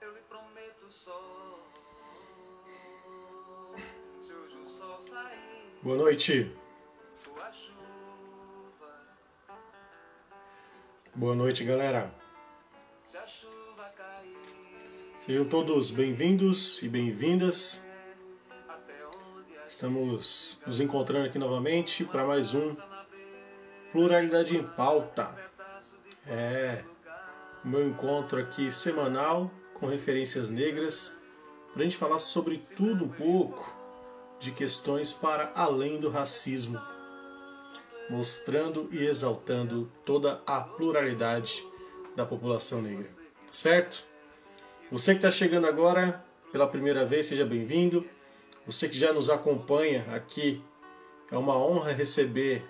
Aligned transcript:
Eu 0.00 0.14
lhe 0.14 0.20
prometo 0.28 0.90
só. 0.90 1.58
Se 4.24 4.32
hoje 4.32 4.56
o 4.56 4.68
sol 4.68 5.00
sair, 5.02 5.78
Boa 5.82 5.96
noite. 5.96 6.52
Boa 11.14 11.34
noite, 11.34 11.64
galera. 11.64 12.12
Sejam 15.28 15.44
todos 15.46 15.90
bem-vindos 15.90 16.82
e 16.82 16.88
bem-vindas. 16.88 17.86
até 18.66 19.06
onde 19.06 19.58
a 19.58 19.66
Estamos 19.66 20.58
nos 20.66 20.80
encontrando 20.80 21.26
aqui 21.26 21.38
novamente 21.38 22.02
para 22.04 22.24
mais 22.24 22.54
um 22.54 22.74
Pluralidade 23.92 24.56
em 24.56 24.62
Pauta. 24.62 25.34
É 26.26 26.82
meu 27.64 27.86
encontro 27.86 28.38
aqui 28.40 28.70
semanal 28.70 29.50
com 29.74 29.86
referências 29.86 30.50
negras 30.50 31.18
para 31.72 31.80
a 31.80 31.84
gente 31.84 31.96
falar 31.96 32.18
sobre 32.18 32.58
tudo 32.76 33.06
um 33.06 33.08
pouco 33.08 33.74
de 34.38 34.50
questões 34.52 35.12
para 35.12 35.52
além 35.54 35.98
do 35.98 36.10
racismo, 36.10 36.80
mostrando 38.10 38.88
e 38.92 39.04
exaltando 39.04 39.90
toda 40.04 40.42
a 40.46 40.60
pluralidade 40.60 41.64
da 42.14 42.26
população 42.26 42.82
negra. 42.82 43.08
Certo? 43.50 44.04
Você 44.90 45.12
que 45.12 45.18
está 45.18 45.30
chegando 45.30 45.66
agora 45.66 46.24
pela 46.52 46.66
primeira 46.66 47.04
vez, 47.04 47.26
seja 47.26 47.44
bem-vindo. 47.44 48.06
Você 48.66 48.88
que 48.88 48.96
já 48.96 49.12
nos 49.12 49.30
acompanha 49.30 50.06
aqui, 50.14 50.62
é 51.30 51.36
uma 51.36 51.56
honra 51.56 51.92
receber 51.92 52.64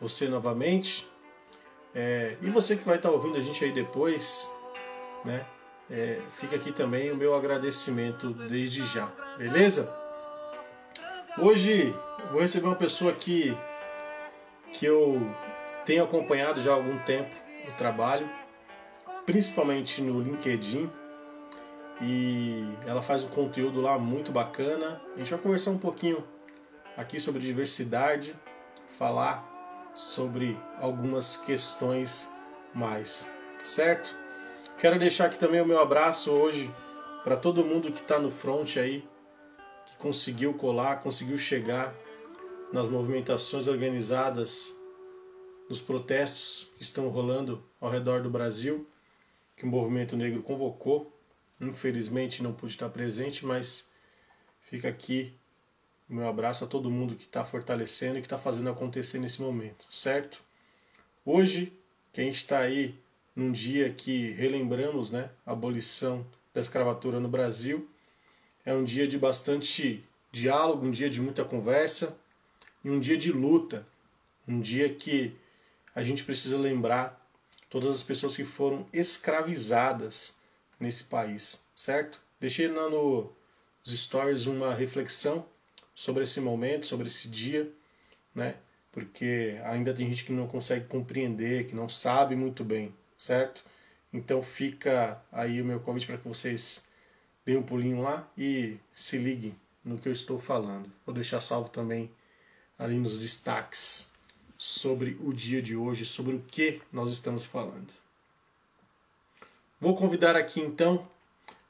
você 0.00 0.28
novamente. 0.28 1.08
É, 1.94 2.36
e 2.42 2.50
você 2.50 2.76
que 2.76 2.84
vai 2.84 2.96
estar 2.96 3.10
ouvindo 3.10 3.36
a 3.36 3.40
gente 3.40 3.64
aí 3.64 3.72
depois, 3.72 4.52
né? 5.24 5.46
É, 5.90 6.20
fica 6.36 6.56
aqui 6.56 6.72
também 6.72 7.12
o 7.12 7.16
meu 7.16 7.34
agradecimento 7.34 8.30
desde 8.30 8.84
já, 8.86 9.06
beleza? 9.36 9.94
Hoje 11.38 11.94
vou 12.32 12.40
receber 12.40 12.66
uma 12.66 12.76
pessoa 12.76 13.12
que, 13.12 13.56
que 14.72 14.86
eu 14.86 15.20
tenho 15.84 16.02
acompanhado 16.04 16.60
já 16.60 16.70
há 16.70 16.74
algum 16.74 16.98
tempo 17.00 17.34
o 17.68 17.72
trabalho, 17.72 18.28
principalmente 19.26 20.00
no 20.00 20.20
LinkedIn 20.20 20.90
e 22.00 22.64
ela 22.86 23.00
faz 23.00 23.24
um 23.24 23.28
conteúdo 23.28 23.80
lá 23.80 23.98
muito 23.98 24.32
bacana. 24.32 25.00
A 25.14 25.18
gente 25.18 25.30
vai 25.30 25.40
conversar 25.40 25.70
um 25.70 25.78
pouquinho 25.78 26.24
aqui 26.96 27.20
sobre 27.20 27.40
diversidade, 27.40 28.34
falar 28.98 29.53
sobre 29.94 30.58
algumas 30.78 31.36
questões 31.36 32.30
mais, 32.74 33.30
certo? 33.62 34.16
Quero 34.78 34.98
deixar 34.98 35.26
aqui 35.26 35.38
também 35.38 35.60
o 35.60 35.66
meu 35.66 35.80
abraço 35.80 36.30
hoje 36.30 36.74
para 37.22 37.36
todo 37.36 37.64
mundo 37.64 37.92
que 37.92 38.00
está 38.00 38.18
no 38.18 38.30
front 38.30 38.76
aí, 38.76 39.06
que 39.86 39.96
conseguiu 39.96 40.54
colar, 40.54 41.02
conseguiu 41.02 41.38
chegar 41.38 41.94
nas 42.72 42.88
movimentações 42.88 43.68
organizadas, 43.68 44.76
nos 45.68 45.80
protestos 45.80 46.70
que 46.76 46.82
estão 46.82 47.08
rolando 47.08 47.64
ao 47.80 47.88
redor 47.88 48.22
do 48.22 48.28
Brasil, 48.28 48.86
que 49.56 49.64
o 49.64 49.68
movimento 49.68 50.16
negro 50.16 50.42
convocou 50.42 51.14
Infelizmente 51.60 52.42
não 52.42 52.52
pude 52.52 52.72
estar 52.72 52.88
presente, 52.88 53.46
mas 53.46 53.92
fica 54.62 54.88
aqui 54.88 55.34
meu 56.08 56.28
abraço 56.28 56.64
a 56.64 56.66
todo 56.66 56.90
mundo 56.90 57.16
que 57.16 57.24
está 57.24 57.44
fortalecendo 57.44 58.18
e 58.18 58.20
que 58.20 58.26
está 58.26 58.38
fazendo 58.38 58.70
acontecer 58.70 59.18
nesse 59.18 59.40
momento, 59.40 59.86
certo? 59.90 60.42
Hoje, 61.24 61.72
que 62.12 62.20
a 62.20 62.24
gente 62.24 62.36
está 62.36 62.58
aí 62.58 62.94
num 63.34 63.50
dia 63.50 63.90
que 63.90 64.30
relembramos 64.32 65.10
né, 65.10 65.30
a 65.44 65.52
abolição 65.52 66.26
da 66.52 66.60
escravatura 66.60 67.18
no 67.18 67.28
Brasil, 67.28 67.88
é 68.64 68.72
um 68.72 68.84
dia 68.84 69.08
de 69.08 69.18
bastante 69.18 70.04
diálogo, 70.30 70.86
um 70.86 70.90
dia 70.90 71.10
de 71.10 71.20
muita 71.20 71.44
conversa 71.44 72.16
e 72.84 72.90
um 72.90 73.00
dia 73.00 73.16
de 73.16 73.32
luta, 73.32 73.86
um 74.46 74.60
dia 74.60 74.94
que 74.94 75.34
a 75.94 76.02
gente 76.02 76.24
precisa 76.24 76.58
lembrar 76.58 77.20
todas 77.70 77.96
as 77.96 78.02
pessoas 78.02 78.36
que 78.36 78.44
foram 78.44 78.86
escravizadas 78.92 80.36
nesse 80.78 81.04
país, 81.04 81.64
certo? 81.74 82.20
Deixei 82.38 82.68
lá 82.68 82.90
nos 82.90 83.32
stories 83.86 84.46
uma 84.46 84.74
reflexão 84.74 85.46
sobre 85.94 86.24
esse 86.24 86.40
momento, 86.40 86.86
sobre 86.86 87.06
esse 87.06 87.28
dia, 87.28 87.70
né? 88.34 88.56
Porque 88.92 89.60
ainda 89.64 89.92
tem 89.92 90.08
gente 90.08 90.24
que 90.24 90.32
não 90.32 90.46
consegue 90.46 90.86
compreender, 90.86 91.66
que 91.66 91.74
não 91.74 91.88
sabe 91.88 92.34
muito 92.36 92.64
bem, 92.64 92.94
certo? 93.18 93.64
Então 94.12 94.42
fica 94.42 95.20
aí 95.32 95.60
o 95.60 95.64
meu 95.64 95.80
convite 95.80 96.06
para 96.06 96.18
que 96.18 96.28
vocês 96.28 96.86
deem 97.44 97.58
um 97.58 97.62
pulinho 97.62 98.00
lá 98.00 98.28
e 98.38 98.76
se 98.94 99.18
liguem 99.18 99.54
no 99.84 99.98
que 99.98 100.08
eu 100.08 100.12
estou 100.12 100.38
falando. 100.38 100.90
Vou 101.04 101.14
deixar 101.14 101.40
salvo 101.40 101.68
também 101.68 102.10
ali 102.78 102.96
nos 102.96 103.20
destaques 103.20 104.14
sobre 104.56 105.18
o 105.20 105.32
dia 105.32 105.60
de 105.60 105.76
hoje, 105.76 106.04
sobre 106.04 106.34
o 106.34 106.40
que 106.40 106.80
nós 106.92 107.10
estamos 107.10 107.44
falando. 107.44 107.92
Vou 109.80 109.96
convidar 109.96 110.36
aqui 110.36 110.60
então 110.60 111.06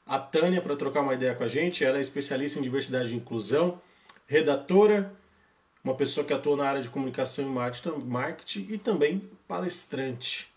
a 0.05 0.19
Tânia 0.19 0.61
para 0.61 0.75
trocar 0.75 1.01
uma 1.01 1.13
ideia 1.13 1.35
com 1.35 1.43
a 1.43 1.47
gente. 1.47 1.83
Ela 1.83 1.97
é 1.97 2.01
especialista 2.01 2.59
em 2.59 2.61
diversidade 2.61 3.11
e 3.11 3.17
inclusão, 3.17 3.81
redatora, 4.27 5.13
uma 5.83 5.93
pessoa 5.93 6.25
que 6.25 6.33
atua 6.33 6.57
na 6.57 6.67
área 6.67 6.81
de 6.81 6.89
comunicação 6.89 7.45
e 7.45 8.03
marketing 8.03 8.67
e 8.69 8.77
também 8.77 9.29
palestrante. 9.47 10.51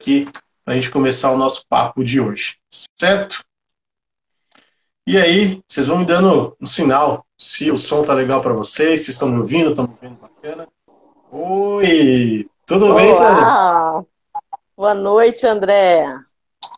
Aqui 0.00 0.26
para 0.64 0.74
a 0.74 0.76
gente 0.76 0.90
começar 0.90 1.30
o 1.30 1.38
nosso 1.38 1.66
papo 1.68 2.02
de 2.02 2.20
hoje, 2.20 2.58
certo? 2.70 3.44
E 5.06 5.16
aí, 5.16 5.62
vocês 5.68 5.86
vão 5.86 5.98
me 5.98 6.04
dando 6.04 6.56
um 6.60 6.66
sinal 6.66 7.24
se 7.38 7.70
o 7.70 7.78
som 7.78 8.02
tá 8.02 8.12
legal 8.12 8.40
para 8.40 8.52
vocês, 8.52 9.02
se 9.04 9.12
estão 9.12 9.28
me 9.28 9.38
ouvindo, 9.38 9.70
estão 9.70 9.86
me 9.86 9.92
ouvindo 9.92 10.20
bacana. 10.20 10.66
Oi, 11.30 12.48
tudo 12.66 12.86
Olá. 12.86 12.96
bem, 12.96 13.16
Tânia? 13.16 14.06
Boa 14.76 14.94
noite, 14.94 15.46
André. 15.46 16.04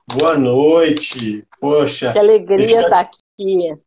Boa 0.06 0.37
noite. 0.37 1.47
Poxa, 1.61 2.12
Que 2.12 2.19
alegria 2.19 2.83
estar 2.83 3.00
aqui. 3.00 3.79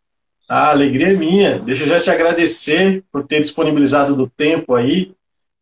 A 0.50 0.70
alegria 0.70 1.12
é 1.12 1.16
minha. 1.16 1.60
Deixa 1.60 1.84
eu 1.84 1.88
já 1.88 2.00
te 2.00 2.10
agradecer 2.10 3.04
por 3.12 3.26
ter 3.26 3.40
disponibilizado 3.40 4.16
do 4.16 4.28
tempo 4.30 4.76
aí, 4.76 5.14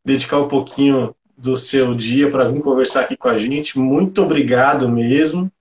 dedicar 0.04 0.40
um 0.40 0.48
pouquinho 0.48 1.16
do 1.38 1.58
seu 1.58 1.94
dia 1.94 2.30
para 2.30 2.50
vir 2.50 2.62
conversar 2.62 3.02
aqui 3.02 3.16
com 3.16 3.30
a 3.30 3.38
gente. 3.38 3.78
Muito 3.80 4.22
obrigado 4.22 4.90
mesmo, 4.90 5.52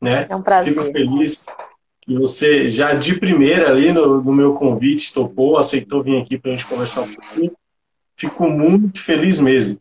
né? 0.00 0.26
É 0.28 0.36
um 0.36 0.42
prazer. 0.42 0.72
Fico 0.74 0.84
feliz 0.86 1.46
que 2.02 2.14
você 2.18 2.68
já 2.68 2.94
de 2.94 3.18
primeira 3.18 3.70
ali 3.70 3.92
no, 3.92 4.22
no 4.22 4.32
meu 4.32 4.54
convite 4.54 5.12
topou, 5.14 5.56
aceitou 5.56 6.02
vir 6.02 6.20
aqui 6.20 6.38
para 6.38 6.50
a 6.50 6.54
gente 6.54 6.66
conversar 6.66 7.02
um 7.02 7.14
pouquinho. 7.14 7.52
Fico 8.16 8.48
muito 8.48 9.00
feliz 9.00 9.40
mesmo. 9.40 9.80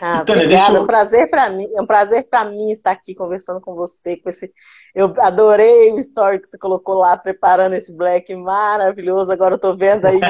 Ah, 0.00 0.24
Tânia, 0.24 0.44
obrigada. 0.44 0.46
deixa 0.48 0.72
eu- 0.72 0.76
É 0.76 0.80
um 0.80 0.86
prazer 0.86 1.30
para 1.30 1.50
mim. 1.50 1.68
É 1.74 1.82
um 1.82 1.86
prazer 1.86 2.26
para 2.28 2.44
mim 2.48 2.70
estar 2.70 2.90
aqui 2.90 3.14
conversando 3.14 3.60
com 3.60 3.74
você. 3.74 4.16
Com 4.16 4.28
esse, 4.28 4.50
eu 4.94 5.12
adorei 5.18 5.92
o 5.92 5.98
story 5.98 6.40
que 6.40 6.48
você 6.48 6.58
colocou 6.58 6.96
lá, 6.96 7.16
preparando 7.16 7.74
esse 7.74 7.96
black 7.96 8.34
maravilhoso. 8.34 9.32
Agora 9.32 9.54
eu 9.54 9.56
estou 9.56 9.76
vendo 9.76 10.04
aí 10.06 10.20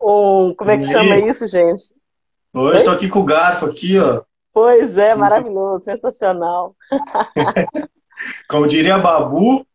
um, 0.00 0.48
um- 0.48 0.54
como 0.54 0.70
é 0.70 0.78
que 0.78 0.84
chama 0.84 1.18
isso, 1.18 1.46
gente? 1.46 1.94
Hoje 2.54 2.78
estou 2.78 2.94
aqui 2.94 3.08
com 3.08 3.20
o 3.20 3.24
garfo 3.24 3.66
aqui, 3.66 3.98
ó. 3.98 4.22
Pois 4.52 4.96
é, 4.96 5.14
maravilhoso, 5.14 5.84
sensacional. 5.84 6.74
Como 8.48 8.66
diria 8.66 8.94
a 8.94 8.98
Babu, 8.98 9.66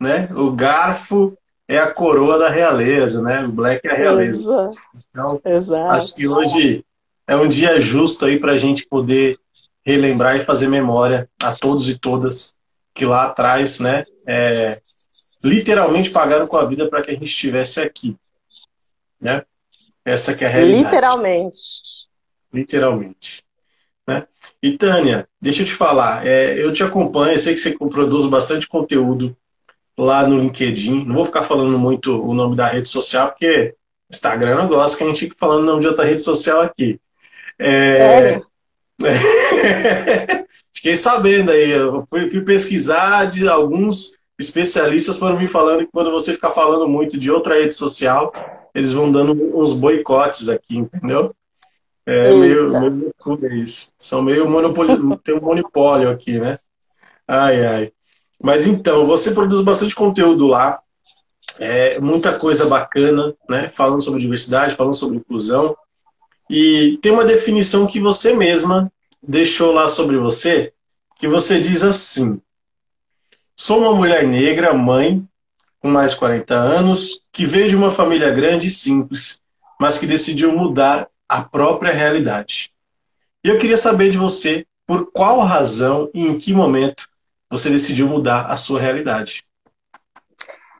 né? 0.00 0.28
O 0.34 0.50
garfo 0.52 1.30
é 1.68 1.78
a 1.78 1.92
coroa 1.92 2.38
da 2.38 2.48
realeza, 2.48 3.20
né? 3.22 3.44
O 3.44 3.52
black 3.52 3.86
é 3.86 3.92
a 3.92 3.94
realeza. 3.94 4.42
Exato. 4.50 4.76
Então, 5.08 5.52
Exato. 5.52 5.90
acho 5.90 6.14
que 6.14 6.26
hoje 6.26 6.84
é 7.26 7.36
um 7.36 7.46
dia 7.46 7.78
justo 7.80 8.24
aí 8.24 8.40
para 8.40 8.52
a 8.52 8.58
gente 8.58 8.86
poder 8.86 9.38
relembrar 9.84 10.36
e 10.36 10.40
fazer 10.40 10.68
memória 10.68 11.28
a 11.42 11.54
todos 11.54 11.88
e 11.88 11.98
todas 11.98 12.54
que 13.00 13.06
lá 13.06 13.24
atrás, 13.24 13.80
né? 13.80 14.02
é, 14.28 14.78
literalmente 15.42 16.10
pagaram 16.10 16.46
com 16.46 16.58
a 16.58 16.66
vida 16.66 16.86
para 16.86 17.02
que 17.02 17.10
a 17.10 17.14
gente 17.14 17.24
estivesse 17.24 17.80
aqui, 17.80 18.14
né? 19.18 19.42
Essa 20.04 20.36
que 20.36 20.44
é 20.44 20.48
a 20.48 20.50
realidade. 20.50 20.84
Literalmente. 20.84 21.62
literalmente. 22.52 23.42
Né? 24.06 24.26
E 24.62 24.76
Tânia, 24.76 25.26
deixa 25.40 25.62
eu 25.62 25.66
te 25.66 25.72
falar, 25.72 26.26
é, 26.26 26.62
eu 26.62 26.72
te 26.74 26.82
acompanho, 26.82 27.32
eu 27.32 27.38
sei 27.38 27.54
que 27.54 27.60
você 27.60 27.74
produz 27.74 28.26
bastante 28.26 28.68
conteúdo 28.68 29.34
lá 29.96 30.26
no 30.26 30.38
LinkedIn. 30.38 31.06
Não 31.06 31.14
vou 31.14 31.24
ficar 31.24 31.44
falando 31.44 31.78
muito 31.78 32.22
o 32.22 32.34
nome 32.34 32.54
da 32.54 32.66
rede 32.66 32.88
social, 32.90 33.28
porque 33.28 33.74
Instagram 34.10 34.56
não 34.56 34.68
gosta 34.68 34.98
que 34.98 35.04
a 35.04 35.06
gente 35.06 35.20
fique 35.20 35.36
falando 35.38 35.62
o 35.62 35.66
nome 35.66 35.80
de 35.80 35.88
outra 35.88 36.04
rede 36.04 36.20
social 36.20 36.60
aqui. 36.60 37.00
É, 37.58 37.96
Sério? 37.98 38.46
Fiquei 40.74 40.96
sabendo 40.96 41.50
aí, 41.50 41.70
eu 41.70 42.06
fui, 42.08 42.28
fui 42.30 42.40
pesquisar 42.42 43.26
de 43.26 43.48
alguns 43.48 44.12
especialistas 44.38 45.18
foram 45.18 45.38
me 45.38 45.46
falando 45.46 45.80
que 45.80 45.92
quando 45.92 46.10
você 46.10 46.32
ficar 46.32 46.50
falando 46.50 46.88
muito 46.88 47.18
de 47.18 47.30
outra 47.30 47.54
rede 47.54 47.74
social, 47.74 48.32
eles 48.74 48.92
vão 48.92 49.12
dando 49.12 49.32
uns 49.56 49.72
boicotes 49.74 50.48
aqui, 50.48 50.78
entendeu? 50.78 51.34
É 52.06 52.32
meio, 52.32 52.70
meio 52.70 53.12
loucura 53.18 53.54
isso. 53.54 53.92
São 53.98 54.22
meio 54.22 54.48
monopólio, 54.48 55.16
tem 55.18 55.34
um 55.34 55.40
monopólio 55.40 56.10
aqui, 56.10 56.38
né? 56.38 56.56
Ai, 57.28 57.66
ai. 57.66 57.92
Mas 58.42 58.66
então, 58.66 59.06
você 59.06 59.32
produz 59.32 59.60
bastante 59.60 59.94
conteúdo 59.94 60.46
lá, 60.46 60.80
é, 61.58 62.00
muita 62.00 62.38
coisa 62.38 62.66
bacana, 62.66 63.34
né? 63.48 63.68
Falando 63.68 64.02
sobre 64.02 64.20
diversidade, 64.20 64.74
falando 64.74 64.94
sobre 64.94 65.18
inclusão. 65.18 65.76
E 66.52 66.98
tem 67.00 67.12
uma 67.12 67.24
definição 67.24 67.86
que 67.86 68.00
você 68.00 68.34
mesma 68.34 68.92
deixou 69.22 69.70
lá 69.70 69.86
sobre 69.86 70.18
você, 70.18 70.72
que 71.16 71.28
você 71.28 71.60
diz 71.60 71.84
assim: 71.84 72.42
Sou 73.56 73.78
uma 73.78 73.94
mulher 73.94 74.26
negra, 74.26 74.74
mãe, 74.74 75.24
com 75.78 75.88
mais 75.88 76.10
de 76.10 76.18
40 76.18 76.52
anos, 76.52 77.22
que 77.30 77.46
veio 77.46 77.68
de 77.68 77.76
uma 77.76 77.92
família 77.92 78.32
grande 78.32 78.66
e 78.66 78.70
simples, 78.70 79.40
mas 79.78 79.96
que 79.96 80.08
decidiu 80.08 80.50
mudar 80.50 81.08
a 81.28 81.40
própria 81.40 81.92
realidade. 81.92 82.72
E 83.44 83.48
eu 83.48 83.56
queria 83.56 83.76
saber 83.76 84.10
de 84.10 84.18
você 84.18 84.66
por 84.84 85.12
qual 85.12 85.38
razão 85.42 86.10
e 86.12 86.20
em 86.20 86.36
que 86.36 86.52
momento 86.52 87.08
você 87.48 87.70
decidiu 87.70 88.08
mudar 88.08 88.46
a 88.46 88.56
sua 88.56 88.80
realidade. 88.80 89.44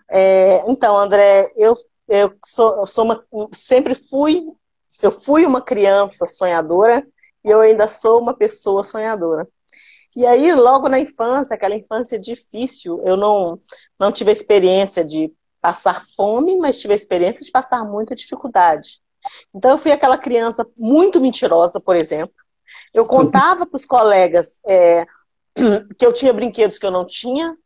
É, 0.09 0.69
então, 0.69 0.99
André, 0.99 1.49
eu, 1.57 1.77
eu, 2.09 2.35
sou, 2.45 2.75
eu 2.75 2.87
sou 2.87 3.05
uma, 3.05 3.25
sempre 3.53 3.95
fui, 3.95 4.43
eu 5.03 5.13
fui 5.13 5.47
uma 5.47 5.63
criança 5.63 6.27
sonhadora 6.27 7.07
e 7.45 7.51
eu 7.51 7.61
ainda 7.61 7.87
sou 7.89 8.21
uma 8.21 8.35
pessoa 8.35 8.83
sonhadora. 8.83 9.49
E 10.17 10.27
aí, 10.27 10.53
logo 10.53 10.89
na 10.89 10.99
infância, 10.99 11.55
aquela 11.55 11.77
infância 11.77 12.19
difícil, 12.19 13.01
eu 13.05 13.17
não, 13.17 13.57
não 13.99 14.11
tive 14.11 14.31
a 14.31 14.33
experiência 14.33 15.05
de 15.05 15.33
passar 15.61 16.03
fome, 16.17 16.59
mas 16.59 16.81
tive 16.81 16.93
a 16.93 16.97
experiência 16.97 17.45
de 17.45 17.53
passar 17.53 17.85
muita 17.85 18.15
dificuldade. 18.15 19.01
Então, 19.55 19.73
eu 19.73 19.79
fui 19.79 19.93
aquela 19.93 20.19
criança 20.19 20.67
muito 20.77 21.21
mentirosa, 21.21 21.81
por 21.81 21.95
exemplo. 21.95 22.35
Eu 22.93 23.07
contava 23.07 23.67
para 23.67 23.77
os 23.77 23.87
colegas 23.87 24.59
é, 24.67 25.07
que 25.97 26.05
eu 26.05 26.13
tinha 26.13 26.33
brinquedos 26.33 26.79
que 26.79 26.87
eu 26.87 26.91
não 26.91 27.07
tinha. 27.07 27.57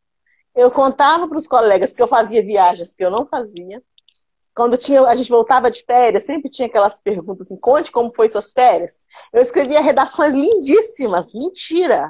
Eu 0.54 0.70
contava 0.70 1.26
para 1.26 1.38
os 1.38 1.46
colegas 1.46 1.92
que 1.92 2.02
eu 2.02 2.08
fazia 2.08 2.42
viagens 2.42 2.94
que 2.94 3.04
eu 3.04 3.10
não 3.10 3.26
fazia. 3.26 3.82
Quando 4.54 4.76
tinha, 4.76 5.02
a 5.02 5.14
gente 5.14 5.30
voltava 5.30 5.70
de 5.70 5.82
férias, 5.82 6.24
sempre 6.24 6.48
tinha 6.48 6.66
aquelas 6.66 7.00
perguntas 7.00 7.46
assim, 7.46 7.58
conte 7.58 7.90
como 7.90 8.12
foi 8.14 8.28
suas 8.28 8.52
férias. 8.52 9.06
Eu 9.32 9.42
escrevia 9.42 9.80
redações 9.80 10.32
lindíssimas, 10.32 11.34
mentira, 11.34 12.06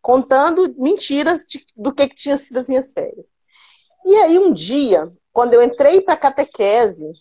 contando 0.00 0.74
mentiras 0.78 1.44
de, 1.46 1.64
do 1.76 1.92
que, 1.92 2.08
que 2.08 2.14
tinha 2.14 2.38
sido 2.38 2.58
as 2.58 2.68
minhas 2.68 2.92
férias. 2.92 3.28
E 4.06 4.16
aí 4.16 4.38
um 4.38 4.52
dia, 4.52 5.12
quando 5.32 5.52
eu 5.52 5.62
entrei 5.62 6.00
para 6.00 6.16
catequese, 6.16 7.12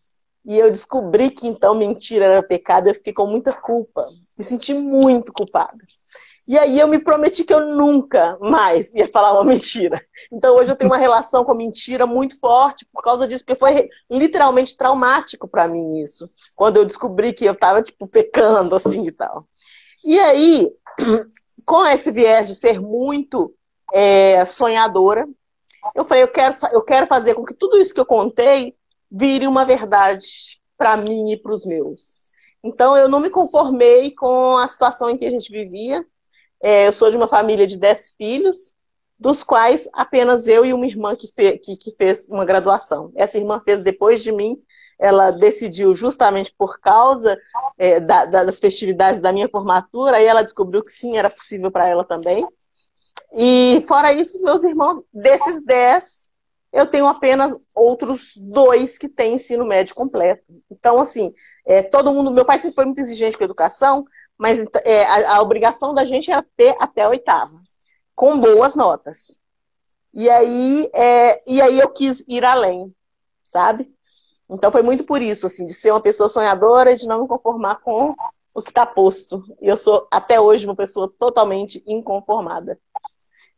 e 0.46 0.58
eu 0.58 0.72
descobri 0.72 1.30
que 1.30 1.46
então 1.48 1.76
mentira 1.76 2.26
era 2.26 2.44
pecado, 2.44 2.88
eu 2.88 2.96
fiquei 2.96 3.14
com 3.14 3.28
muita 3.28 3.54
culpa. 3.54 4.02
Me 4.38 4.44
senti 4.44 4.74
muito 4.74 5.34
culpada. 5.34 5.78
E 6.48 6.58
aí 6.58 6.80
eu 6.80 6.88
me 6.88 7.00
prometi 7.00 7.44
que 7.44 7.54
eu 7.54 7.68
nunca 7.76 8.38
mais 8.42 8.92
ia 8.94 9.08
falar 9.08 9.34
uma 9.34 9.44
mentira. 9.44 10.04
Então 10.32 10.56
hoje 10.56 10.72
eu 10.72 10.76
tenho 10.76 10.90
uma 10.90 10.98
relação 10.98 11.44
com 11.44 11.52
a 11.52 11.56
mentira 11.56 12.06
muito 12.06 12.40
forte 12.40 12.88
por 12.92 13.04
causa 13.04 13.28
disso, 13.28 13.46
porque 13.46 13.60
foi 13.60 13.90
literalmente 14.10 14.76
traumático 14.76 15.48
para 15.48 15.68
mim 15.68 16.02
isso. 16.02 16.26
Quando 16.56 16.78
eu 16.78 16.86
descobri 16.86 17.34
que 17.34 17.46
eu 17.46 17.54
estava 17.54 17.82
tipo 17.82 18.08
pecando 18.08 18.76
assim 18.76 19.06
e 19.06 19.12
tal. 19.12 19.48
E 20.04 20.20
aí, 20.20 20.72
com 21.66 21.86
esse 21.86 22.12
viés 22.12 22.48
de 22.48 22.56
ser 22.56 22.80
muito 22.80 23.54
é, 23.94 24.44
sonhadora, 24.46 25.28
eu 25.96 26.04
falei, 26.04 26.24
eu 26.24 26.28
quero, 26.28 26.56
eu 26.72 26.82
quero 26.82 27.08
fazer 27.08 27.34
com 27.34 27.46
que 27.46 27.54
tudo 27.54 27.78
isso 27.78 27.94
que 27.94 28.00
eu 28.00 28.06
contei 28.06 28.76
vire 29.12 29.48
uma 29.48 29.66
verdade 29.66 30.28
para 30.78 30.96
mim 30.96 31.32
e 31.32 31.38
para 31.38 31.54
os 31.54 31.66
meus. 31.66 32.18
Então, 32.64 32.96
eu 32.96 33.08
não 33.08 33.20
me 33.20 33.30
conformei 33.30 34.12
com 34.12 34.58
a 34.58 34.68
situação 34.68 35.10
em 35.10 35.18
que 35.18 35.26
a 35.26 35.30
gente 35.30 35.52
vivia. 35.52 36.06
É, 36.62 36.88
eu 36.88 36.92
sou 36.92 37.10
de 37.10 37.18
uma 37.18 37.28
família 37.28 37.66
de 37.66 37.78
dez 37.78 38.14
filhos, 38.18 38.74
dos 39.18 39.44
quais 39.44 39.90
apenas 39.94 40.48
eu 40.48 40.66
e 40.66 40.74
uma 40.74 40.88
irmã 40.88 41.16
que, 41.16 41.28
fe 41.28 41.58
que, 41.58 41.76
que 41.76 41.92
fez 41.96 42.28
uma 42.30 42.46
graduação. 42.46 43.12
Essa 43.16 43.38
irmã 43.38 43.62
fez 43.64 43.84
depois 43.84 44.24
de 44.24 44.32
mim, 44.32 44.58
ela 44.98 45.32
decidiu 45.32 45.96
justamente 45.96 46.54
por 46.58 46.80
causa 46.80 47.38
é, 47.78 48.00
da, 48.00 48.26
das 48.26 48.60
festividades 48.60 49.22
da 49.22 49.32
minha 49.32 49.50
formatura, 49.50 50.18
aí 50.18 50.26
ela 50.26 50.42
descobriu 50.42 50.82
que 50.82 50.90
sim, 50.90 51.18
era 51.18 51.30
possível 51.30 51.72
para 51.72 51.88
ela 51.88 52.04
também. 52.04 52.46
E 53.34 53.84
fora 53.88 54.14
isso, 54.14 54.44
meus 54.44 54.64
irmãos, 54.64 55.02
desses 55.14 55.64
dez, 55.64 56.30
eu 56.72 56.86
tenho 56.86 57.08
apenas 57.08 57.60
outros 57.76 58.34
dois 58.38 58.98
que 58.98 59.08
têm 59.08 59.36
ensino 59.36 59.66
médio 59.66 59.96
completo. 59.96 60.44
Então, 60.70 61.00
assim, 61.00 61.32
é, 61.66 61.82
todo 61.82 62.12
mundo. 62.14 62.32
Meu 62.32 62.46
pai 62.46 62.60
sempre 62.60 62.76
foi 62.76 62.86
muito 62.86 63.00
exigente 63.00 63.38
com 63.38 63.44
a 63.44 63.46
educação, 63.46 64.06
mas 64.40 64.64
é, 64.86 65.04
a, 65.04 65.36
a, 65.36 65.42
obrigação 65.42 65.94
da 65.94 66.06
gente 66.06 66.32
era 66.32 66.44
ter 66.56 66.74
até 66.80 67.02
a 67.02 67.10
oitava, 67.10 67.52
com 68.16 68.40
boas 68.40 68.74
notas. 68.74 69.42
E 70.14 70.30
aí, 70.30 70.90
é, 70.96 71.44
e 71.46 71.62
aí 71.62 71.78
eu 71.78 71.90
quis 71.90 72.24
ir 72.26 72.46
além, 72.46 72.96
sabe? 73.44 73.94
Então 74.50 74.72
foi 74.72 74.82
muito 74.82 75.04
por 75.04 75.22
isso, 75.22 75.46
assim, 75.46 75.66
de 75.66 75.74
ser 75.74 75.92
uma 75.92 76.02
pessoa 76.02 76.30
sonhadora 76.30 76.96
de 76.96 77.06
não 77.06 77.22
me 77.22 77.28
conformar 77.28 77.82
com 77.82 78.16
o 78.56 78.62
que 78.62 78.70
está 78.70 78.86
posto. 78.86 79.44
E 79.62 79.68
eu 79.68 79.76
sou 79.76 80.08
até 80.10 80.40
hoje 80.40 80.66
uma 80.66 80.76
pessoa 80.76 81.12
totalmente 81.20 81.84
inconformada. 81.86 82.80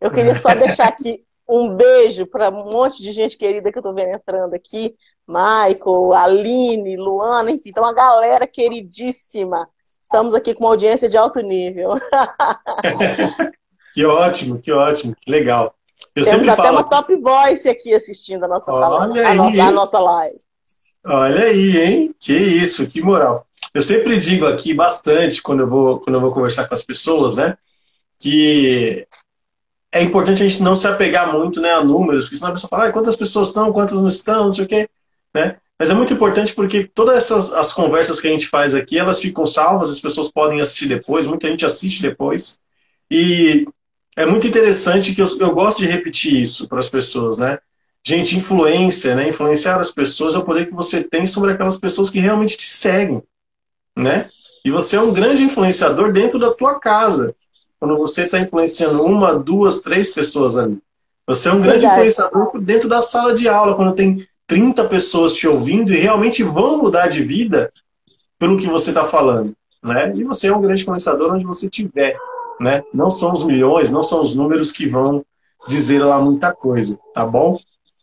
Eu 0.01 0.09
queria 0.11 0.35
só 0.35 0.49
deixar 0.55 0.87
aqui 0.87 1.23
um 1.47 1.75
beijo 1.75 2.25
para 2.25 2.49
um 2.49 2.71
monte 2.71 3.03
de 3.03 3.11
gente 3.11 3.37
querida 3.37 3.71
que 3.71 3.77
eu 3.77 3.81
estou 3.81 3.93
vendo 3.93 4.15
entrando 4.15 4.55
aqui. 4.55 4.95
Michael, 5.27 6.13
Aline, 6.13 6.97
Luana, 6.97 7.51
enfim, 7.51 7.69
então 7.69 7.83
uma 7.83 7.93
galera 7.93 8.47
queridíssima. 8.47 9.69
Estamos 10.01 10.33
aqui 10.35 10.53
com 10.53 10.63
uma 10.63 10.69
audiência 10.71 11.09
de 11.09 11.17
alto 11.17 11.39
nível. 11.41 11.95
que 13.93 14.05
ótimo, 14.05 14.59
que 14.59 14.71
ótimo, 14.71 15.15
que 15.19 15.31
legal. 15.31 15.73
Eu 16.15 16.23
Temos 16.23 16.29
sempre 16.29 16.49
até 16.49 16.61
falo 16.61 16.77
uma 16.77 16.85
top 16.85 17.15
voice 17.17 17.67
aqui 17.69 17.93
assistindo 17.93 18.43
a 18.43 18.47
nossa, 18.47 18.71
Olha 18.71 19.27
a, 19.27 19.33
nossa, 19.33 19.63
a 19.63 19.71
nossa 19.71 19.99
live. 19.99 20.35
Olha 21.05 21.45
aí, 21.45 21.77
hein? 21.77 22.15
Que 22.19 22.33
isso, 22.33 22.87
que 22.87 23.01
moral. 23.01 23.45
Eu 23.73 23.81
sempre 23.81 24.19
digo 24.19 24.45
aqui 24.45 24.73
bastante 24.73 25.41
quando 25.41 25.61
eu 25.61 25.67
vou, 25.69 25.99
quando 25.99 26.15
eu 26.15 26.21
vou 26.21 26.33
conversar 26.33 26.67
com 26.67 26.73
as 26.73 26.83
pessoas, 26.83 27.35
né? 27.35 27.57
Que 28.19 29.07
é 29.91 30.01
importante 30.01 30.43
a 30.43 30.47
gente 30.47 30.61
não 30.61 30.75
se 30.75 30.87
apegar 30.87 31.31
muito 31.33 31.59
né, 31.59 31.71
a 31.71 31.83
números, 31.83 32.25
porque 32.25 32.37
senão 32.37 32.51
a 32.51 32.53
pessoa 32.53 32.69
fala, 32.69 32.87
ah, 32.87 32.91
quantas 32.91 33.15
pessoas 33.15 33.49
estão, 33.49 33.73
quantas 33.73 34.01
não 34.01 34.07
estão, 34.07 34.45
não 34.45 34.53
sei 34.53 34.65
o 34.65 34.67
quê. 34.67 34.89
Né? 35.33 35.57
Mas 35.81 35.89
é 35.89 35.95
muito 35.95 36.13
importante 36.13 36.53
porque 36.53 36.83
todas 36.83 37.15
essas 37.15 37.51
as 37.53 37.73
conversas 37.73 38.21
que 38.21 38.27
a 38.27 38.29
gente 38.29 38.47
faz 38.47 38.75
aqui, 38.75 38.99
elas 38.99 39.19
ficam 39.19 39.47
salvas, 39.47 39.89
as 39.89 39.99
pessoas 39.99 40.31
podem 40.31 40.61
assistir 40.61 40.87
depois, 40.87 41.25
muita 41.25 41.47
gente 41.47 41.65
assiste 41.65 42.03
depois. 42.03 42.59
E 43.09 43.65
é 44.15 44.23
muito 44.23 44.45
interessante 44.45 45.15
que 45.15 45.19
eu, 45.19 45.25
eu 45.39 45.51
gosto 45.55 45.79
de 45.79 45.87
repetir 45.87 46.39
isso 46.39 46.67
para 46.67 46.77
as 46.77 46.87
pessoas, 46.87 47.39
né? 47.39 47.57
Gente, 48.05 48.37
influência, 48.37 49.15
né? 49.15 49.29
Influenciar 49.29 49.79
as 49.79 49.89
pessoas 49.89 50.35
é 50.35 50.37
o 50.37 50.45
poder 50.45 50.67
que 50.67 50.73
você 50.75 51.03
tem 51.03 51.25
sobre 51.25 51.51
aquelas 51.51 51.79
pessoas 51.79 52.11
que 52.11 52.19
realmente 52.19 52.55
te 52.57 52.67
seguem, 52.67 53.23
né? 53.97 54.27
E 54.63 54.69
você 54.69 54.97
é 54.97 55.01
um 55.01 55.11
grande 55.11 55.41
influenciador 55.43 56.11
dentro 56.11 56.37
da 56.37 56.53
tua 56.53 56.79
casa 56.79 57.33
quando 57.79 57.97
você 57.97 58.21
está 58.21 58.37
influenciando 58.37 59.03
uma, 59.03 59.33
duas, 59.33 59.81
três 59.81 60.11
pessoas 60.11 60.55
ali. 60.55 60.77
Você 61.27 61.49
é 61.49 61.51
um 61.53 61.61
grande 61.61 61.79
Verdade. 61.79 61.93
influenciador 61.93 62.61
dentro 62.61 62.89
da 62.89 63.01
sala 63.01 63.33
de 63.33 63.47
aula, 63.47 63.75
quando 63.75 63.95
tem 63.95 64.25
30 64.47 64.85
pessoas 64.85 65.33
te 65.33 65.47
ouvindo 65.47 65.93
e 65.93 65.97
realmente 65.97 66.43
vão 66.43 66.77
mudar 66.77 67.07
de 67.07 67.23
vida 67.23 67.67
pelo 68.37 68.57
que 68.57 68.67
você 68.67 68.89
está 68.89 69.05
falando. 69.05 69.53
Né? 69.83 70.11
E 70.15 70.23
você 70.23 70.47
é 70.47 70.55
um 70.55 70.61
grande 70.61 70.81
influenciador 70.81 71.33
onde 71.33 71.45
você 71.45 71.65
estiver. 71.65 72.17
Né? 72.59 72.83
Não 72.93 73.09
são 73.09 73.31
os 73.31 73.43
milhões, 73.43 73.91
não 73.91 74.03
são 74.03 74.21
os 74.21 74.35
números 74.35 74.71
que 74.71 74.87
vão 74.87 75.23
dizer 75.67 76.03
lá 76.03 76.19
muita 76.19 76.53
coisa, 76.53 76.99
tá 77.13 77.25
bom? 77.25 77.55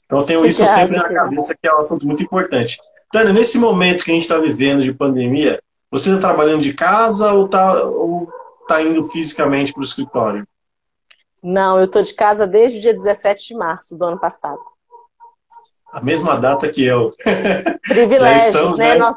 Então 0.05 0.21
eu 0.21 0.25
tenho 0.25 0.47
isso 0.47 0.65
sempre 0.67 0.97
na 0.97 1.09
cabeça, 1.09 1.55
que 1.61 1.69
é 1.69 1.75
um 1.75 1.79
assunto 1.79 2.07
muito 2.07 2.23
importante. 2.23 2.79
Tânia, 3.13 3.33
nesse 3.33 3.59
momento 3.59 4.05
que 4.05 4.11
a 4.11 4.15
gente 4.15 4.23
está 4.23 4.39
vivendo 4.39 4.83
de 4.83 4.93
pandemia, 4.93 5.61
você 5.91 6.09
está 6.11 6.29
trabalhando 6.29 6.63
de 6.63 6.73
casa 6.73 7.33
ou, 7.33 7.49
tá, 7.49 7.83
ou 7.83 8.29
está 8.63 8.83
indo 8.83 9.05
fisicamente 9.05 9.73
para 9.73 9.81
o 9.81 9.85
escritório? 9.85 10.47
Não, 11.43 11.79
eu 11.79 11.85
estou 11.85 12.03
de 12.03 12.15
casa 12.15 12.47
desde 12.47 12.79
o 12.79 12.81
dia 12.81 12.93
17 12.93 13.49
de 13.49 13.55
março 13.55 13.97
do 13.97 14.05
ano 14.05 14.19
passado. 14.19 14.61
A 15.93 16.01
mesma 16.01 16.37
data 16.37 16.69
que 16.71 16.85
eu. 16.85 17.15
Privilégios, 17.89 18.47
estamos, 18.47 18.79
né? 18.79 18.95
né? 18.97 19.15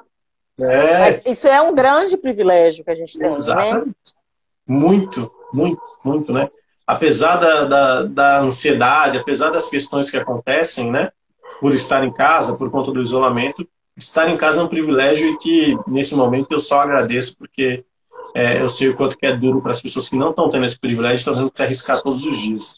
É. 0.59 0.99
Mas 0.99 1.25
isso 1.25 1.47
é 1.47 1.61
um 1.61 1.73
grande 1.73 2.17
privilégio 2.17 2.83
que 2.83 2.91
a 2.91 2.95
gente 2.95 3.13
tem, 3.13 3.21
né? 3.21 3.27
Exatamente. 3.27 3.85
né? 3.87 3.93
Muito, 4.67 5.29
muito, 5.53 5.81
muito, 6.05 6.31
né? 6.31 6.47
Apesar 6.85 7.37
da, 7.37 7.65
da, 7.65 8.03
da 8.03 8.39
ansiedade, 8.39 9.17
apesar 9.17 9.49
das 9.49 9.69
questões 9.69 10.09
que 10.09 10.17
acontecem, 10.17 10.91
né? 10.91 11.11
Por 11.59 11.73
estar 11.73 12.03
em 12.03 12.11
casa, 12.11 12.57
por 12.57 12.69
conta 12.71 12.91
do 12.91 13.01
isolamento, 13.01 13.67
estar 13.97 14.29
em 14.29 14.37
casa 14.37 14.61
é 14.61 14.63
um 14.63 14.67
privilégio 14.67 15.27
e 15.27 15.37
que, 15.37 15.77
nesse 15.87 16.15
momento, 16.15 16.51
eu 16.51 16.59
só 16.59 16.81
agradeço, 16.81 17.37
porque 17.37 17.83
é, 18.35 18.61
eu 18.61 18.69
sei 18.69 18.89
o 18.89 18.95
quanto 18.95 19.17
que 19.17 19.25
é 19.25 19.35
duro 19.35 19.61
para 19.61 19.71
as 19.71 19.81
pessoas 19.81 20.07
que 20.07 20.15
não 20.15 20.29
estão 20.29 20.49
tendo 20.49 20.65
esse 20.65 20.79
privilégio, 20.79 21.17
estão 21.17 21.35
tendo 21.35 21.51
que 21.51 21.57
se 21.57 21.63
arriscar 21.63 22.01
todos 22.01 22.23
os 22.25 22.37
dias. 22.37 22.75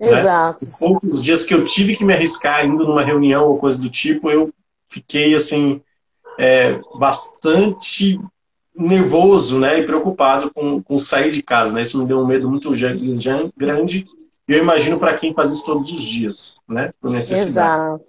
Né? 0.00 0.08
Exato. 0.08 0.64
Né? 0.64 0.70
Os 0.70 0.78
poucos 0.78 1.22
dias 1.22 1.44
que 1.44 1.54
eu 1.54 1.64
tive 1.64 1.96
que 1.96 2.04
me 2.04 2.14
arriscar 2.14 2.64
indo 2.64 2.84
numa 2.84 3.04
reunião 3.04 3.46
ou 3.46 3.58
coisa 3.58 3.80
do 3.80 3.88
tipo, 3.88 4.30
eu 4.30 4.52
fiquei 4.88 5.34
assim 5.34 5.80
é, 6.38 6.78
bastante 6.98 8.20
nervoso, 8.74 9.58
né, 9.58 9.80
e 9.80 9.86
preocupado 9.86 10.50
com, 10.50 10.82
com 10.82 10.98
sair 10.98 11.30
de 11.30 11.42
casa, 11.42 11.74
né? 11.74 11.82
Isso 11.82 11.98
me 11.98 12.06
deu 12.06 12.18
um 12.18 12.26
medo 12.26 12.48
muito 12.48 12.70
grande. 13.56 14.04
E 14.48 14.52
eu 14.52 14.58
imagino 14.58 14.98
para 14.98 15.14
quem 15.14 15.34
faz 15.34 15.50
isso 15.50 15.64
todos 15.64 15.92
os 15.92 16.02
dias, 16.02 16.56
né, 16.68 16.88
por 17.00 17.10
necessidade. 17.10 18.00
Exato. 18.02 18.04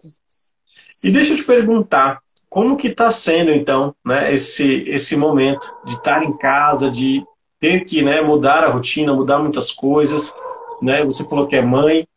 E 1.03 1.11
deixa 1.11 1.33
eu 1.33 1.37
te 1.37 1.43
perguntar, 1.43 2.21
como 2.53 2.77
que 2.77 2.87
está 2.87 3.09
sendo 3.11 3.51
então, 3.51 3.95
né, 4.05 4.33
esse 4.33 4.87
esse 4.87 5.17
momento 5.17 5.75
de 5.83 5.93
estar 5.93 6.23
em 6.23 6.37
casa, 6.37 6.89
de 6.89 7.23
ter 7.59 7.85
que, 7.85 8.03
né, 8.03 8.21
mudar 8.21 8.63
a 8.63 8.69
rotina, 8.69 9.13
mudar 9.13 9.39
muitas 9.39 9.71
coisas, 9.71 10.35
né? 10.81 11.03
Você 11.05 11.23
falou 11.27 11.47
que 11.47 11.55
é 11.55 11.61
mãe, 11.61 12.07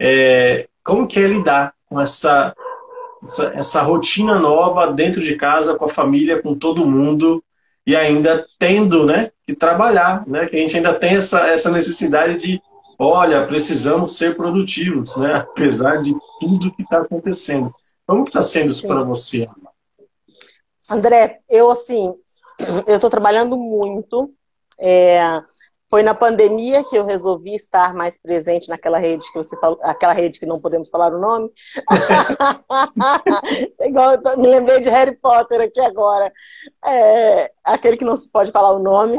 é, 0.00 0.66
como 0.84 1.06
que 1.06 1.18
é 1.18 1.26
lidar 1.26 1.72
com 1.86 2.00
essa, 2.00 2.54
essa 3.22 3.52
essa 3.54 3.82
rotina 3.82 4.38
nova 4.38 4.92
dentro 4.92 5.22
de 5.22 5.36
casa, 5.36 5.74
com 5.76 5.86
a 5.86 5.88
família, 5.88 6.42
com 6.42 6.54
todo 6.54 6.86
mundo? 6.86 7.42
e 7.88 7.96
ainda 7.96 8.44
tendo 8.58 9.06
né, 9.06 9.30
que 9.46 9.54
trabalhar, 9.54 10.22
né, 10.26 10.44
que 10.44 10.54
a 10.54 10.58
gente 10.58 10.76
ainda 10.76 10.92
tem 10.92 11.14
essa, 11.14 11.48
essa 11.48 11.70
necessidade 11.70 12.36
de, 12.36 12.60
olha, 12.98 13.46
precisamos 13.46 14.18
ser 14.18 14.36
produtivos, 14.36 15.16
né, 15.16 15.36
apesar 15.40 16.02
de 16.02 16.14
tudo 16.38 16.70
que 16.70 16.82
está 16.82 16.98
acontecendo. 16.98 17.66
Como 18.06 18.24
está 18.24 18.42
sendo 18.42 18.68
isso 18.68 18.86
para 18.86 19.02
você? 19.02 19.46
André, 20.90 21.40
eu 21.48 21.70
assim, 21.70 22.14
eu 22.86 22.96
estou 22.96 23.10
trabalhando 23.10 23.56
muito, 23.56 24.32
é, 24.78 25.42
foi 25.90 26.02
na 26.02 26.14
pandemia 26.14 26.84
que 26.84 26.96
eu 26.96 27.04
resolvi 27.04 27.54
estar 27.54 27.94
mais 27.94 28.18
presente 28.18 28.68
naquela 28.68 28.98
rede 28.98 29.24
que 29.32 29.38
você 29.38 29.58
falou, 29.58 29.78
aquela 29.82 30.12
rede 30.12 30.38
que 30.38 30.44
não 30.44 30.60
podemos 30.60 30.90
falar 30.90 31.14
o 31.14 31.18
nome. 31.18 31.50
Igual, 33.80 34.18
me 34.36 34.48
lembrei 34.48 34.80
de 34.80 34.90
Harry 34.90 35.16
Potter 35.16 35.62
aqui 35.62 35.80
agora. 35.80 36.30
É, 36.84 37.50
aquele 37.64 37.96
que 37.96 38.04
não 38.04 38.16
se 38.16 38.30
pode 38.30 38.52
falar 38.52 38.72
o 38.72 38.82
nome. 38.82 39.18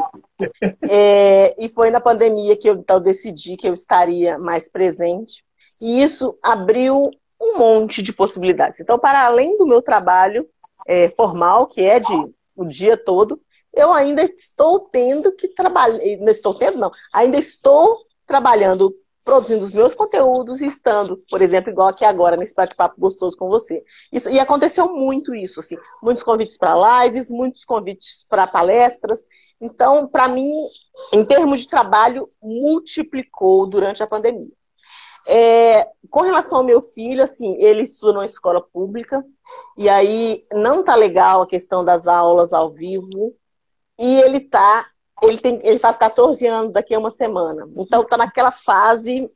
É, 0.88 1.56
e 1.58 1.68
foi 1.68 1.90
na 1.90 2.00
pandemia 2.00 2.56
que 2.56 2.70
eu 2.70 2.74
então, 2.74 3.00
decidi 3.00 3.56
que 3.56 3.66
eu 3.66 3.72
estaria 3.72 4.38
mais 4.38 4.70
presente. 4.70 5.44
E 5.80 6.00
isso 6.00 6.38
abriu 6.40 7.10
um 7.40 7.58
monte 7.58 8.00
de 8.00 8.12
possibilidades. 8.12 8.78
Então, 8.78 8.98
para 8.98 9.24
além 9.24 9.56
do 9.56 9.66
meu 9.66 9.82
trabalho 9.82 10.48
é, 10.86 11.08
formal, 11.10 11.66
que 11.66 11.82
é 11.82 12.00
de 12.00 12.14
o 12.56 12.64
dia 12.64 12.96
todo, 12.96 13.40
eu 13.72 13.92
ainda 13.92 14.22
estou 14.22 14.80
tendo 14.80 15.32
que 15.32 15.48
trabalhar, 15.48 15.98
não 16.18 16.28
estou 16.28 16.52
tendo, 16.52 16.78
não, 16.78 16.90
ainda 17.14 17.38
estou 17.38 17.98
trabalhando, 18.26 18.94
produzindo 19.24 19.64
os 19.64 19.72
meus 19.72 19.94
conteúdos 19.94 20.60
e 20.60 20.66
estando, 20.66 21.22
por 21.30 21.40
exemplo, 21.40 21.70
igual 21.70 21.88
aqui 21.88 22.04
agora, 22.04 22.36
nesse 22.36 22.54
bate-papo 22.54 23.00
gostoso 23.00 23.36
com 23.36 23.48
você. 23.48 23.82
Isso, 24.12 24.28
e 24.28 24.38
aconteceu 24.38 24.92
muito 24.92 25.34
isso, 25.34 25.60
assim, 25.60 25.76
muitos 26.02 26.22
convites 26.22 26.58
para 26.58 27.04
lives, 27.04 27.30
muitos 27.30 27.64
convites 27.64 28.26
para 28.28 28.46
palestras. 28.46 29.22
Então, 29.60 30.06
para 30.06 30.28
mim, 30.28 30.50
em 31.12 31.24
termos 31.24 31.60
de 31.60 31.68
trabalho, 31.68 32.28
multiplicou 32.42 33.68
durante 33.68 34.02
a 34.02 34.06
pandemia. 34.06 34.50
É, 35.28 35.86
com 36.08 36.20
relação 36.20 36.58
ao 36.58 36.64
meu 36.64 36.82
filho, 36.82 37.22
assim, 37.22 37.56
ele 37.62 37.82
estuda 37.82 38.14
numa 38.14 38.26
escola 38.26 38.60
pública, 38.60 39.24
e 39.76 39.88
aí 39.88 40.42
não 40.52 40.82
tá 40.82 40.94
legal 40.94 41.42
a 41.42 41.46
questão 41.46 41.84
das 41.84 42.06
aulas 42.06 42.52
ao 42.52 42.72
vivo, 42.72 43.34
e 43.98 44.20
ele 44.22 44.40
tá, 44.40 44.86
ele 45.22 45.38
tem, 45.38 45.60
ele 45.62 45.78
faz 45.78 45.96
14 45.96 46.46
anos 46.46 46.72
daqui 46.72 46.94
a 46.94 46.98
uma 46.98 47.10
semana. 47.10 47.66
Então 47.76 48.04
tá 48.04 48.16
naquela 48.16 48.50
fase 48.50 49.28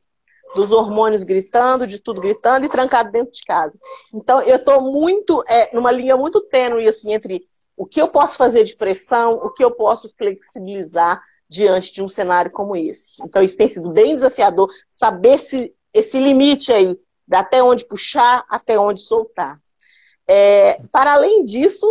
dos 0.55 0.71
hormônios 0.71 1.23
gritando, 1.23 1.85
de 1.85 1.99
tudo 1.99 2.21
gritando 2.21 2.65
e 2.65 2.69
trancado 2.69 3.11
dentro 3.11 3.31
de 3.31 3.43
casa. 3.43 3.77
Então 4.13 4.41
eu 4.41 4.55
estou 4.55 4.81
muito 4.81 5.43
é, 5.47 5.75
numa 5.75 5.91
linha 5.91 6.15
muito 6.15 6.41
tênue 6.41 6.87
assim 6.87 7.13
entre 7.13 7.43
o 7.77 7.85
que 7.85 8.01
eu 8.01 8.07
posso 8.07 8.37
fazer 8.37 8.63
de 8.63 8.75
pressão, 8.75 9.33
o 9.33 9.51
que 9.51 9.63
eu 9.63 9.71
posso 9.71 10.11
flexibilizar 10.17 11.21
diante 11.49 11.93
de 11.93 12.01
um 12.01 12.07
cenário 12.07 12.51
como 12.51 12.75
esse. 12.75 13.15
Então 13.23 13.41
isso 13.41 13.57
tem 13.57 13.69
sido 13.69 13.91
bem 13.91 14.15
desafiador 14.15 14.67
saber 14.89 15.37
se 15.37 15.73
esse 15.93 16.19
limite 16.19 16.73
aí, 16.73 16.97
até 17.31 17.63
onde 17.63 17.85
puxar, 17.85 18.43
até 18.49 18.77
onde 18.77 19.01
soltar. 19.01 19.57
É, 20.27 20.79
para 20.91 21.13
além 21.13 21.43
disso, 21.43 21.87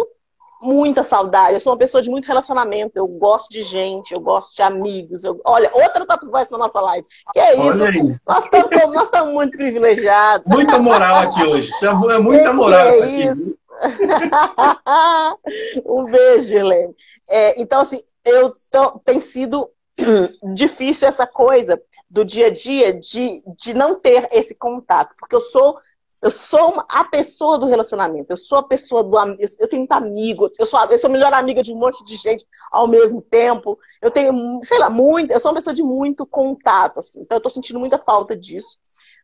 muita 0.60 1.02
saudade. 1.02 1.54
Eu 1.54 1.60
sou 1.60 1.72
uma 1.72 1.78
pessoa 1.78 2.02
de 2.02 2.10
muito 2.10 2.26
relacionamento. 2.26 2.92
Eu 2.96 3.06
gosto 3.18 3.50
de 3.50 3.62
gente, 3.62 4.12
eu 4.12 4.20
gosto 4.20 4.54
de 4.54 4.62
amigos. 4.62 5.24
Eu... 5.24 5.40
Olha, 5.44 5.70
outra 5.72 6.04
top 6.04 6.26
voice 6.26 6.50
na 6.52 6.58
nossa 6.58 6.80
live. 6.80 7.06
Que 7.32 7.40
é 7.40 7.52
isso? 7.54 8.18
Nós 8.26 8.44
estamos, 8.44 8.94
nós 8.94 9.04
estamos 9.04 9.32
muito 9.32 9.56
privilegiados. 9.56 10.46
Muita 10.46 10.78
moral 10.78 11.28
aqui 11.28 11.42
hoje. 11.44 11.70
É 11.82 12.18
muita 12.18 12.52
moral 12.54 12.88
que 12.88 13.02
é 13.02 13.30
isso 13.30 13.56
um 15.84 16.04
beijo, 16.04 16.56
Helene. 16.56 16.94
É, 17.30 17.60
então, 17.60 17.80
assim, 17.80 18.02
eu 18.24 18.50
tô, 18.70 18.98
tem 19.00 19.20
sido 19.20 19.68
difícil 20.54 21.08
essa 21.08 21.26
coisa 21.26 21.80
do 22.08 22.24
dia 22.24 22.46
a 22.46 22.50
dia 22.50 22.92
de, 22.92 23.42
de 23.56 23.74
não 23.74 24.00
ter 24.00 24.28
esse 24.32 24.54
contato, 24.54 25.14
porque 25.18 25.34
eu 25.34 25.40
sou 25.40 25.74
eu 26.22 26.30
sou 26.30 26.74
a 26.88 27.04
pessoa 27.04 27.58
do 27.58 27.66
relacionamento, 27.66 28.32
eu 28.32 28.36
sou 28.36 28.58
a 28.58 28.62
pessoa 28.62 29.02
do 29.02 29.16
eu 29.58 29.68
tenho 29.68 29.80
muito 29.80 29.92
amigo, 29.92 30.48
eu 30.58 30.66
sou, 30.66 30.80
eu 30.84 30.96
sou 30.96 31.10
a 31.10 31.12
melhor 31.12 31.32
amiga 31.32 31.62
de 31.62 31.72
um 31.72 31.78
monte 31.78 32.04
de 32.04 32.16
gente 32.16 32.46
ao 32.70 32.86
mesmo 32.86 33.20
tempo. 33.20 33.78
Eu 34.00 34.10
tenho, 34.10 34.60
sei 34.62 34.78
lá, 34.78 34.88
muito, 34.88 35.32
eu 35.32 35.40
sou 35.40 35.50
uma 35.50 35.56
pessoa 35.56 35.74
de 35.74 35.82
muito 35.82 36.24
contato, 36.24 37.00
assim, 37.00 37.20
então 37.20 37.36
eu 37.36 37.42
tô 37.42 37.50
sentindo 37.50 37.80
muita 37.80 37.98
falta 37.98 38.36
disso. 38.36 38.78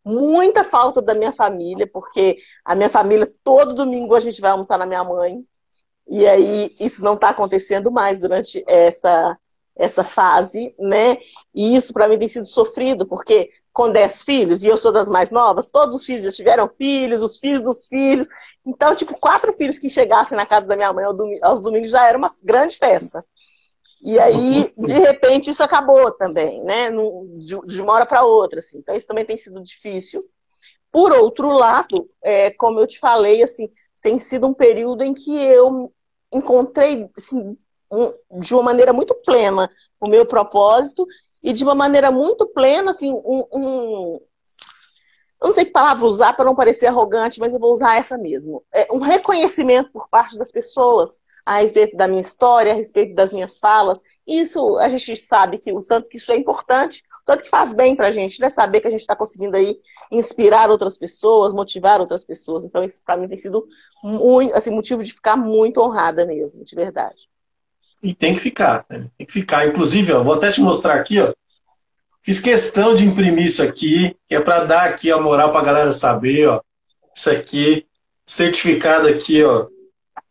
Muita 0.05 0.65
falta 0.65 1.03
da 1.03 1.15
minha 1.15 1.33
família, 1.33 1.87
porque 1.87 2.39
a 2.65 2.75
minha 2.75 2.89
família, 2.89 3.27
todo 3.45 3.75
domingo 3.75 4.15
a 4.15 4.21
gente 4.21 4.41
vai 4.41 4.51
almoçar 4.51 4.79
na 4.79 4.87
minha 4.87 5.05
mãe. 5.05 5.45
E 6.09 6.27
aí 6.27 6.71
isso 6.81 7.05
não 7.05 7.15
está 7.15 7.29
acontecendo 7.29 7.91
mais 7.91 8.21
durante 8.21 8.65
essa, 8.67 9.39
essa 9.77 10.03
fase, 10.03 10.75
né? 10.79 11.17
E 11.55 11.77
isso 11.77 11.93
para 11.93 12.09
mim 12.09 12.19
tem 12.19 12.29
sido 12.29 12.47
sofrido, 12.47 13.07
porque 13.07 13.51
com 13.73 13.91
10 13.91 14.25
filhos, 14.25 14.63
e 14.63 14.67
eu 14.67 14.77
sou 14.77 14.91
das 14.93 15.09
mais 15.09 15.31
novas, 15.31 15.71
todos 15.71 15.95
os 15.97 16.05
filhos 16.05 16.25
já 16.25 16.31
tiveram 16.33 16.69
filhos, 16.77 17.23
os 17.23 17.39
filhos 17.39 17.63
dos 17.63 17.87
filhos. 17.87 18.27
Então, 18.67 18.95
tipo, 18.97 19.19
quatro 19.21 19.53
filhos 19.53 19.79
que 19.79 19.89
chegassem 19.89 20.37
na 20.37 20.45
casa 20.45 20.67
da 20.67 20.77
minha 20.77 20.93
mãe 20.93 21.05
aos 21.43 21.63
domingos 21.63 21.91
já 21.91 22.07
era 22.09 22.19
uma 22.19 22.33
grande 22.43 22.77
festa. 22.77 23.23
E 24.03 24.19
aí, 24.19 24.67
de 24.77 24.95
repente, 24.95 25.51
isso 25.51 25.63
acabou 25.63 26.11
também, 26.13 26.63
né? 26.65 26.91
De 27.67 27.81
uma 27.83 27.93
hora 27.93 28.07
para 28.07 28.25
outra, 28.25 28.59
assim. 28.59 28.79
Então, 28.79 28.97
isso 28.97 29.07
também 29.07 29.25
tem 29.25 29.37
sido 29.37 29.63
difícil. 29.63 30.21
Por 30.91 31.13
outro 31.13 31.51
lado, 31.51 32.09
é, 32.23 32.51
como 32.51 32.81
eu 32.81 32.87
te 32.87 32.99
falei, 32.99 33.43
assim, 33.43 33.69
tem 34.03 34.19
sido 34.19 34.47
um 34.47 34.55
período 34.55 35.05
em 35.05 35.15
que 35.15 35.37
eu 35.37 35.93
encontrei, 36.33 37.09
assim, 37.17 37.55
um, 37.91 38.41
de 38.41 38.55
uma 38.55 38.63
maneira 38.63 38.93
muito 38.93 39.15
plena 39.15 39.71
o 40.01 40.09
meu 40.09 40.25
propósito 40.25 41.07
e 41.43 41.53
de 41.53 41.63
uma 41.63 41.75
maneira 41.75 42.11
muito 42.11 42.47
plena, 42.47 42.91
assim, 42.91 43.13
um, 43.13 43.45
um 43.53 44.21
eu 45.41 45.47
não 45.47 45.53
sei 45.55 45.65
que 45.65 45.71
palavra 45.71 46.05
usar 46.07 46.35
para 46.35 46.45
não 46.45 46.55
parecer 46.55 46.87
arrogante, 46.87 47.41
mas 47.41 47.55
eu 47.55 47.61
vou 47.61 47.73
usar 47.73 47.97
essa 47.97 48.19
mesmo. 48.19 48.63
É 48.71 48.87
um 48.93 48.99
reconhecimento 48.99 49.91
por 49.91 50.07
parte 50.11 50.37
das 50.37 50.53
pessoas 50.53 51.19
a 51.51 51.63
respeito 51.63 51.97
da 51.97 52.07
minha 52.07 52.21
história, 52.21 52.71
a 52.71 52.77
respeito 52.77 53.13
das 53.13 53.33
minhas 53.33 53.59
falas. 53.59 54.01
Isso 54.25 54.77
a 54.77 54.89
gente 54.89 55.17
sabe 55.17 55.59
que 55.59 55.73
o 55.73 55.81
tanto 55.81 56.09
que 56.09 56.17
isso 56.17 56.31
é 56.31 56.37
importante, 56.37 57.03
o 57.23 57.25
tanto 57.25 57.43
que 57.43 57.51
faz 57.51 57.73
bem 57.73 57.97
para 57.97 58.07
a 58.07 58.13
gente, 58.13 58.41
né? 58.41 58.49
Saber 58.49 58.81
que 58.81 58.87
a 58.87 58.91
gente 58.91 59.01
está 59.01 59.17
conseguindo 59.17 59.57
aí 59.57 59.77
inspirar 60.13 60.71
outras 60.71 60.97
pessoas, 60.97 61.53
motivar 61.53 62.01
outras 62.01 62.25
pessoas. 62.25 62.65
Então 62.65 62.85
isso 62.85 63.03
para 63.05 63.17
mim 63.17 63.27
tem 63.27 63.37
sido 63.37 63.65
muito, 64.05 64.55
assim, 64.55 64.71
motivo 64.71 65.03
de 65.03 65.13
ficar 65.13 65.35
muito 65.35 65.81
honrada 65.81 66.25
mesmo, 66.25 66.65
de 66.65 66.77
verdade. 66.77 67.29
E 68.01 68.15
tem 68.15 68.35
que 68.35 68.41
ficar, 68.41 68.87
né? 68.89 69.11
tem 69.19 69.27
que 69.27 69.33
ficar. 69.33 69.67
Inclusive, 69.67 70.13
ó, 70.13 70.23
vou 70.23 70.35
até 70.35 70.53
te 70.53 70.61
mostrar 70.61 70.95
aqui, 70.95 71.19
ó. 71.19 71.33
Fiz 72.23 72.39
questão 72.39 72.95
de 72.95 73.05
imprimir 73.05 73.47
isso 73.47 73.61
aqui, 73.61 74.17
que 74.29 74.37
é 74.37 74.41
para 74.41 74.63
dar 74.67 74.85
aqui 74.85 75.11
a 75.11 75.21
moral 75.21 75.51
para 75.51 75.61
a 75.63 75.65
galera 75.65 75.91
saber, 75.91 76.47
ó. 76.47 76.61
Isso 77.13 77.29
aqui, 77.29 77.89
certificado 78.25 79.09
aqui, 79.09 79.43
ó, 79.43 79.67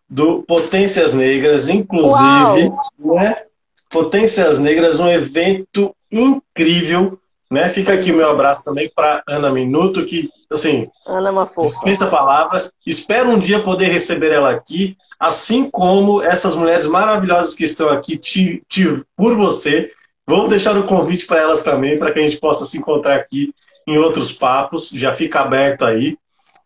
do 0.09 0.41
Potências 0.43 1.13
Negras, 1.13 1.69
inclusive, 1.69 2.71
né? 2.97 3.43
Potências 3.89 4.59
Negras, 4.59 4.99
um 4.99 5.09
evento 5.09 5.95
incrível, 6.11 7.19
né? 7.51 7.69
Fica 7.69 7.93
aqui 7.93 8.11
o 8.11 8.15
meu 8.15 8.29
abraço 8.29 8.63
também 8.63 8.91
para 8.95 9.23
Ana 9.27 9.49
Minuto, 9.49 10.05
que, 10.05 10.27
assim, 10.51 10.87
Ana 11.07 11.29
é 11.29 11.61
dispensa 11.61 12.07
palavras. 12.07 12.71
Espero 12.85 13.29
um 13.29 13.39
dia 13.39 13.63
poder 13.63 13.87
receber 13.87 14.31
ela 14.31 14.51
aqui, 14.51 14.97
assim 15.19 15.69
como 15.69 16.21
essas 16.21 16.55
mulheres 16.55 16.87
maravilhosas 16.87 17.55
que 17.55 17.63
estão 17.63 17.89
aqui 17.89 18.17
te, 18.17 18.63
te, 18.67 19.03
por 19.15 19.35
você. 19.35 19.91
Vamos 20.27 20.49
deixar 20.49 20.77
o 20.77 20.85
convite 20.85 21.25
para 21.25 21.41
elas 21.41 21.63
também, 21.63 21.97
para 21.97 22.11
que 22.11 22.19
a 22.19 22.21
gente 22.21 22.37
possa 22.37 22.65
se 22.65 22.77
encontrar 22.77 23.15
aqui 23.15 23.51
em 23.87 23.97
outros 23.97 24.31
papos. 24.31 24.89
Já 24.93 25.11
fica 25.11 25.41
aberto 25.41 25.85
aí. 25.85 26.17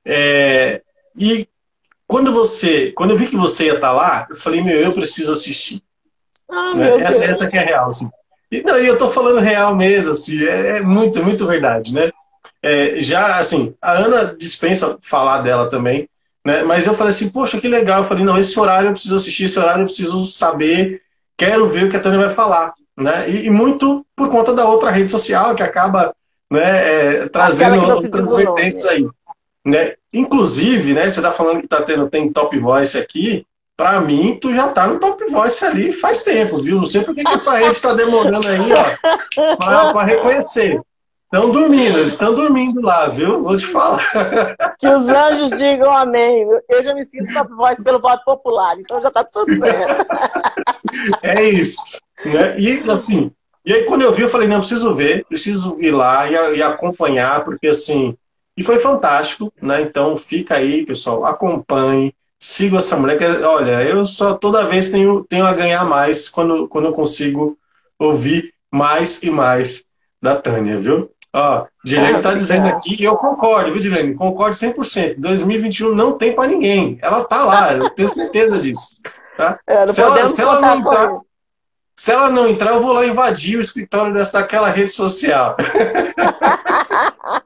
É, 0.05 0.81
e 1.17 1.47
quando 2.13 2.31
você, 2.31 2.91
quando 2.91 3.09
eu 3.09 3.17
vi 3.17 3.25
que 3.25 3.35
você 3.35 3.65
ia 3.65 3.73
estar 3.73 3.91
lá, 3.91 4.27
eu 4.29 4.35
falei, 4.35 4.63
meu, 4.63 4.79
eu 4.79 4.93
preciso 4.93 5.31
assistir. 5.31 5.81
Ah, 6.47 6.75
né? 6.75 6.99
essa, 6.99 7.25
essa 7.25 7.49
que 7.49 7.57
é 7.57 7.65
real, 7.65 7.87
assim. 7.87 8.07
E, 8.51 8.61
não, 8.61 8.77
eu 8.77 8.99
tô 8.99 9.09
falando 9.09 9.39
real 9.39 9.75
mesmo, 9.75 10.11
assim, 10.11 10.45
é, 10.45 10.77
é 10.77 10.79
muito, 10.79 11.23
muito 11.23 11.43
verdade, 11.47 11.91
né? 11.91 12.11
É, 12.61 12.99
já, 12.99 13.39
assim, 13.39 13.73
a 13.81 13.93
Ana 13.93 14.35
dispensa 14.37 14.95
falar 15.01 15.41
dela 15.41 15.67
também, 15.71 16.07
né? 16.45 16.61
Mas 16.61 16.85
eu 16.85 16.93
falei 16.93 17.09
assim, 17.09 17.29
poxa, 17.29 17.59
que 17.59 17.67
legal. 17.67 18.01
Eu 18.01 18.07
falei, 18.07 18.23
não, 18.23 18.37
esse 18.37 18.59
horário 18.59 18.89
eu 18.89 18.93
preciso 18.93 19.15
assistir, 19.15 19.45
esse 19.45 19.57
horário 19.57 19.81
eu 19.81 19.87
preciso 19.87 20.23
saber. 20.27 21.01
quero 21.35 21.67
ver 21.67 21.85
o 21.85 21.89
que 21.89 21.97
a 21.97 21.99
Tânia 21.99 22.27
vai 22.27 22.35
falar. 22.35 22.75
Né? 22.95 23.27
E, 23.27 23.47
e 23.47 23.49
muito 23.49 24.05
por 24.15 24.29
conta 24.29 24.53
da 24.53 24.65
outra 24.65 24.91
rede 24.91 25.09
social 25.09 25.55
que 25.55 25.63
acaba 25.63 26.13
né, 26.51 27.23
é, 27.23 27.27
trazendo 27.27 27.81
outras 27.89 28.35
vertentes 28.35 28.85
aí. 28.85 29.03
Né? 29.65 29.93
Inclusive, 30.11 30.93
né, 30.93 31.09
você 31.09 31.19
está 31.19 31.31
falando 31.31 31.61
que 31.61 31.67
tá 31.67 31.81
tendo, 31.81 32.09
tem 32.09 32.31
top 32.31 32.57
voice 32.59 32.97
aqui. 32.97 33.45
Para 33.75 33.99
mim, 34.01 34.37
tu 34.39 34.53
já 34.53 34.67
tá 34.67 34.85
no 34.85 34.99
top 34.99 35.25
voice 35.31 35.65
ali 35.65 35.91
faz 35.91 36.21
tempo, 36.23 36.61
viu? 36.61 36.77
Não 36.77 36.85
sei 36.85 37.01
por 37.01 37.15
que, 37.15 37.23
que 37.23 37.33
essa 37.33 37.57
rede 37.57 37.71
está 37.71 37.91
demorando 37.93 38.47
aí, 38.47 38.69
ó, 38.71 39.55
para 39.55 40.03
reconhecer. 40.03 40.79
Estão 41.33 41.49
dormindo, 41.49 41.97
eles 41.97 42.13
estão 42.13 42.35
dormindo 42.35 42.79
lá, 42.79 43.07
viu? 43.07 43.41
Vou 43.41 43.57
te 43.57 43.65
falar. 43.65 43.97
Que 44.77 44.87
os 44.87 45.07
anjos 45.07 45.57
digam 45.57 45.91
amém. 45.91 46.47
Eu 46.69 46.83
já 46.83 46.93
me 46.93 47.03
sinto 47.03 47.33
top 47.33 47.51
voice 47.55 47.83
pelo 47.83 47.99
voto 47.99 48.23
popular, 48.23 48.79
então 48.79 49.01
já 49.01 49.09
tá 49.09 49.23
tudo 49.23 49.51
certo. 49.57 50.05
É 51.23 51.43
isso. 51.43 51.81
Né? 52.23 52.59
E 52.59 52.83
assim, 52.87 53.31
e 53.65 53.73
aí 53.73 53.83
quando 53.85 54.03
eu 54.03 54.13
vi, 54.13 54.21
eu 54.21 54.29
falei, 54.29 54.47
não, 54.47 54.59
preciso 54.59 54.93
ver, 54.93 55.25
preciso 55.25 55.75
ir 55.79 55.89
lá 55.89 56.29
e, 56.29 56.57
e 56.57 56.61
acompanhar, 56.61 57.43
porque 57.43 57.67
assim, 57.67 58.15
e 58.55 58.63
foi 58.63 58.79
fantástico, 58.79 59.51
né? 59.61 59.81
Então 59.81 60.17
fica 60.17 60.55
aí, 60.55 60.85
pessoal, 60.85 61.25
acompanhe, 61.25 62.13
siga 62.39 62.77
essa 62.77 62.95
mulher. 62.95 63.17
Que, 63.17 63.25
olha, 63.43 63.83
eu 63.83 64.05
só 64.05 64.33
toda 64.33 64.65
vez 64.65 64.89
tenho, 64.89 65.23
tenho 65.23 65.45
a 65.45 65.53
ganhar 65.53 65.85
mais 65.85 66.29
quando, 66.29 66.67
quando 66.67 66.85
eu 66.85 66.93
consigo 66.93 67.57
ouvir 67.97 68.53
mais 68.71 69.23
e 69.23 69.29
mais 69.29 69.85
da 70.21 70.35
Tânia, 70.35 70.79
viu? 70.79 71.09
Ó, 71.35 71.65
Dilene 71.83 72.17
está 72.17 72.33
dizendo 72.33 72.67
aqui, 72.67 73.01
e 73.01 73.03
eu 73.03 73.15
concordo, 73.15 73.71
viu, 73.71 73.81
Dilene? 73.81 74.13
Concordo 74.13 74.55
100%. 74.55 75.15
2021 75.17 75.95
não 75.95 76.11
tem 76.15 76.33
para 76.33 76.47
ninguém. 76.47 76.99
Ela 77.01 77.23
tá 77.23 77.43
lá, 77.43 77.73
eu 77.73 77.89
tenho 77.89 78.07
certeza 78.07 78.59
disso. 78.59 79.01
Tá? 79.35 79.59
É, 79.65 79.83
se, 79.87 79.99
ela, 79.99 80.27
se, 80.27 80.41
ela, 80.43 80.61
não 80.61 80.77
entrar, 80.77 81.19
se 81.97 82.11
ela 82.11 82.29
não 82.29 82.47
entrar, 82.47 82.75
eu 82.75 82.81
vou 82.81 82.93
lá 82.93 83.03
invadir 83.03 83.57
o 83.57 83.61
escritório 83.61 84.13
dessa, 84.13 84.39
daquela 84.39 84.69
rede 84.69 84.91
social. 84.91 85.57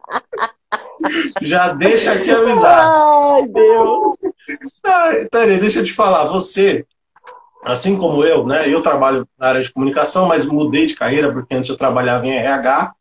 Já 1.41 1.73
deixa 1.73 2.13
aqui 2.13 2.31
avisar. 2.31 2.91
Ai, 2.91 3.47
Deus. 3.47 4.17
Ai, 4.83 5.25
Tânia, 5.25 5.57
deixa 5.57 5.79
eu 5.79 5.83
te 5.83 5.93
falar. 5.93 6.25
Você, 6.25 6.85
assim 7.63 7.97
como 7.97 8.23
eu, 8.23 8.45
né? 8.45 8.69
Eu 8.69 8.81
trabalho 8.81 9.27
na 9.37 9.47
área 9.47 9.61
de 9.61 9.71
comunicação, 9.71 10.27
mas 10.27 10.45
mudei 10.45 10.85
de 10.85 10.95
carreira 10.95 11.31
porque 11.31 11.55
antes 11.55 11.69
eu 11.69 11.77
trabalhava 11.77 12.25
em 12.25 12.35
RH 12.35 12.93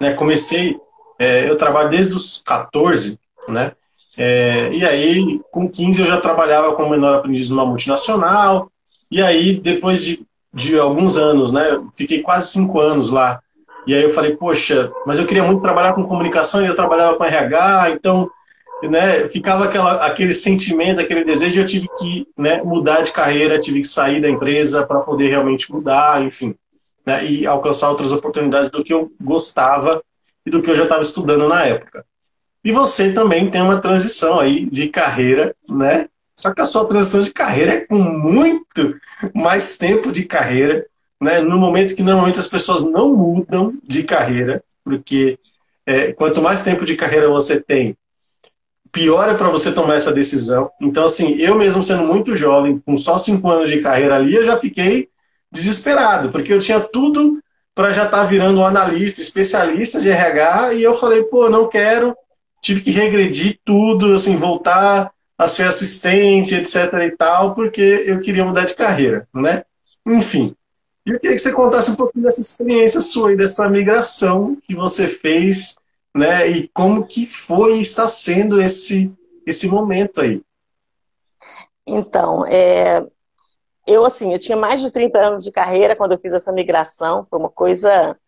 né, 0.00 0.12
comecei, 0.12 0.76
é, 1.18 1.48
eu 1.48 1.56
trabalho 1.56 1.90
desde 1.90 2.14
os 2.14 2.42
14, 2.44 3.18
né? 3.48 3.72
É, 4.18 4.72
e 4.72 4.84
aí, 4.84 5.40
com 5.50 5.68
15, 5.68 6.00
eu 6.00 6.06
já 6.06 6.20
trabalhava 6.20 6.74
como 6.74 6.90
menor 6.90 7.16
aprendiz 7.16 7.50
numa 7.50 7.66
multinacional. 7.66 8.70
E 9.10 9.22
aí, 9.22 9.58
depois 9.58 10.02
de, 10.02 10.26
de 10.52 10.78
alguns 10.78 11.16
anos, 11.16 11.52
né? 11.52 11.62
Fiquei 11.94 12.22
quase 12.22 12.50
cinco 12.50 12.80
anos 12.80 13.10
lá. 13.10 13.40
E 13.86 13.94
aí 13.94 14.02
eu 14.02 14.10
falei, 14.10 14.36
poxa, 14.36 14.92
mas 15.06 15.18
eu 15.18 15.26
queria 15.26 15.44
muito 15.44 15.62
trabalhar 15.62 15.92
com 15.92 16.04
comunicação 16.04 16.62
e 16.62 16.66
eu 16.66 16.74
trabalhava 16.74 17.16
com 17.16 17.24
RH, 17.24 17.90
então 17.90 18.30
né, 18.82 19.28
ficava 19.28 19.64
aquela, 19.64 20.04
aquele 20.04 20.34
sentimento, 20.34 21.00
aquele 21.00 21.24
desejo, 21.24 21.60
eu 21.60 21.66
tive 21.66 21.86
que 21.98 22.26
né, 22.36 22.62
mudar 22.62 23.02
de 23.02 23.12
carreira, 23.12 23.58
tive 23.58 23.80
que 23.80 23.88
sair 23.88 24.20
da 24.20 24.28
empresa 24.28 24.86
para 24.86 25.00
poder 25.00 25.28
realmente 25.28 25.72
mudar, 25.72 26.22
enfim 26.22 26.54
né, 27.06 27.24
e 27.24 27.46
alcançar 27.46 27.88
outras 27.88 28.10
oportunidades 28.10 28.68
do 28.68 28.82
que 28.82 28.92
eu 28.92 29.12
gostava 29.20 30.02
e 30.44 30.50
do 30.50 30.60
que 30.60 30.68
eu 30.68 30.74
já 30.74 30.82
estava 30.82 31.02
estudando 31.02 31.48
na 31.48 31.64
época. 31.64 32.04
E 32.64 32.72
você 32.72 33.12
também 33.12 33.48
tem 33.48 33.62
uma 33.62 33.80
transição 33.80 34.40
aí 34.40 34.66
de 34.66 34.88
carreira, 34.88 35.54
né? 35.68 36.08
Só 36.34 36.52
que 36.52 36.60
a 36.60 36.66
sua 36.66 36.86
transição 36.86 37.22
de 37.22 37.32
carreira 37.32 37.74
é 37.74 37.80
com 37.80 37.96
muito 37.96 38.98
mais 39.32 39.78
tempo 39.78 40.10
de 40.10 40.24
carreira, 40.24 40.84
né? 41.26 41.40
No 41.40 41.58
momento 41.58 41.96
que 41.96 42.04
normalmente 42.04 42.38
as 42.38 42.46
pessoas 42.46 42.84
não 42.84 43.12
mudam 43.14 43.74
de 43.82 44.04
carreira, 44.04 44.62
porque 44.84 45.38
é, 45.84 46.12
quanto 46.12 46.40
mais 46.40 46.62
tempo 46.62 46.84
de 46.84 46.94
carreira 46.94 47.28
você 47.28 47.60
tem, 47.60 47.96
pior 48.92 49.28
é 49.28 49.34
para 49.34 49.48
você 49.48 49.72
tomar 49.72 49.96
essa 49.96 50.12
decisão. 50.12 50.70
Então, 50.80 51.04
assim, 51.04 51.34
eu 51.34 51.56
mesmo 51.56 51.82
sendo 51.82 52.04
muito 52.04 52.36
jovem, 52.36 52.78
com 52.78 52.96
só 52.96 53.18
cinco 53.18 53.50
anos 53.50 53.68
de 53.68 53.80
carreira 53.80 54.14
ali, 54.14 54.36
eu 54.36 54.44
já 54.44 54.56
fiquei 54.56 55.08
desesperado, 55.50 56.30
porque 56.30 56.52
eu 56.52 56.60
tinha 56.60 56.78
tudo 56.80 57.40
para 57.74 57.92
já 57.92 58.04
estar 58.04 58.18
tá 58.18 58.24
virando 58.24 58.60
um 58.60 58.64
analista, 58.64 59.20
especialista 59.20 60.00
de 60.00 60.08
RH, 60.08 60.74
e 60.74 60.82
eu 60.82 60.94
falei, 60.94 61.24
pô, 61.24 61.50
não 61.50 61.68
quero, 61.68 62.16
tive 62.62 62.80
que 62.80 62.90
regredir 62.90 63.58
tudo, 63.64 64.14
assim, 64.14 64.36
voltar 64.36 65.10
a 65.36 65.48
ser 65.48 65.64
assistente, 65.64 66.54
etc 66.54 66.92
e 67.06 67.10
tal, 67.10 67.54
porque 67.54 68.04
eu 68.06 68.20
queria 68.20 68.44
mudar 68.44 68.64
de 68.64 68.74
carreira, 68.74 69.28
né? 69.34 69.64
Enfim, 70.06 70.54
eu 71.12 71.20
queria 71.20 71.36
que 71.36 71.42
você 71.42 71.52
contasse 71.52 71.90
um 71.90 71.94
pouquinho 71.94 72.24
dessa 72.24 72.40
experiência 72.40 73.00
sua 73.00 73.32
e 73.32 73.36
dessa 73.36 73.68
migração 73.68 74.56
que 74.62 74.74
você 74.74 75.06
fez, 75.06 75.76
né? 76.14 76.48
E 76.48 76.68
como 76.68 77.06
que 77.06 77.26
foi 77.26 77.78
e 77.78 77.80
está 77.80 78.08
sendo 78.08 78.60
esse, 78.60 79.12
esse 79.46 79.68
momento 79.68 80.20
aí. 80.20 80.42
Então, 81.86 82.44
é, 82.46 83.06
eu, 83.86 84.04
assim, 84.04 84.32
eu 84.32 84.38
tinha 84.38 84.56
mais 84.56 84.80
de 84.80 84.90
30 84.90 85.18
anos 85.18 85.44
de 85.44 85.52
carreira 85.52 85.94
quando 85.94 86.12
eu 86.12 86.18
fiz 86.18 86.32
essa 86.32 86.52
migração, 86.52 87.24
foi 87.30 87.38
uma 87.38 87.50
coisa. 87.50 88.18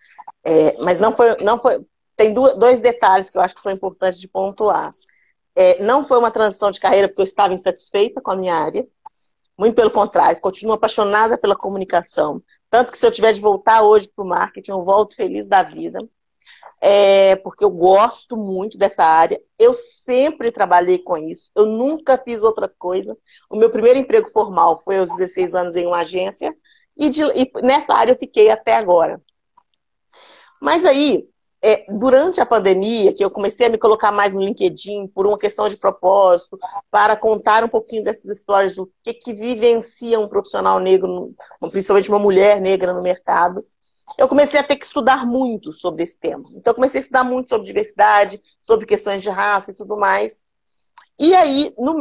É, 0.44 0.76
mas 0.84 1.00
não 1.00 1.12
foi, 1.12 1.36
não 1.42 1.58
foi. 1.58 1.84
Tem 2.16 2.32
dois 2.32 2.80
detalhes 2.80 3.28
que 3.28 3.38
eu 3.38 3.42
acho 3.42 3.54
que 3.54 3.60
são 3.60 3.72
importantes 3.72 4.20
de 4.20 4.28
pontuar. 4.28 4.90
É, 5.54 5.82
não 5.82 6.06
foi 6.06 6.18
uma 6.18 6.30
transição 6.30 6.70
de 6.70 6.78
carreira 6.78 7.08
porque 7.08 7.20
eu 7.20 7.24
estava 7.24 7.52
insatisfeita 7.52 8.20
com 8.20 8.30
a 8.30 8.36
minha 8.36 8.54
área. 8.54 8.86
Muito 9.58 9.74
pelo 9.74 9.90
contrário, 9.90 10.40
continuo 10.40 10.76
apaixonada 10.76 11.36
pela 11.36 11.56
comunicação. 11.56 12.40
Tanto 12.70 12.92
que 12.92 12.98
se 12.98 13.06
eu 13.06 13.10
tiver 13.10 13.32
de 13.32 13.40
voltar 13.40 13.82
hoje 13.82 14.10
para 14.14 14.24
o 14.24 14.28
marketing, 14.28 14.72
eu 14.72 14.82
volto 14.82 15.16
feliz 15.16 15.48
da 15.48 15.62
vida 15.62 15.98
é, 16.80 17.36
porque 17.36 17.64
eu 17.64 17.70
gosto 17.70 18.36
muito 18.36 18.78
dessa 18.78 19.04
área. 19.04 19.40
Eu 19.58 19.72
sempre 19.74 20.52
trabalhei 20.52 20.98
com 20.98 21.16
isso, 21.16 21.50
eu 21.54 21.66
nunca 21.66 22.16
fiz 22.18 22.42
outra 22.42 22.68
coisa. 22.68 23.16
O 23.50 23.56
meu 23.56 23.70
primeiro 23.70 23.98
emprego 23.98 24.28
formal 24.30 24.78
foi 24.82 24.98
aos 24.98 25.10
16 25.16 25.54
anos 25.54 25.76
em 25.76 25.86
uma 25.86 26.00
agência, 26.00 26.54
e, 26.96 27.10
de, 27.10 27.22
e 27.22 27.50
nessa 27.62 27.94
área 27.94 28.12
eu 28.12 28.18
fiquei 28.18 28.50
até 28.50 28.76
agora. 28.76 29.20
Mas 30.60 30.84
aí, 30.84 31.28
é, 31.62 31.84
durante 31.98 32.40
a 32.40 32.46
pandemia, 32.46 33.12
que 33.12 33.24
eu 33.24 33.30
comecei 33.30 33.66
a 33.66 33.68
me 33.70 33.78
colocar 33.78 34.12
mais 34.12 34.32
no 34.32 34.40
LinkedIn 34.40 35.08
por 35.08 35.26
uma 35.26 35.36
questão 35.36 35.68
de 35.68 35.76
propósito, 35.76 36.58
para 36.90 37.16
contar 37.16 37.64
um 37.64 37.68
pouquinho 37.68 38.04
dessas 38.04 38.36
histórias 38.36 38.76
do 38.76 38.90
que, 39.02 39.12
que 39.14 39.32
vivencia 39.32 40.20
um 40.20 40.28
profissional 40.28 40.78
negro, 40.78 41.34
principalmente 41.70 42.08
uma 42.08 42.18
mulher 42.18 42.60
negra 42.60 42.92
no 42.92 43.02
mercado 43.02 43.60
eu 44.16 44.28
comecei 44.28 44.58
a 44.58 44.62
ter 44.62 44.76
que 44.76 44.84
estudar 44.84 45.26
muito 45.26 45.72
sobre 45.72 46.02
esse 46.02 46.18
tema. 46.18 46.42
Então, 46.56 46.70
eu 46.70 46.74
comecei 46.74 47.00
a 47.00 47.02
estudar 47.02 47.24
muito 47.24 47.48
sobre 47.48 47.66
diversidade, 47.66 48.40
sobre 48.62 48.86
questões 48.86 49.22
de 49.22 49.28
raça 49.28 49.70
e 49.70 49.74
tudo 49.74 49.96
mais. 49.96 50.42
E 51.18 51.34
aí, 51.34 51.74
no, 51.76 51.96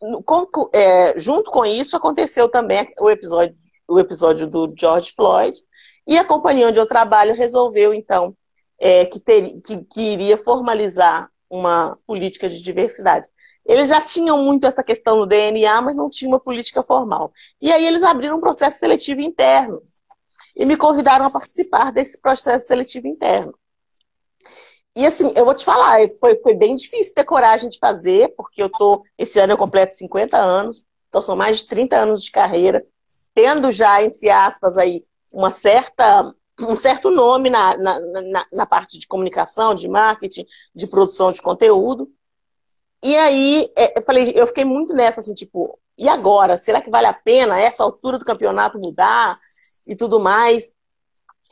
no, 0.00 0.22
com, 0.22 0.46
é, 0.72 1.18
junto 1.18 1.50
com 1.50 1.66
isso, 1.66 1.96
aconteceu 1.96 2.48
também 2.48 2.92
o 3.00 3.10
episódio, 3.10 3.56
o 3.88 3.98
episódio 3.98 4.46
do 4.46 4.72
George 4.78 5.12
Floyd, 5.14 5.58
e 6.06 6.16
a 6.16 6.24
companhia 6.24 6.68
onde 6.68 6.78
eu 6.78 6.86
trabalho 6.86 7.34
resolveu, 7.34 7.92
então, 7.92 8.34
é, 8.80 9.04
que, 9.04 9.20
ter, 9.20 9.60
que, 9.60 9.84
que 9.84 10.00
iria 10.00 10.38
formalizar 10.38 11.30
uma 11.48 11.98
política 12.06 12.48
de 12.48 12.62
diversidade. 12.62 13.28
Eles 13.66 13.88
já 13.88 14.00
tinham 14.00 14.42
muito 14.42 14.66
essa 14.66 14.82
questão 14.82 15.18
no 15.18 15.26
DNA, 15.26 15.82
mas 15.82 15.96
não 15.96 16.08
tinha 16.08 16.28
uma 16.28 16.40
política 16.40 16.82
formal. 16.82 17.30
E 17.60 17.70
aí 17.70 17.86
eles 17.86 18.02
abriram 18.02 18.38
um 18.38 18.40
processo 18.40 18.78
seletivo 18.78 19.20
interno 19.20 19.80
e 20.56 20.64
me 20.64 20.76
convidaram 20.76 21.26
a 21.26 21.30
participar 21.30 21.92
desse 21.92 22.18
processo 22.18 22.66
seletivo 22.66 23.06
interno. 23.06 23.54
E 24.96 25.06
assim, 25.06 25.32
eu 25.36 25.44
vou 25.44 25.54
te 25.54 25.64
falar, 25.64 26.00
foi, 26.18 26.36
foi 26.42 26.54
bem 26.54 26.74
difícil 26.74 27.14
ter 27.14 27.24
coragem 27.24 27.68
de 27.68 27.78
fazer, 27.78 28.34
porque 28.36 28.62
eu 28.62 28.68
tô, 28.68 29.04
esse 29.16 29.38
ano 29.38 29.52
eu 29.52 29.58
completo 29.58 29.94
50 29.94 30.36
anos, 30.36 30.84
então 31.08 31.22
são 31.22 31.36
mais 31.36 31.58
de 31.58 31.68
30 31.68 31.96
anos 31.96 32.24
de 32.24 32.30
carreira, 32.30 32.84
tendo 33.32 33.70
já, 33.70 34.02
entre 34.02 34.30
aspas, 34.30 34.76
aí, 34.76 35.04
uma 35.32 35.50
certa, 35.50 36.24
um 36.62 36.76
certo 36.76 37.10
nome 37.10 37.50
na, 37.50 37.76
na, 37.76 38.00
na, 38.00 38.44
na 38.52 38.66
parte 38.66 38.98
de 38.98 39.06
comunicação, 39.06 39.74
de 39.74 39.88
marketing, 39.88 40.44
de 40.74 40.86
produção 40.86 41.32
de 41.32 41.42
conteúdo. 41.42 42.10
E 43.02 43.16
aí, 43.16 43.72
é, 43.76 43.98
eu 43.98 44.02
falei, 44.02 44.32
eu 44.34 44.46
fiquei 44.46 44.64
muito 44.64 44.92
nessa, 44.92 45.20
assim, 45.20 45.34
tipo, 45.34 45.78
e 45.96 46.08
agora? 46.08 46.56
Será 46.56 46.80
que 46.80 46.90
vale 46.90 47.06
a 47.06 47.14
pena, 47.14 47.58
essa 47.58 47.82
altura 47.82 48.18
do 48.18 48.24
campeonato, 48.24 48.78
mudar? 48.78 49.38
e 49.86 49.96
tudo 49.96 50.20
mais. 50.20 50.72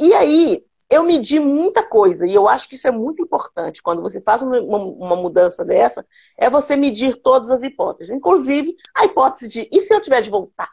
E 0.01 0.13
aí, 0.15 0.65
eu 0.89 1.03
medi 1.03 1.39
muita 1.39 1.87
coisa, 1.89 2.27
e 2.27 2.33
eu 2.33 2.49
acho 2.49 2.69
que 2.69 2.77
isso 2.77 2.87
é 2.87 2.91
muito 2.91 3.23
importante. 3.23 3.83
Quando 3.83 4.01
você 4.01 4.21
faz 4.23 4.43
uma, 4.43 4.61
uma, 4.61 5.17
mudança 5.17 5.65
dessa, 5.65 6.07
é 6.39 6.49
você 6.49 6.77
medir 6.77 7.17
todas 7.17 7.51
as 7.51 7.63
hipóteses. 7.63 8.15
Inclusive, 8.15 8.75
a 8.95 9.05
hipótese 9.05 9.49
de, 9.49 9.69
e 9.71 9.81
se 9.81 9.93
eu 9.93 10.01
tiver 10.01 10.23
de 10.23 10.31
voltar? 10.31 10.71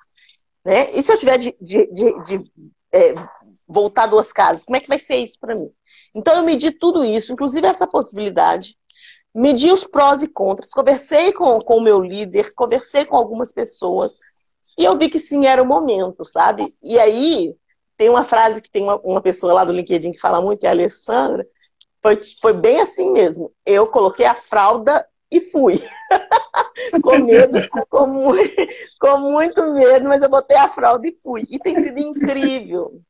Né? 0.64 0.92
E 0.92 1.02
se 1.02 1.12
eu 1.12 1.18
tiver 1.18 1.38
de, 1.38 1.56
de, 1.60 1.88
de, 1.92 2.22
de 2.22 2.52
é, 2.96 3.14
voltar 3.68 4.08
duas 4.08 4.32
casas? 4.32 4.64
Como 4.64 4.78
é 4.78 4.80
que 4.80 4.88
vai 4.88 4.98
ser 4.98 5.18
isso 5.18 5.38
para 5.40 5.54
mim? 5.54 5.70
Então, 6.16 6.36
eu 6.36 6.44
medi 6.44 6.72
tudo 6.72 7.04
isso, 7.04 7.34
inclusive 7.34 7.68
essa 7.68 7.86
possibilidade. 7.86 8.78
Medi 9.34 9.70
os 9.70 9.84
prós 9.84 10.24
e 10.24 10.28
contras, 10.30 10.72
conversei 10.72 11.34
com, 11.34 11.60
com 11.60 11.78
o 11.78 11.82
meu 11.82 12.00
líder, 12.00 12.54
conversei 12.56 13.04
com 13.04 13.18
algumas 13.18 13.52
pessoas, 13.52 14.18
E 14.78 14.84
eu 14.86 14.98
vi 14.98 15.10
que 15.10 15.20
sim, 15.20 15.46
era 15.46 15.62
o 15.62 15.66
momento, 15.66 16.26
sabe? 16.26 16.66
E 16.82 16.98
aí, 16.98 17.54
tem 17.98 18.10
uma 18.10 18.24
frase 18.24 18.62
que 18.62 18.72
tem 18.72 18.84
uma, 18.84 18.98
uma 19.02 19.22
pessoa 19.22 19.54
lá 19.54 19.66
do 19.66 19.74
LinkedIn 19.74 20.12
que 20.12 20.20
fala 20.20 20.42
muito, 20.42 20.60
que 20.60 20.66
é 20.66 20.70
a 20.70 20.72
Alessandra, 20.72 21.46
foi, 22.02 22.18
foi 22.42 22.54
bem 22.54 22.80
assim 22.80 23.12
mesmo. 23.12 23.52
Eu 23.66 23.88
coloquei 23.88 24.26
a 24.26 24.36
fralda 24.36 25.06
e 25.38 25.42
fui. 25.42 25.82
com 27.02 27.18
medo, 27.20 27.60
com, 27.90 28.08
muito, 28.08 28.56
com 29.00 29.18
muito 29.18 29.74
medo, 29.74 30.08
mas 30.08 30.22
eu 30.22 30.30
botei 30.30 30.58
a 30.58 30.68
fralda 30.68 31.08
e 31.08 31.16
fui. 31.22 31.44
E 31.50 31.60
tem 31.60 31.78
sido 31.82 32.00
incrível. 32.00 33.02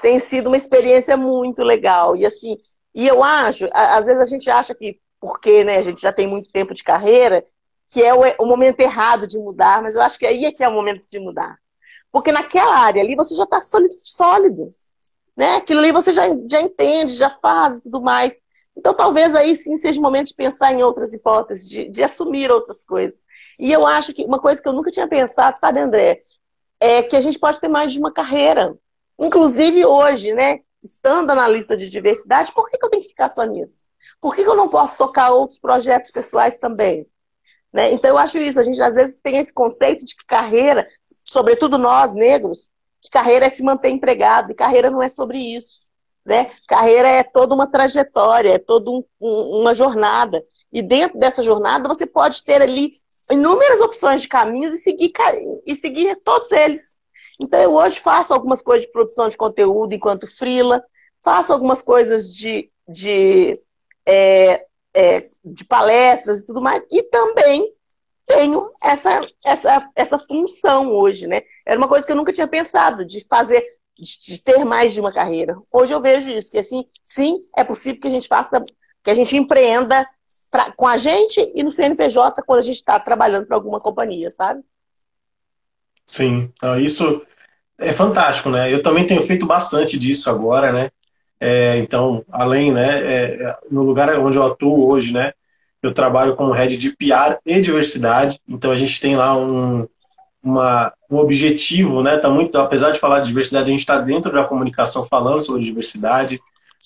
Tem 0.00 0.18
sido 0.18 0.48
uma 0.48 0.56
experiência 0.56 1.16
muito 1.16 1.62
legal. 1.62 2.16
E 2.16 2.26
assim, 2.26 2.56
e 2.94 3.06
eu 3.06 3.22
acho, 3.22 3.68
às 3.72 4.06
vezes 4.06 4.20
a 4.20 4.26
gente 4.26 4.50
acha 4.50 4.74
que, 4.74 5.00
porque 5.20 5.64
né, 5.64 5.76
a 5.76 5.82
gente 5.82 6.02
já 6.02 6.12
tem 6.12 6.26
muito 6.26 6.50
tempo 6.50 6.74
de 6.74 6.84
carreira, 6.84 7.44
que 7.88 8.02
é 8.02 8.14
o, 8.14 8.22
o 8.42 8.46
momento 8.46 8.80
errado 8.80 9.26
de 9.26 9.38
mudar, 9.38 9.82
mas 9.82 9.94
eu 9.94 10.02
acho 10.02 10.18
que 10.18 10.26
aí 10.26 10.44
é 10.44 10.52
que 10.52 10.64
é 10.64 10.68
o 10.68 10.72
momento 10.72 11.06
de 11.06 11.18
mudar. 11.18 11.56
Porque 12.10 12.32
naquela 12.32 12.76
área 12.76 13.02
ali 13.02 13.14
você 13.16 13.34
já 13.34 13.44
está 13.44 13.60
sólido, 13.60 13.94
sólido. 13.94 14.68
Né? 15.36 15.56
Aquilo 15.56 15.80
ali 15.80 15.92
você 15.92 16.12
já, 16.12 16.24
já 16.48 16.60
entende, 16.60 17.14
já 17.14 17.30
faz 17.30 17.78
e 17.78 17.82
tudo 17.82 18.00
mais. 18.02 18.36
Então 18.76 18.94
talvez 18.94 19.34
aí 19.34 19.54
sim 19.54 19.76
seja 19.76 20.00
o 20.00 20.02
momento 20.02 20.28
de 20.28 20.34
pensar 20.34 20.72
em 20.72 20.82
outras 20.82 21.12
hipóteses, 21.12 21.68
de, 21.68 21.88
de 21.88 22.02
assumir 22.02 22.50
outras 22.50 22.84
coisas. 22.84 23.20
E 23.58 23.70
eu 23.70 23.86
acho 23.86 24.12
que 24.12 24.24
uma 24.24 24.40
coisa 24.40 24.62
que 24.62 24.68
eu 24.68 24.72
nunca 24.72 24.90
tinha 24.90 25.06
pensado, 25.06 25.58
sabe, 25.58 25.80
André, 25.80 26.18
é 26.80 27.02
que 27.02 27.14
a 27.14 27.20
gente 27.20 27.38
pode 27.38 27.60
ter 27.60 27.68
mais 27.68 27.92
de 27.92 27.98
uma 27.98 28.12
carreira. 28.12 28.76
Inclusive 29.18 29.84
hoje, 29.84 30.32
né? 30.32 30.60
Estando 30.82 31.32
na 31.34 31.46
lista 31.46 31.76
de 31.76 31.88
diversidade, 31.88 32.52
por 32.52 32.68
que, 32.68 32.76
que 32.76 32.84
eu 32.84 32.90
tenho 32.90 33.02
que 33.02 33.10
ficar 33.10 33.28
só 33.28 33.44
nisso? 33.44 33.86
Por 34.20 34.34
que, 34.34 34.42
que 34.42 34.48
eu 34.48 34.56
não 34.56 34.68
posso 34.68 34.96
tocar 34.96 35.30
outros 35.30 35.60
projetos 35.60 36.10
pessoais 36.10 36.58
também? 36.58 37.06
Né? 37.72 37.92
Então 37.92 38.10
eu 38.10 38.18
acho 38.18 38.36
isso, 38.38 38.58
a 38.58 38.62
gente 38.64 38.82
às 38.82 38.94
vezes 38.94 39.20
tem 39.20 39.38
esse 39.38 39.52
conceito 39.52 40.04
de 40.04 40.16
que 40.16 40.26
carreira, 40.26 40.88
sobretudo 41.24 41.78
nós 41.78 42.14
negros, 42.14 42.68
que 43.00 43.08
carreira 43.08 43.46
é 43.46 43.48
se 43.48 43.62
manter 43.62 43.90
empregado, 43.90 44.50
e 44.50 44.54
carreira 44.54 44.90
não 44.90 45.02
é 45.02 45.08
sobre 45.08 45.38
isso. 45.38 45.90
Né? 46.24 46.48
Carreira 46.68 47.08
é 47.08 47.22
toda 47.22 47.54
uma 47.54 47.66
trajetória, 47.66 48.54
é 48.54 48.58
toda 48.58 48.90
um, 48.90 49.02
um, 49.20 49.60
uma 49.60 49.74
jornada. 49.74 50.42
E 50.72 50.80
dentro 50.80 51.18
dessa 51.18 51.42
jornada 51.42 51.88
você 51.88 52.06
pode 52.06 52.44
ter 52.44 52.62
ali 52.62 52.92
inúmeras 53.30 53.80
opções 53.80 54.22
de 54.22 54.28
caminhos 54.28 54.72
e 54.72 54.78
seguir, 54.78 55.12
e 55.66 55.76
seguir 55.76 56.16
todos 56.24 56.50
eles. 56.52 56.98
Então 57.40 57.60
eu 57.60 57.74
hoje 57.74 57.98
faço 57.98 58.32
algumas 58.32 58.62
coisas 58.62 58.86
de 58.86 58.92
produção 58.92 59.28
de 59.28 59.36
conteúdo 59.36 59.94
enquanto 59.94 60.26
frila, 60.26 60.82
faço 61.22 61.52
algumas 61.52 61.82
coisas 61.82 62.34
de, 62.34 62.70
de, 62.88 63.60
é, 64.06 64.66
é, 64.94 65.26
de 65.44 65.64
palestras 65.64 66.40
e 66.40 66.46
tudo 66.46 66.60
mais, 66.60 66.82
e 66.90 67.02
também 67.02 67.72
tenho 68.26 68.68
essa, 68.82 69.20
essa, 69.44 69.90
essa 69.96 70.18
função 70.18 70.92
hoje, 70.92 71.26
né? 71.26 71.42
Era 71.66 71.78
uma 71.78 71.88
coisa 71.88 72.06
que 72.06 72.12
eu 72.12 72.16
nunca 72.16 72.32
tinha 72.32 72.46
pensado, 72.46 73.04
de 73.04 73.26
fazer 73.28 73.64
de 74.02 74.42
ter 74.42 74.64
mais 74.64 74.92
de 74.92 75.00
uma 75.00 75.12
carreira. 75.12 75.56
Hoje 75.72 75.94
eu 75.94 76.00
vejo 76.00 76.28
isso, 76.30 76.50
que 76.50 76.58
assim, 76.58 76.84
sim, 77.02 77.38
é 77.56 77.62
possível 77.62 78.00
que 78.00 78.08
a 78.08 78.10
gente 78.10 78.26
faça, 78.26 78.62
que 79.02 79.10
a 79.10 79.14
gente 79.14 79.36
empreenda 79.36 80.06
pra, 80.50 80.72
com 80.72 80.86
a 80.86 80.96
gente 80.96 81.40
e 81.54 81.62
no 81.62 81.70
CNPJ 81.70 82.42
quando 82.42 82.58
a 82.58 82.62
gente 82.62 82.76
está 82.76 82.98
trabalhando 82.98 83.46
para 83.46 83.56
alguma 83.56 83.80
companhia, 83.80 84.30
sabe? 84.30 84.60
Sim, 86.04 86.50
então 86.56 86.78
isso 86.78 87.22
é 87.78 87.92
fantástico, 87.92 88.50
né? 88.50 88.72
Eu 88.72 88.82
também 88.82 89.06
tenho 89.06 89.22
feito 89.22 89.46
bastante 89.46 89.98
disso 89.98 90.28
agora, 90.28 90.72
né? 90.72 90.90
É, 91.40 91.78
então, 91.78 92.24
além, 92.30 92.72
né, 92.72 93.02
é, 93.02 93.58
no 93.70 93.82
lugar 93.82 94.16
onde 94.18 94.36
eu 94.36 94.46
atuo 94.46 94.88
hoje, 94.88 95.12
né, 95.12 95.32
eu 95.82 95.92
trabalho 95.92 96.36
como 96.36 96.52
head 96.52 96.76
de 96.76 96.90
PR 96.90 97.38
e 97.44 97.60
diversidade. 97.60 98.40
Então 98.48 98.70
a 98.70 98.76
gente 98.76 99.00
tem 99.00 99.16
lá 99.16 99.36
um, 99.36 99.88
uma, 100.42 100.92
um 101.10 101.18
objetivo, 101.18 102.02
né? 102.02 102.18
Tá 102.18 102.28
muito, 102.28 102.58
apesar 102.58 102.90
de 102.90 102.98
falar 102.98 103.20
de 103.20 103.28
diversidade, 103.28 103.68
a 103.68 103.70
gente 103.70 103.80
está 103.80 103.98
dentro 103.98 104.32
da 104.32 104.44
comunicação 104.44 105.06
falando 105.06 105.42
sobre 105.42 105.62
diversidade, 105.62 106.40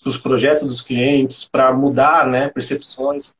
dos 0.04 0.18
projetos 0.18 0.66
dos 0.66 0.82
clientes 0.82 1.48
para 1.50 1.72
mudar, 1.72 2.26
né? 2.26 2.48
Percepções. 2.48 3.34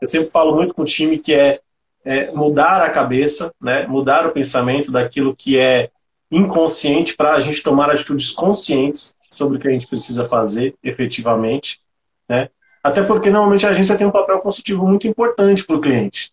Eu 0.00 0.08
sempre 0.08 0.28
falo 0.28 0.54
muito 0.54 0.74
com 0.74 0.82
o 0.82 0.86
time 0.86 1.18
que 1.18 1.34
é, 1.34 1.58
é 2.04 2.30
mudar 2.32 2.82
a 2.82 2.90
cabeça, 2.90 3.52
né? 3.60 3.86
Mudar 3.86 4.26
o 4.26 4.32
pensamento 4.32 4.92
daquilo 4.92 5.34
que 5.34 5.58
é 5.58 5.90
inconsciente 6.30 7.14
para 7.14 7.34
a 7.34 7.40
gente 7.40 7.62
tomar 7.62 7.90
atitudes 7.90 8.30
conscientes 8.30 9.14
sobre 9.30 9.58
o 9.58 9.60
que 9.60 9.68
a 9.68 9.72
gente 9.72 9.86
precisa 9.86 10.28
fazer 10.28 10.74
efetivamente, 10.82 11.80
né? 12.28 12.48
Até 12.82 13.02
porque 13.02 13.30
normalmente 13.30 13.66
a 13.66 13.70
agência 13.70 13.96
tem 13.96 14.06
um 14.06 14.10
papel 14.10 14.40
consultivo 14.40 14.86
muito 14.86 15.06
importante 15.06 15.64
para 15.64 15.76
o 15.76 15.80
cliente. 15.80 16.30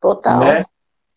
Total. 0.00 0.40
Né? 0.40 0.64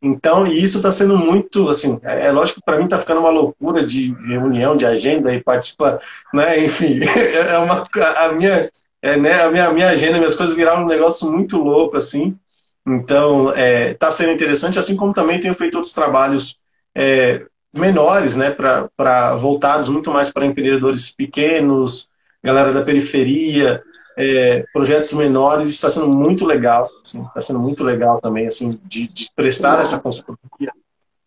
Então, 0.01 0.45
e 0.45 0.63
isso 0.63 0.77
está 0.77 0.91
sendo 0.91 1.17
muito, 1.17 1.69
assim, 1.69 1.99
é, 2.03 2.27
é 2.27 2.31
lógico 2.31 2.59
que 2.59 2.65
para 2.65 2.77
mim 2.77 2.83
está 2.83 2.99
ficando 2.99 3.19
uma 3.19 3.31
loucura 3.31 3.85
de 3.85 4.13
reunião, 4.27 4.77
de 4.77 4.85
agenda 4.85 5.33
e 5.33 5.41
participar, 5.41 5.99
né? 6.33 6.59
Enfim, 6.65 6.99
é 7.03 7.57
uma 7.57 7.83
a 8.17 8.31
minha, 8.31 8.69
é, 9.01 9.17
né? 9.17 9.43
A 9.43 9.49
minha, 9.51 9.71
minha 9.71 9.89
agenda, 9.89 10.17
minhas 10.17 10.35
coisas 10.35 10.55
viraram 10.55 10.83
um 10.83 10.87
negócio 10.87 11.31
muito 11.31 11.57
louco, 11.57 11.97
assim. 11.97 12.37
Então, 12.85 13.49
está 13.49 13.59
é, 13.59 13.93
tá 13.95 14.11
sendo 14.11 14.31
interessante, 14.31 14.79
assim 14.79 14.95
como 14.95 15.13
também 15.13 15.39
tenho 15.39 15.53
feito 15.55 15.75
outros 15.75 15.93
trabalhos 15.93 16.57
é, 16.95 17.45
menores, 17.73 18.35
né? 18.35 18.51
Para 18.51 19.35
voltados 19.35 19.89
muito 19.89 20.11
mais 20.11 20.31
para 20.31 20.45
empreendedores 20.45 21.11
pequenos, 21.13 22.09
galera 22.43 22.71
da 22.71 22.83
periferia, 22.83 23.79
é, 24.17 24.63
projetos 24.73 25.13
menores 25.13 25.69
está 25.69 25.89
sendo 25.91 26.09
muito 26.09 26.43
legal, 26.43 26.83
assim, 27.03 27.21
está 27.21 27.39
sendo 27.39 27.59
muito 27.59 27.83
legal 27.83 28.19
também, 28.19 28.47
assim, 28.47 28.79
de, 28.85 29.13
de 29.13 29.29
prestar 29.35 29.79
essa 29.79 29.99
consultoria, 29.99 30.71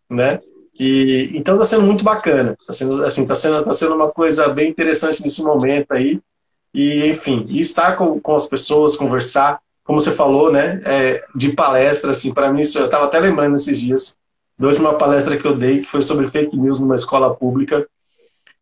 né? 0.09 0.37
E 0.77 1.31
então 1.33 1.53
está 1.55 1.65
sendo 1.65 1.85
muito 1.85 2.03
bacana, 2.03 2.55
está 2.59 2.73
sendo 2.73 3.03
assim, 3.05 3.21
está 3.21 3.35
sendo, 3.35 3.63
tá 3.63 3.73
sendo 3.73 3.95
uma 3.95 4.09
coisa 4.09 4.49
bem 4.49 4.69
interessante 4.69 5.23
nesse 5.23 5.41
momento 5.41 5.91
aí. 5.93 6.19
E 6.73 7.05
enfim, 7.07 7.45
e 7.47 7.61
estar 7.61 7.95
com, 7.97 8.19
com 8.19 8.35
as 8.35 8.47
pessoas, 8.47 8.95
conversar, 8.95 9.59
como 9.83 9.99
você 9.99 10.11
falou, 10.11 10.51
né? 10.51 10.81
É, 10.85 11.23
de 11.33 11.53
palestra, 11.53 12.11
assim, 12.11 12.33
para 12.33 12.51
mim 12.51 12.61
isso 12.61 12.77
eu 12.77 12.85
estava 12.85 13.05
até 13.05 13.19
lembrando 13.19 13.55
esses 13.55 13.79
dias 13.79 14.17
de 14.57 14.65
uma 14.79 14.97
palestra 14.97 15.37
que 15.37 15.45
eu 15.45 15.57
dei 15.57 15.81
que 15.81 15.89
foi 15.89 16.01
sobre 16.01 16.27
fake 16.27 16.55
news 16.57 16.79
numa 16.79 16.95
escola 16.95 17.33
pública 17.33 17.87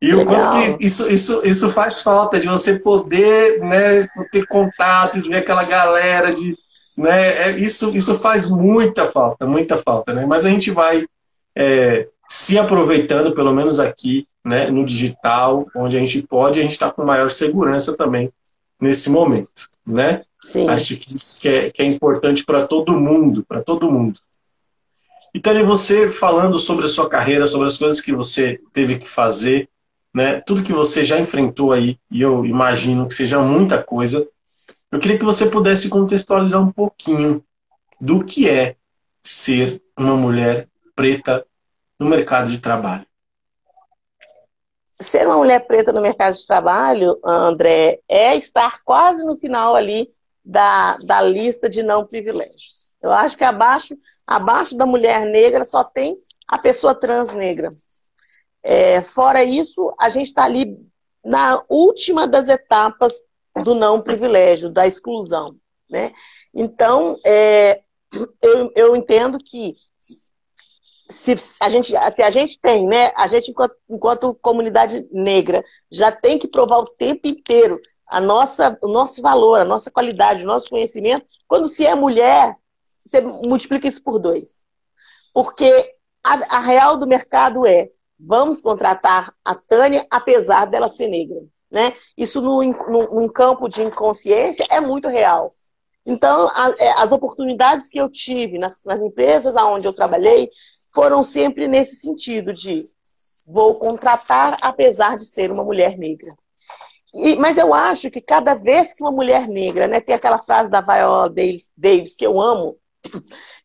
e 0.01 0.13
Legal. 0.13 0.23
o 0.23 0.25
quanto 0.25 0.77
que 0.77 0.85
isso, 0.85 1.12
isso, 1.12 1.45
isso 1.45 1.71
faz 1.71 2.01
falta 2.01 2.39
de 2.39 2.47
você 2.47 2.79
poder 2.79 3.59
né, 3.59 4.07
ter 4.31 4.45
contato, 4.47 5.21
de 5.21 5.27
ver 5.27 5.38
aquela 5.38 5.65
galera, 5.65 6.33
de, 6.33 6.53
né, 6.97 7.49
é, 7.49 7.59
isso, 7.59 7.95
isso 7.95 8.17
faz 8.19 8.49
muita 8.49 9.12
falta, 9.12 9.45
muita 9.45 9.77
falta. 9.77 10.13
Né? 10.13 10.25
Mas 10.25 10.45
a 10.45 10.49
gente 10.49 10.71
vai 10.71 11.05
é, 11.53 12.07
se 12.29 12.57
aproveitando, 12.57 13.33
pelo 13.33 13.53
menos 13.53 13.77
aqui, 13.77 14.21
né, 14.45 14.69
no 14.69 14.85
digital, 14.85 15.67
onde 15.75 15.97
a 15.97 15.99
gente 15.99 16.21
pode, 16.21 16.59
a 16.59 16.63
gente 16.63 16.73
está 16.73 16.89
com 16.89 17.03
maior 17.03 17.29
segurança 17.29 17.97
também 17.97 18.29
nesse 18.79 19.09
momento. 19.09 19.67
Né? 19.85 20.21
Sim. 20.41 20.69
Acho 20.69 20.95
que 20.95 21.13
isso 21.13 21.41
que 21.41 21.49
é, 21.49 21.71
que 21.71 21.81
é 21.81 21.85
importante 21.85 22.45
para 22.45 22.65
todo 22.65 22.97
mundo, 22.97 23.43
para 23.45 23.62
todo 23.62 23.91
mundo. 23.91 24.17
Então, 25.35 25.65
você 25.65 26.09
falando 26.09 26.57
sobre 26.57 26.85
a 26.85 26.88
sua 26.88 27.09
carreira, 27.09 27.47
sobre 27.47 27.67
as 27.67 27.77
coisas 27.77 27.99
que 27.99 28.13
você 28.13 28.59
teve 28.73 28.97
que 28.97 29.07
fazer, 29.07 29.67
né, 30.13 30.41
tudo 30.41 30.63
que 30.63 30.73
você 30.73 31.05
já 31.05 31.19
enfrentou 31.19 31.71
aí, 31.71 31.99
e 32.11 32.21
eu 32.21 32.45
imagino 32.45 33.07
que 33.07 33.13
seja 33.13 33.39
muita 33.39 33.81
coisa, 33.81 34.27
eu 34.91 34.99
queria 34.99 35.17
que 35.17 35.25
você 35.25 35.49
pudesse 35.49 35.89
contextualizar 35.89 36.61
um 36.61 36.71
pouquinho 36.71 37.43
do 38.01 38.23
que 38.23 38.49
é 38.49 38.75
ser 39.21 39.81
uma 39.97 40.15
mulher 40.15 40.67
preta 40.95 41.45
no 41.99 42.07
mercado 42.07 42.49
de 42.49 42.59
trabalho. 42.59 43.05
Ser 44.93 45.25
uma 45.27 45.37
mulher 45.37 45.65
preta 45.65 45.93
no 45.93 46.01
mercado 46.01 46.35
de 46.35 46.45
trabalho, 46.45 47.19
André, 47.23 47.99
é 48.07 48.35
estar 48.35 48.81
quase 48.83 49.23
no 49.23 49.37
final 49.37 49.75
ali 49.75 50.11
da, 50.43 50.97
da 51.05 51.21
lista 51.21 51.69
de 51.69 51.83
não 51.83 52.05
privilégios. 52.05 52.97
Eu 53.01 53.11
acho 53.11 53.37
que 53.37 53.43
abaixo, 53.43 53.95
abaixo 54.27 54.75
da 54.75 54.85
mulher 54.85 55.25
negra 55.25 55.63
só 55.63 55.83
tem 55.83 56.17
a 56.47 56.57
pessoa 56.57 56.95
trans 56.95 57.33
negra. 57.33 57.69
É, 58.63 59.01
fora 59.01 59.43
isso, 59.43 59.93
a 59.99 60.09
gente 60.09 60.27
está 60.27 60.43
ali 60.43 60.77
na 61.23 61.63
última 61.69 62.27
das 62.27 62.47
etapas 62.49 63.13
do 63.63 63.73
não 63.73 64.01
privilégio, 64.01 64.73
da 64.73 64.85
exclusão. 64.85 65.55
Né? 65.89 66.13
Então, 66.53 67.17
é, 67.25 67.81
eu, 68.41 68.71
eu 68.75 68.95
entendo 68.95 69.37
que 69.37 69.73
se 71.09 71.33
a 71.59 71.69
gente, 71.69 71.89
se 72.15 72.21
a 72.21 72.29
gente 72.29 72.59
tem, 72.59 72.85
né, 72.85 73.11
a 73.15 73.25
gente 73.25 73.49
enquanto, 73.49 73.75
enquanto 73.89 74.35
comunidade 74.35 75.07
negra 75.11 75.63
já 75.91 76.11
tem 76.11 76.37
que 76.37 76.47
provar 76.47 76.77
o 76.77 76.85
tempo 76.85 77.27
inteiro 77.27 77.79
a 78.07 78.21
nossa, 78.21 78.77
o 78.81 78.87
nosso 78.87 79.21
valor, 79.21 79.59
a 79.59 79.65
nossa 79.65 79.89
qualidade, 79.89 80.43
o 80.43 80.47
nosso 80.47 80.69
conhecimento. 80.69 81.25
Quando 81.47 81.67
se 81.67 81.85
é 81.85 81.95
mulher, 81.95 82.55
você 82.99 83.21
multiplica 83.21 83.87
isso 83.87 84.03
por 84.03 84.19
dois. 84.19 84.61
Porque 85.33 85.95
a, 86.23 86.57
a 86.57 86.59
real 86.59 86.97
do 86.97 87.07
mercado 87.07 87.65
é 87.65 87.89
vamos 88.19 88.62
contratar 88.62 89.34
a 89.43 89.55
Tânia 89.55 90.05
apesar 90.10 90.65
dela 90.65 90.89
ser 90.89 91.08
negra. 91.08 91.41
Né? 91.71 91.93
Isso 92.17 92.41
num 92.41 93.27
campo 93.29 93.69
de 93.69 93.84
inconsciência 93.84 94.65
é 94.69 94.79
muito 94.79 95.08
real. 95.08 95.49
Então, 96.05 96.47
a, 96.47 96.73
é, 96.79 96.89
as 97.01 97.12
oportunidades 97.12 97.89
que 97.89 97.99
eu 97.99 98.10
tive 98.10 98.58
nas, 98.58 98.84
nas 98.84 99.01
empresas 99.01 99.55
onde 99.55 99.88
eu 99.88 99.93
trabalhei, 99.93 100.49
foram 100.93 101.23
sempre 101.23 101.67
nesse 101.67 101.95
sentido 101.95 102.51
de 102.51 102.84
vou 103.45 103.77
contratar 103.77 104.58
apesar 104.62 105.17
de 105.17 105.25
ser 105.25 105.51
uma 105.51 105.63
mulher 105.63 105.97
negra. 105.97 106.27
E, 107.13 107.36
mas 107.36 107.58
eu 107.58 107.73
acho 107.73 108.10
que 108.12 108.21
cada 108.21 108.53
vez 108.53 108.93
que 108.93 109.03
uma 109.03 109.12
mulher 109.12 109.47
negra, 109.47 109.88
né, 109.88 109.99
tem 109.99 110.15
aquela 110.15 110.41
frase 110.41 110.69
da 110.69 110.82
Viola 110.82 111.29
Davis, 111.29 111.71
Davis 111.75 112.15
que 112.15 112.25
eu 112.25 112.39
amo, 112.39 112.77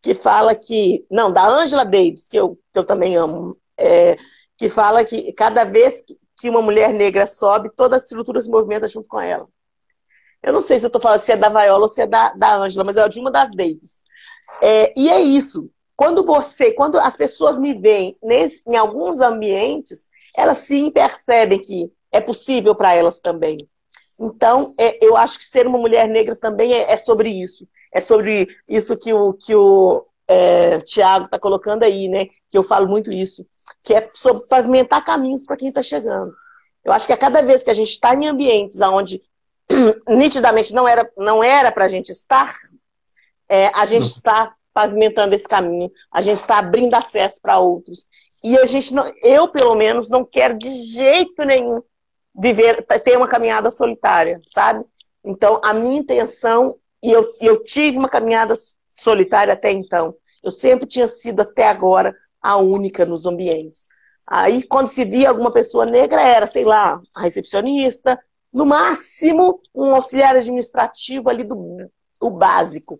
que 0.02 0.14
fala 0.14 0.54
que, 0.54 1.04
não, 1.10 1.32
da 1.32 1.46
Angela 1.46 1.84
Davis, 1.84 2.28
que 2.28 2.38
eu, 2.38 2.58
que 2.72 2.78
eu 2.78 2.84
também 2.84 3.16
amo, 3.16 3.52
é, 3.76 4.16
que 4.56 4.68
fala 4.68 5.04
que 5.04 5.32
cada 5.32 5.64
vez 5.64 6.04
que 6.38 6.50
uma 6.50 6.62
mulher 6.62 6.92
negra 6.92 7.26
sobe, 7.26 7.70
toda 7.74 7.96
a 7.96 7.98
estrutura 7.98 8.40
se 8.40 8.50
movimenta 8.50 8.88
junto 8.88 9.08
com 9.08 9.20
ela. 9.20 9.48
Eu 10.42 10.52
não 10.52 10.60
sei 10.60 10.78
se 10.78 10.84
eu 10.84 10.88
estou 10.88 11.00
falando 11.00 11.20
se 11.20 11.32
é 11.32 11.36
da 11.36 11.48
Viola 11.48 11.82
ou 11.82 11.88
se 11.88 12.02
é 12.02 12.06
da, 12.06 12.32
da 12.34 12.56
Angela, 12.56 12.84
mas 12.84 12.96
é 12.96 13.08
de 13.08 13.18
uma 13.18 13.30
das 13.30 13.54
Davis. 13.56 14.02
É, 14.60 14.92
e 14.98 15.08
é 15.08 15.20
isso. 15.20 15.70
Quando 15.96 16.24
você, 16.24 16.72
quando 16.72 16.98
as 16.98 17.16
pessoas 17.16 17.58
me 17.58 17.72
veem 17.72 18.16
nesse, 18.22 18.62
em 18.66 18.76
alguns 18.76 19.20
ambientes, 19.20 20.06
elas 20.36 20.58
sim 20.58 20.90
percebem 20.90 21.62
que 21.62 21.90
é 22.12 22.20
possível 22.20 22.74
para 22.74 22.92
elas 22.94 23.20
também. 23.20 23.56
Então, 24.20 24.70
é, 24.78 25.04
eu 25.04 25.16
acho 25.16 25.38
que 25.38 25.44
ser 25.44 25.66
uma 25.66 25.78
mulher 25.78 26.08
negra 26.08 26.36
também 26.36 26.74
é, 26.74 26.92
é 26.92 26.96
sobre 26.96 27.30
isso. 27.30 27.66
É 27.92 28.00
sobre 28.00 28.48
isso 28.68 28.96
que 28.96 29.12
o, 29.14 29.32
que 29.32 29.54
o 29.54 30.04
é, 30.26 30.80
Tiago 30.80 31.26
está 31.26 31.38
colocando 31.38 31.82
aí, 31.82 32.08
né? 32.08 32.26
Que 32.48 32.56
eu 32.56 32.62
falo 32.62 32.88
muito 32.88 33.10
isso. 33.10 33.46
Que 33.84 33.94
é 33.94 34.08
sobre 34.10 34.46
pavimentar 34.48 35.04
caminhos 35.04 35.44
para 35.44 35.56
quem 35.56 35.68
está 35.68 35.82
chegando. 35.82 36.28
Eu 36.84 36.92
acho 36.92 37.06
que 37.06 37.12
a 37.12 37.16
cada 37.16 37.42
vez 37.42 37.62
que 37.62 37.70
a 37.70 37.74
gente 37.74 37.90
está 37.90 38.14
em 38.14 38.26
ambientes 38.26 38.80
onde 38.80 39.22
nitidamente 40.08 40.74
não 40.74 40.86
era 40.86 41.10
não 41.16 41.42
era 41.42 41.72
para 41.72 41.86
a 41.86 41.88
gente 41.88 42.10
estar, 42.10 42.54
é, 43.48 43.68
a 43.74 43.86
gente 43.86 44.06
está 44.06 44.54
pavimentando 44.72 45.34
esse 45.34 45.46
caminho, 45.46 45.90
a 46.12 46.20
gente 46.20 46.38
está 46.38 46.58
abrindo 46.58 46.94
acesso 46.94 47.40
para 47.40 47.58
outros. 47.58 48.06
E 48.42 48.58
a 48.58 48.66
gente 48.66 48.92
não, 48.92 49.10
eu 49.22 49.48
pelo 49.48 49.74
menos 49.74 50.10
não 50.10 50.24
quero 50.24 50.58
de 50.58 50.70
jeito 50.82 51.44
nenhum 51.44 51.80
viver, 52.34 52.84
ter 53.02 53.16
uma 53.16 53.28
caminhada 53.28 53.70
solitária, 53.70 54.40
sabe? 54.46 54.84
Então, 55.24 55.60
a 55.64 55.72
minha 55.72 56.00
intenção, 56.00 56.76
e 57.02 57.10
eu, 57.10 57.26
eu 57.40 57.62
tive 57.62 57.96
uma 57.96 58.08
caminhada 58.08 58.54
solitária 58.94 59.54
até 59.54 59.70
então, 59.70 60.14
eu 60.42 60.50
sempre 60.50 60.86
tinha 60.86 61.08
sido 61.08 61.40
até 61.40 61.68
agora 61.68 62.14
a 62.40 62.56
única 62.56 63.04
nos 63.06 63.24
ambientes. 63.24 63.88
Aí, 64.28 64.62
quando 64.62 64.88
se 64.88 65.04
via 65.04 65.28
alguma 65.28 65.52
pessoa 65.52 65.84
negra, 65.84 66.22
era, 66.22 66.46
sei 66.46 66.64
lá, 66.64 67.00
a 67.16 67.22
recepcionista, 67.22 68.18
no 68.52 68.64
máximo, 68.64 69.60
um 69.74 69.94
auxiliar 69.94 70.36
administrativo 70.36 71.28
ali 71.28 71.44
do 71.44 71.90
o 72.20 72.30
básico. 72.30 72.96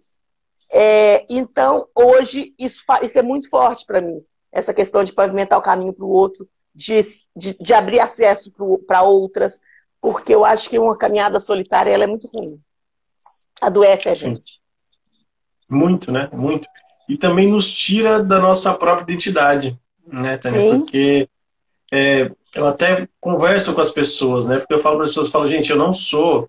É, 0.70 1.24
então, 1.28 1.86
hoje, 1.94 2.54
isso, 2.58 2.82
isso 3.02 3.18
é 3.18 3.22
muito 3.22 3.48
forte 3.48 3.86
para 3.86 4.00
mim, 4.00 4.22
essa 4.50 4.74
questão 4.74 5.04
de 5.04 5.12
pavimentar 5.12 5.58
o 5.58 5.62
caminho 5.62 5.92
para 5.92 6.04
o 6.04 6.10
outro, 6.10 6.48
de, 6.74 7.00
de, 7.36 7.56
de 7.56 7.74
abrir 7.74 8.00
acesso 8.00 8.52
para 8.86 9.02
outras, 9.02 9.60
porque 10.00 10.34
eu 10.34 10.44
acho 10.44 10.68
que 10.68 10.78
uma 10.78 10.98
caminhada 10.98 11.38
solitária 11.38 11.90
ela 11.90 12.04
é 12.04 12.08
muito 12.08 12.26
ruim. 12.28 12.60
Adoece 13.60 14.08
a 14.08 14.14
Sim. 14.14 14.34
gente. 14.34 14.63
Muito, 15.68 16.12
né? 16.12 16.28
Muito. 16.32 16.68
E 17.08 17.16
também 17.16 17.48
nos 17.48 17.70
tira 17.70 18.22
da 18.22 18.38
nossa 18.38 18.72
própria 18.74 19.04
identidade, 19.04 19.78
né, 20.06 20.36
Tânia? 20.36 20.60
Sim. 20.60 20.78
Porque 20.78 21.28
é, 21.92 22.30
eu 22.54 22.66
até 22.66 23.08
converso 23.20 23.74
com 23.74 23.80
as 23.80 23.90
pessoas, 23.90 24.46
né? 24.46 24.58
Porque 24.58 24.74
eu 24.74 24.80
falo 24.80 24.96
para 24.96 25.04
as 25.04 25.10
pessoas, 25.10 25.30
falo, 25.30 25.46
gente, 25.46 25.70
eu 25.70 25.76
não 25.76 25.92
sou 25.92 26.48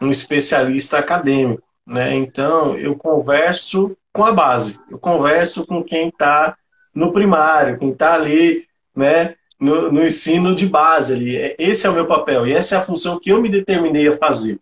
um 0.00 0.10
especialista 0.10 0.98
acadêmico, 0.98 1.62
né? 1.86 2.14
Então, 2.14 2.76
eu 2.76 2.96
converso 2.96 3.96
com 4.12 4.24
a 4.24 4.32
base, 4.32 4.78
eu 4.90 4.98
converso 4.98 5.66
com 5.66 5.82
quem 5.82 6.08
está 6.08 6.56
no 6.94 7.12
primário, 7.12 7.78
quem 7.78 7.90
está 7.90 8.14
ali, 8.14 8.66
né? 8.94 9.34
no, 9.62 9.92
no, 9.92 10.04
ensino 10.04 10.56
de 10.56 10.66
base 10.66 11.14
ali. 11.14 11.36
É, 11.36 11.54
esse 11.56 11.86
é 11.86 11.90
o 11.90 11.92
meu 11.92 12.06
papel 12.06 12.46
e 12.46 12.52
essa 12.52 12.74
é 12.74 12.78
a 12.78 12.82
função 12.82 13.18
que 13.18 13.30
eu 13.30 13.40
me 13.40 13.48
determinei 13.48 14.08
a 14.08 14.16
fazer. 14.16 14.58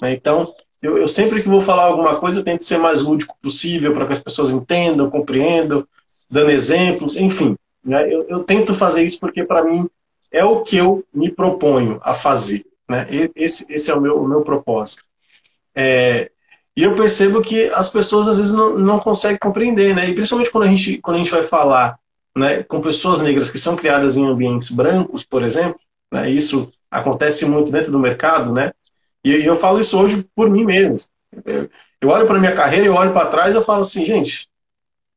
Né? 0.00 0.12
Então, 0.12 0.44
eu, 0.82 0.98
eu, 0.98 1.08
sempre 1.08 1.42
que 1.42 1.48
vou 1.48 1.60
falar 1.60 1.84
alguma 1.84 2.18
coisa, 2.18 2.40
eu 2.40 2.44
tento 2.44 2.64
ser 2.64 2.78
mais 2.78 3.02
lúdico 3.02 3.36
possível 3.42 3.94
para 3.94 4.06
que 4.06 4.12
as 4.12 4.22
pessoas 4.22 4.50
entendam, 4.50 5.10
compreendam, 5.10 5.86
dando 6.30 6.50
exemplos, 6.50 7.16
enfim. 7.16 7.56
Né? 7.84 8.12
Eu, 8.12 8.26
eu 8.28 8.44
tento 8.44 8.74
fazer 8.74 9.02
isso 9.02 9.18
porque, 9.18 9.44
para 9.44 9.64
mim, 9.64 9.88
é 10.30 10.44
o 10.44 10.62
que 10.62 10.76
eu 10.76 11.04
me 11.12 11.30
proponho 11.30 11.98
a 12.02 12.12
fazer. 12.12 12.64
Né? 12.88 13.06
Esse, 13.34 13.72
esse 13.72 13.90
é 13.90 13.94
o 13.94 14.00
meu, 14.00 14.20
o 14.22 14.28
meu 14.28 14.42
propósito. 14.42 15.02
É, 15.74 16.30
e 16.76 16.82
eu 16.82 16.94
percebo 16.94 17.40
que 17.40 17.66
as 17.70 17.88
pessoas 17.88 18.28
às 18.28 18.36
vezes 18.36 18.52
não, 18.52 18.78
não 18.78 19.00
conseguem 19.00 19.38
compreender, 19.38 19.94
né? 19.94 20.08
E 20.08 20.14
principalmente 20.14 20.50
quando 20.50 20.64
a 20.64 20.68
gente, 20.68 20.98
quando 20.98 21.16
a 21.16 21.18
gente 21.18 21.30
vai 21.30 21.42
falar 21.42 21.98
né, 22.36 22.62
com 22.62 22.82
pessoas 22.82 23.22
negras 23.22 23.50
que 23.50 23.58
são 23.58 23.74
criadas 23.74 24.16
em 24.16 24.26
ambientes 24.26 24.70
brancos, 24.70 25.24
por 25.24 25.42
exemplo, 25.42 25.80
né, 26.12 26.30
isso 26.30 26.68
acontece 26.90 27.46
muito 27.46 27.72
dentro 27.72 27.90
do 27.90 27.98
mercado, 27.98 28.52
né, 28.52 28.74
e 29.26 29.44
eu 29.44 29.56
falo 29.56 29.80
isso 29.80 30.00
hoje 30.00 30.24
por 30.34 30.48
mim 30.50 30.64
mesmo. 30.64 30.96
Eu, 32.00 32.08
olho 32.08 32.26
para 32.26 32.38
minha 32.38 32.54
carreira, 32.54 32.86
eu 32.86 32.94
olho 32.94 33.12
para 33.12 33.28
trás 33.28 33.54
e 33.54 33.56
eu 33.56 33.62
falo 33.62 33.80
assim, 33.80 34.04
gente, 34.04 34.48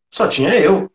só 0.09 0.27
tinha 0.27 0.55
eu. 0.55 0.89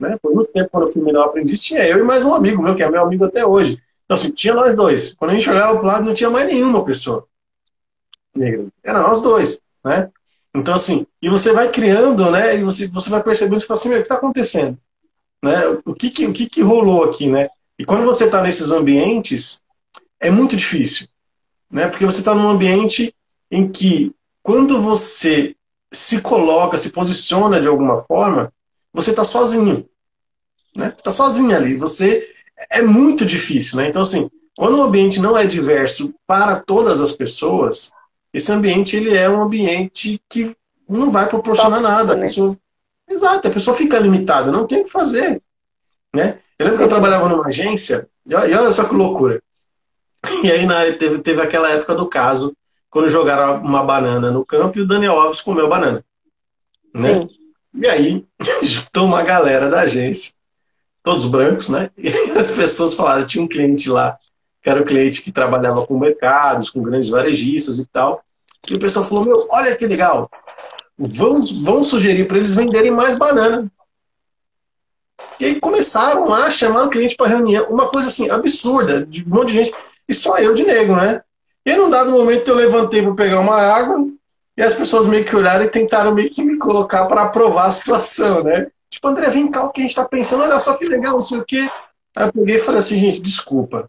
Né? 0.00 0.16
Por 0.22 0.32
muito 0.32 0.52
tempo, 0.52 0.70
quando 0.70 0.86
eu 0.86 0.92
fui 0.92 1.02
menor 1.02 1.24
aprendiz, 1.24 1.62
tinha 1.62 1.86
eu 1.86 1.98
e 1.98 2.02
mais 2.02 2.24
um 2.24 2.34
amigo 2.34 2.62
meu, 2.62 2.74
que 2.74 2.82
é 2.82 2.90
meu 2.90 3.02
amigo 3.02 3.24
até 3.24 3.44
hoje. 3.44 3.82
Então, 4.04 4.14
assim, 4.14 4.30
tinha 4.32 4.54
nós 4.54 4.74
dois. 4.74 5.12
Quando 5.14 5.32
a 5.32 5.34
gente 5.34 5.50
olhava 5.50 5.74
para 5.74 5.82
o 5.82 5.86
lado, 5.86 6.04
não 6.04 6.14
tinha 6.14 6.30
mais 6.30 6.46
nenhuma 6.46 6.84
pessoa 6.84 7.26
negra. 8.34 8.66
Era 8.82 9.02
nós 9.02 9.20
dois, 9.20 9.62
né? 9.84 10.10
Então, 10.54 10.74
assim, 10.74 11.06
e 11.20 11.28
você 11.28 11.52
vai 11.52 11.70
criando, 11.70 12.30
né? 12.30 12.56
E 12.56 12.62
você, 12.62 12.88
você 12.88 13.10
vai 13.10 13.22
percebendo, 13.22 13.60
você 13.60 13.66
fala 13.66 13.78
assim, 13.78 13.90
o 13.90 13.96
que 13.96 14.00
está 14.00 14.14
acontecendo? 14.14 14.78
Né? 15.42 15.66
O, 15.84 15.94
que, 15.94 16.10
que, 16.10 16.26
o 16.26 16.32
que, 16.32 16.46
que 16.46 16.62
rolou 16.62 17.04
aqui, 17.04 17.28
né? 17.28 17.48
E 17.78 17.84
quando 17.84 18.04
você 18.04 18.24
está 18.24 18.42
nesses 18.42 18.72
ambientes, 18.72 19.62
é 20.18 20.30
muito 20.30 20.56
difícil, 20.56 21.06
né? 21.70 21.88
Porque 21.88 22.04
você 22.04 22.20
está 22.20 22.34
num 22.34 22.48
ambiente 22.48 23.14
em 23.50 23.68
que, 23.68 24.12
quando 24.42 24.80
você 24.80 25.54
se 25.90 26.20
coloca, 26.20 26.76
se 26.76 26.90
posiciona 26.90 27.60
de 27.60 27.68
alguma 27.68 27.96
forma, 27.98 28.52
você 28.92 29.10
está 29.10 29.24
sozinho, 29.24 29.88
né? 30.74 30.92
Está 30.96 31.12
sozinho 31.12 31.54
ali. 31.54 31.76
Você 31.78 32.22
é 32.70 32.82
muito 32.82 33.24
difícil, 33.24 33.76
né? 33.78 33.88
Então, 33.88 34.02
assim, 34.02 34.30
quando 34.56 34.78
o 34.78 34.82
ambiente 34.82 35.20
não 35.20 35.36
é 35.36 35.46
diverso 35.46 36.14
para 36.26 36.56
todas 36.56 37.00
as 37.00 37.12
pessoas, 37.12 37.92
esse 38.32 38.52
ambiente 38.52 38.96
ele 38.96 39.16
é 39.16 39.28
um 39.28 39.42
ambiente 39.42 40.20
que 40.28 40.54
não 40.88 41.10
vai 41.10 41.28
proporcionar 41.28 41.80
nada. 41.80 42.14
A 42.14 42.18
pessoa, 42.18 42.56
exato, 43.08 43.48
a 43.48 43.50
pessoa 43.50 43.76
fica 43.76 43.98
limitada, 43.98 44.50
não 44.50 44.66
tem 44.66 44.80
o 44.80 44.84
que 44.84 44.90
fazer. 44.90 45.40
Né? 46.14 46.38
Eu 46.58 46.64
lembro 46.64 46.78
que 46.78 46.84
eu 46.84 46.88
trabalhava 46.88 47.28
numa 47.28 47.46
agência, 47.46 48.08
e 48.26 48.34
olha 48.34 48.72
só 48.72 48.84
que 48.84 48.94
loucura. 48.94 49.42
E 50.44 50.50
aí 50.50 50.66
na, 50.66 50.92
teve, 50.92 51.18
teve 51.18 51.40
aquela 51.40 51.70
época 51.70 51.94
do 51.94 52.06
caso, 52.06 52.54
quando 52.90 53.08
jogaram 53.08 53.60
uma 53.62 53.82
banana 53.82 54.30
no 54.30 54.44
campo 54.44 54.78
e 54.78 54.82
o 54.82 54.86
Daniel 54.86 55.18
Alves 55.18 55.40
comeu 55.40 55.68
banana. 55.68 56.04
Né? 56.94 57.26
E 57.74 57.86
aí, 57.86 58.24
juntou 58.62 59.04
uma 59.04 59.22
galera 59.22 59.68
da 59.68 59.80
agência, 59.80 60.32
todos 61.02 61.26
brancos, 61.26 61.68
né? 61.68 61.90
E 61.96 62.08
as 62.38 62.50
pessoas 62.50 62.94
falaram, 62.94 63.26
tinha 63.26 63.42
um 63.42 63.48
cliente 63.48 63.90
lá 63.90 64.14
que 64.62 64.68
era 64.68 64.80
o 64.80 64.84
cliente 64.84 65.22
que 65.22 65.32
trabalhava 65.32 65.86
com 65.86 65.98
mercados, 65.98 66.70
com 66.70 66.82
grandes 66.82 67.08
varejistas 67.08 67.78
e 67.78 67.86
tal. 67.86 68.22
E 68.70 68.74
o 68.74 68.78
pessoal 68.78 69.06
falou: 69.06 69.24
Meu, 69.24 69.46
olha 69.50 69.74
que 69.76 69.86
legal, 69.86 70.30
vamos, 70.98 71.58
vamos 71.58 71.88
sugerir 71.88 72.26
para 72.26 72.38
eles 72.38 72.54
venderem 72.54 72.90
mais 72.90 73.16
banana. 73.16 73.70
E 75.40 75.44
aí 75.44 75.60
começaram 75.60 76.28
lá, 76.28 76.50
chamaram 76.50 76.88
o 76.88 76.90
cliente 76.90 77.16
para 77.16 77.28
reunião, 77.28 77.66
uma 77.70 77.88
coisa 77.88 78.08
assim, 78.08 78.28
absurda, 78.28 79.06
de 79.06 79.24
um 79.24 79.28
monte 79.28 79.48
de 79.48 79.64
gente, 79.64 79.74
e 80.08 80.14
só 80.14 80.38
eu 80.38 80.54
de 80.54 80.64
negro, 80.64 80.96
né? 80.96 81.22
E 81.64 81.76
num 81.76 81.90
dado 81.90 82.10
momento 82.10 82.48
eu 82.48 82.54
levantei 82.54 83.02
para 83.02 83.14
pegar 83.14 83.40
uma 83.40 83.56
água, 83.56 84.06
e 84.56 84.62
as 84.62 84.74
pessoas 84.74 85.06
meio 85.06 85.24
que 85.24 85.36
olharam 85.36 85.64
e 85.64 85.68
tentaram 85.68 86.14
meio 86.14 86.30
que 86.30 86.42
me 86.42 86.56
colocar 86.56 87.06
para 87.06 87.22
aprovar 87.22 87.66
a 87.66 87.70
situação, 87.70 88.42
né? 88.42 88.68
Tipo, 88.90 89.08
André, 89.08 89.30
vem 89.30 89.50
cá, 89.50 89.64
o 89.64 89.70
que 89.70 89.80
a 89.80 89.82
gente 89.82 89.90
está 89.90 90.04
pensando, 90.04 90.42
olha 90.42 90.58
só 90.58 90.74
que 90.74 90.84
legal, 90.84 91.12
não 91.12 91.20
sei 91.20 91.38
o 91.38 91.44
quê. 91.44 91.68
Aí 92.16 92.26
eu 92.26 92.32
peguei 92.32 92.56
e 92.56 92.58
falei 92.58 92.80
assim, 92.80 92.98
gente, 92.98 93.20
desculpa, 93.20 93.88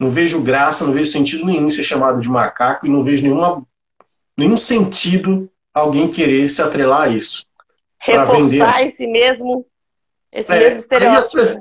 não 0.00 0.10
vejo 0.10 0.42
graça, 0.42 0.84
não 0.84 0.92
vejo 0.92 1.12
sentido 1.12 1.46
nenhum 1.46 1.70
ser 1.70 1.84
chamado 1.84 2.20
de 2.20 2.28
macaco 2.28 2.86
e 2.86 2.90
não 2.90 3.04
vejo 3.04 3.22
nenhuma, 3.22 3.62
nenhum 4.36 4.56
sentido 4.56 5.48
alguém 5.72 6.08
querer 6.08 6.48
se 6.48 6.62
atrelar 6.62 7.02
a 7.02 7.08
isso. 7.08 7.44
Reforçar 8.00 8.32
vender. 8.32 8.86
esse 8.86 9.06
mesmo, 9.06 9.66
esse 10.32 10.52
é, 10.52 10.58
mesmo 10.58 10.78
estereótipo. 10.80 11.40
As, 11.40 11.56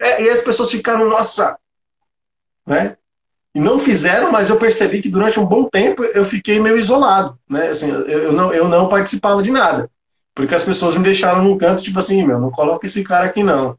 é, 0.00 0.22
e 0.24 0.30
as 0.30 0.40
pessoas 0.40 0.70
ficaram, 0.70 1.08
nossa, 1.08 1.58
né? 2.70 2.96
E 3.54 3.60
não 3.60 3.78
fizeram, 3.78 4.32
mas 4.32 4.48
eu 4.48 4.56
percebi 4.56 5.02
que 5.02 5.08
durante 5.10 5.40
um 5.40 5.44
bom 5.44 5.64
tempo 5.64 6.04
eu 6.04 6.24
fiquei 6.24 6.60
meio 6.60 6.78
isolado, 6.78 7.38
né? 7.48 7.68
Assim, 7.68 7.90
eu, 7.90 8.32
não, 8.32 8.54
eu 8.54 8.68
não 8.68 8.88
participava 8.88 9.42
de 9.42 9.50
nada. 9.50 9.90
Porque 10.34 10.54
as 10.54 10.64
pessoas 10.64 10.94
me 10.96 11.02
deixaram 11.02 11.42
num 11.42 11.58
canto, 11.58 11.82
tipo 11.82 11.98
assim, 11.98 12.24
meu, 12.24 12.38
não 12.40 12.50
coloca 12.50 12.86
esse 12.86 13.02
cara 13.02 13.26
aqui 13.26 13.42
não 13.42 13.76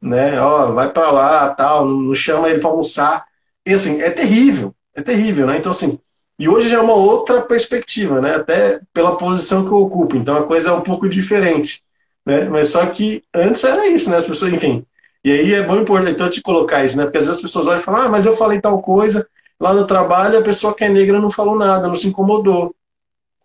né? 0.00 0.40
Ó, 0.40 0.72
vai 0.72 0.90
para 0.92 1.10
lá, 1.10 1.50
tal, 1.54 1.86
não 1.86 2.14
chama 2.14 2.48
ele 2.48 2.60
para 2.60 2.70
almoçar. 2.70 3.24
E 3.66 3.72
assim, 3.74 4.00
é 4.00 4.10
terrível, 4.10 4.74
é 4.94 5.02
terrível, 5.02 5.46
né? 5.46 5.58
Então 5.58 5.70
assim, 5.70 5.98
e 6.38 6.48
hoje 6.48 6.68
já 6.68 6.78
é 6.78 6.80
uma 6.80 6.94
outra 6.94 7.42
perspectiva, 7.42 8.20
né? 8.20 8.36
Até 8.36 8.80
pela 8.94 9.16
posição 9.16 9.64
que 9.66 9.70
eu 9.72 9.78
ocupo. 9.78 10.16
Então 10.16 10.36
a 10.36 10.46
coisa 10.46 10.70
é 10.70 10.72
um 10.72 10.80
pouco 10.80 11.08
diferente, 11.08 11.82
Né? 12.26 12.44
Mas 12.44 12.68
só 12.70 12.86
que 12.86 13.22
antes 13.34 13.64
era 13.64 13.86
isso, 13.88 14.10
né? 14.10 14.16
As 14.16 14.26
pessoas, 14.26 14.52
enfim. 14.52 14.84
E 15.22 15.30
aí 15.30 15.52
é 15.52 15.62
bom 15.62 15.76
importante 15.76 16.12
então, 16.12 16.30
te 16.30 16.40
colocar 16.40 16.84
isso, 16.84 16.96
né? 16.96 17.04
Porque 17.04 17.18
às 17.18 17.26
vezes 17.26 17.38
as 17.38 17.42
pessoas 17.42 17.66
olham 17.66 17.80
e 17.80 17.82
falam, 17.82 18.02
ah, 18.02 18.08
mas 18.08 18.24
eu 18.24 18.36
falei 18.36 18.60
tal 18.60 18.80
coisa, 18.80 19.28
lá 19.58 19.72
no 19.72 19.86
trabalho 19.86 20.38
a 20.38 20.42
pessoa 20.42 20.74
que 20.74 20.84
é 20.84 20.88
negra 20.88 21.20
não 21.20 21.30
falou 21.30 21.56
nada, 21.56 21.86
não 21.86 21.94
se 21.94 22.08
incomodou. 22.08 22.74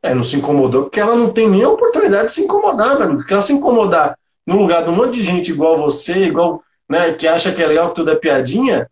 É, 0.01 0.13
não 0.13 0.23
se 0.23 0.35
incomodou 0.35 0.83
porque 0.83 0.99
ela 0.99 1.15
não 1.15 1.33
tem 1.33 1.49
nem 1.49 1.63
a 1.63 1.69
oportunidade 1.69 2.27
de 2.27 2.33
se 2.33 2.43
incomodar, 2.43 2.99
meu 2.99 3.17
Porque 3.17 3.33
ela 3.33 3.41
se 3.41 3.53
incomodar 3.53 4.17
no 4.45 4.55
lugar 4.57 4.83
de 4.83 4.89
um 4.89 4.95
monte 4.95 5.15
de 5.15 5.23
gente 5.23 5.51
igual 5.51 5.77
você, 5.77 6.25
igual, 6.25 6.63
né, 6.87 7.13
que 7.13 7.27
acha 7.27 7.51
que 7.51 7.61
é 7.61 7.65
legal 7.65 7.89
que 7.89 7.95
tudo 7.95 8.11
é 8.11 8.15
piadinha, 8.15 8.87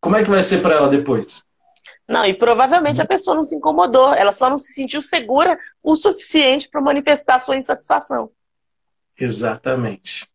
como 0.00 0.16
é 0.16 0.24
que 0.24 0.30
vai 0.30 0.42
ser 0.42 0.60
para 0.60 0.74
ela 0.74 0.88
depois? 0.88 1.44
Não, 2.06 2.26
e 2.26 2.34
provavelmente 2.34 3.00
a 3.00 3.06
pessoa 3.06 3.36
não 3.36 3.44
se 3.44 3.56
incomodou, 3.56 4.12
ela 4.12 4.32
só 4.32 4.50
não 4.50 4.58
se 4.58 4.74
sentiu 4.74 5.00
segura 5.00 5.58
o 5.82 5.96
suficiente 5.96 6.68
para 6.68 6.80
manifestar 6.80 7.38
sua 7.38 7.56
insatisfação. 7.56 8.30
Exatamente. 9.18 10.28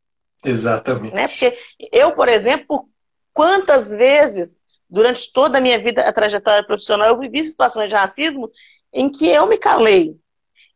Exatamente. 0.44 1.14
Né? 1.14 1.26
Porque 1.28 1.58
eu, 1.92 2.12
por 2.12 2.30
exemplo, 2.30 2.90
quantas 3.34 3.90
vezes 3.90 4.60
durante 4.90 5.32
toda 5.32 5.60
a 5.60 5.62
minha 5.62 5.78
vida, 5.78 6.02
a 6.02 6.12
trajetória 6.12 6.64
profissional, 6.64 7.08
eu 7.08 7.20
vivi 7.20 7.46
situações 7.46 7.90
de 7.90 7.96
racismo 7.96 8.50
em 8.92 9.10
que 9.10 9.28
eu 9.28 9.46
me 9.46 9.58
calei. 9.58 10.18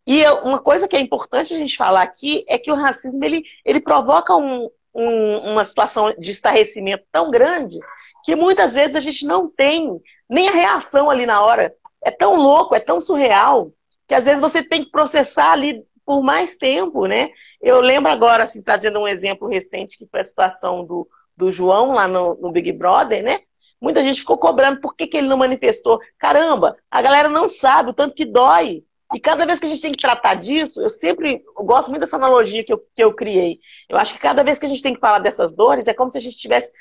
E 0.05 0.21
eu, 0.21 0.35
uma 0.39 0.59
coisa 0.59 0.87
que 0.87 0.95
é 0.95 0.99
importante 0.99 1.53
a 1.53 1.57
gente 1.57 1.75
falar 1.75 2.03
aqui 2.03 2.45
é 2.47 2.59
que 2.59 2.71
o 2.71 2.75
racismo 2.75 3.23
ele, 3.23 3.43
ele 3.65 3.79
provoca 3.79 4.35
um, 4.35 4.69
um, 4.93 5.37
uma 5.51 5.63
situação 5.63 6.13
de 6.19 6.29
estarrecimento 6.29 7.05
tão 7.11 7.31
grande 7.31 7.79
que 8.23 8.35
muitas 8.35 8.73
vezes 8.73 8.95
a 8.95 8.99
gente 8.99 9.25
não 9.25 9.49
tem 9.49 9.99
nem 10.29 10.47
a 10.47 10.51
reação 10.51 11.09
ali 11.09 11.25
na 11.25 11.43
hora. 11.43 11.73
É 12.03 12.11
tão 12.11 12.35
louco, 12.35 12.75
é 12.75 12.79
tão 12.79 12.99
surreal, 12.99 13.71
que 14.07 14.13
às 14.13 14.25
vezes 14.25 14.41
você 14.41 14.61
tem 14.61 14.83
que 14.83 14.91
processar 14.91 15.53
ali 15.53 15.83
por 16.05 16.21
mais 16.21 16.57
tempo, 16.57 17.05
né? 17.05 17.29
Eu 17.61 17.79
lembro 17.81 18.11
agora, 18.11 18.43
assim, 18.43 18.61
trazendo 18.61 18.99
um 18.99 19.07
exemplo 19.07 19.47
recente, 19.47 19.97
que 19.97 20.07
foi 20.07 20.19
a 20.19 20.23
situação 20.23 20.85
do, 20.85 21.07
do 21.35 21.51
João 21.51 21.93
lá 21.93 22.07
no, 22.07 22.35
no 22.35 22.51
Big 22.51 22.71
Brother, 22.71 23.23
né? 23.23 23.41
Muita 23.81 24.01
gente 24.01 24.21
ficou 24.21 24.37
cobrando 24.37 24.79
por 24.79 24.95
que, 24.95 25.07
que 25.07 25.17
ele 25.17 25.27
não 25.27 25.37
manifestou. 25.37 25.99
Caramba, 26.17 26.77
a 26.89 27.01
galera 27.01 27.27
não 27.27 27.47
sabe 27.47 27.89
o 27.89 27.93
tanto 27.93 28.15
que 28.15 28.25
dói. 28.25 28.83
E 29.13 29.19
cada 29.19 29.45
vez 29.45 29.59
que 29.59 29.65
a 29.65 29.69
gente 29.69 29.81
tem 29.81 29.91
que 29.91 30.01
tratar 30.01 30.35
disso, 30.35 30.81
eu 30.81 30.89
sempre 30.89 31.43
eu 31.57 31.63
gosto 31.63 31.89
muito 31.89 32.01
dessa 32.01 32.15
analogia 32.15 32.63
que 32.63 32.73
eu, 32.73 32.79
que 32.95 33.03
eu 33.03 33.13
criei. 33.13 33.59
Eu 33.87 33.97
acho 33.97 34.13
que 34.13 34.19
cada 34.19 34.43
vez 34.43 34.57
que 34.57 34.65
a 34.65 34.69
gente 34.69 34.81
tem 34.81 34.93
que 34.93 34.99
falar 34.99 35.19
dessas 35.19 35.53
dores, 35.55 35.87
é 35.87 35.93
como 35.93 36.09
se 36.09 36.17
a 36.17 36.21
gente 36.21 36.37
tivesse 36.37 36.71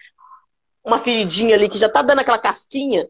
uma 0.85 0.99
feridinha 0.99 1.55
ali 1.55 1.69
que 1.69 1.79
já 1.79 1.89
tá 1.89 2.03
dando 2.03 2.21
aquela 2.21 2.39
casquinha, 2.39 3.09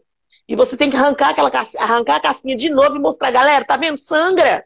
e 0.49 0.57
você 0.57 0.77
tem 0.77 0.91
que 0.91 0.97
arrancar, 0.97 1.31
aquela, 1.31 1.51
arrancar 1.79 2.17
a 2.17 2.21
casquinha 2.21 2.57
de 2.57 2.69
novo 2.69 2.97
e 2.97 2.99
mostrar, 2.99 3.31
galera, 3.31 3.65
tá 3.65 3.77
vendo? 3.77 3.97
Sangra. 3.97 4.65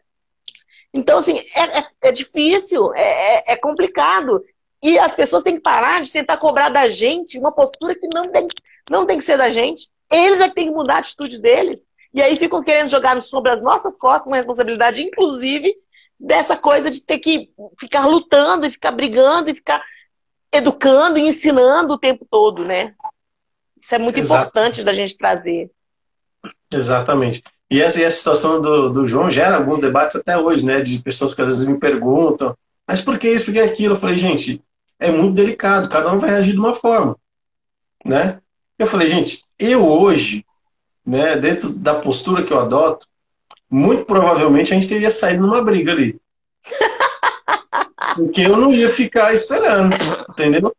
Então, 0.96 1.18
assim, 1.18 1.38
é, 1.54 1.78
é, 1.78 1.86
é 2.02 2.12
difícil, 2.12 2.92
é, 2.94 3.36
é, 3.36 3.52
é 3.52 3.56
complicado. 3.56 4.42
E 4.82 4.98
as 4.98 5.14
pessoas 5.14 5.42
têm 5.42 5.56
que 5.56 5.60
parar 5.60 6.02
de 6.02 6.10
tentar 6.10 6.38
cobrar 6.38 6.70
da 6.70 6.88
gente 6.88 7.38
uma 7.38 7.52
postura 7.52 7.94
que 7.94 8.08
não 8.14 8.24
tem, 8.24 8.48
não 8.90 9.06
tem 9.06 9.18
que 9.18 9.24
ser 9.24 9.36
da 9.36 9.50
gente. 9.50 9.88
Eles 10.10 10.40
é 10.40 10.48
que 10.48 10.54
têm 10.54 10.68
que 10.68 10.74
mudar 10.74 10.96
a 10.96 10.98
atitude 10.98 11.40
deles. 11.40 11.84
E 12.14 12.22
aí 12.22 12.36
ficam 12.36 12.62
querendo 12.62 12.88
jogar 12.88 13.20
sobre 13.20 13.50
as 13.50 13.62
nossas 13.62 13.98
costas 13.98 14.26
uma 14.26 14.36
responsabilidade, 14.36 15.02
inclusive, 15.02 15.74
dessa 16.18 16.56
coisa 16.56 16.90
de 16.90 17.04
ter 17.04 17.18
que 17.18 17.50
ficar 17.78 18.06
lutando 18.06 18.64
e 18.64 18.70
ficar 18.70 18.92
brigando 18.92 19.50
e 19.50 19.54
ficar 19.54 19.82
educando 20.50 21.18
e 21.18 21.28
ensinando 21.28 21.92
o 21.92 21.98
tempo 21.98 22.26
todo, 22.30 22.64
né? 22.64 22.94
Isso 23.82 23.94
é 23.94 23.98
muito 23.98 24.18
Exato. 24.18 24.40
importante 24.40 24.82
da 24.82 24.94
gente 24.94 25.16
trazer. 25.16 25.70
Exatamente. 26.72 27.42
E 27.70 27.80
essa, 27.82 28.00
e 28.00 28.04
a 28.04 28.10
situação 28.10 28.60
do, 28.60 28.90
do 28.90 29.06
João 29.06 29.28
gera 29.28 29.56
alguns 29.56 29.80
debates 29.80 30.16
até 30.16 30.38
hoje, 30.38 30.64
né? 30.64 30.80
De 30.80 30.98
pessoas 31.00 31.34
que 31.34 31.42
às 31.42 31.48
vezes 31.48 31.66
me 31.66 31.78
perguntam, 31.78 32.56
mas 32.86 33.00
por 33.00 33.18
que 33.18 33.28
isso, 33.28 33.46
por 33.46 33.54
que 33.54 33.60
aquilo? 33.60 33.94
Eu 33.94 33.98
falei, 33.98 34.16
gente, 34.16 34.62
é 34.98 35.10
muito 35.10 35.34
delicado, 35.34 35.88
cada 35.88 36.12
um 36.12 36.18
vai 36.18 36.30
reagir 36.30 36.52
de 36.52 36.58
uma 36.58 36.74
forma, 36.74 37.16
né? 38.04 38.38
Eu 38.78 38.86
falei, 38.86 39.08
gente, 39.08 39.42
eu 39.58 39.86
hoje, 39.86 40.44
né, 41.04 41.36
dentro 41.36 41.70
da 41.70 41.94
postura 41.94 42.44
que 42.44 42.52
eu 42.52 42.60
adoto, 42.60 43.06
muito 43.70 44.04
provavelmente 44.04 44.72
a 44.72 44.74
gente 44.74 44.88
teria 44.88 45.10
saído 45.10 45.42
numa 45.42 45.62
briga 45.62 45.92
ali. 45.92 46.20
Porque 48.14 48.42
eu 48.42 48.56
não 48.56 48.72
ia 48.72 48.90
ficar 48.90 49.34
esperando, 49.34 49.96
entendeu? 50.30 50.74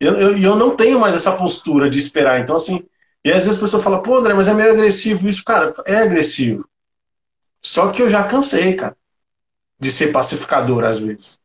Eu, 0.00 0.14
eu, 0.16 0.38
eu 0.38 0.56
não 0.56 0.74
tenho 0.76 0.98
mais 0.98 1.14
essa 1.14 1.32
postura 1.32 1.88
de 1.88 1.98
esperar. 1.98 2.40
Então, 2.40 2.56
assim, 2.56 2.84
e 3.24 3.32
às 3.32 3.46
vezes 3.46 3.56
a 3.56 3.60
pessoa 3.60 3.82
fala, 3.82 4.02
pô, 4.02 4.18
André, 4.18 4.34
mas 4.34 4.48
é 4.48 4.54
meio 4.54 4.72
agressivo 4.72 5.26
isso. 5.28 5.42
Cara, 5.42 5.72
é 5.86 5.96
agressivo. 5.96 6.68
Só 7.62 7.90
que 7.90 8.02
eu 8.02 8.08
já 8.08 8.22
cansei, 8.24 8.74
cara, 8.74 8.94
de 9.80 9.90
ser 9.90 10.12
pacificador 10.12 10.84
às 10.84 10.98
vezes. 10.98 11.40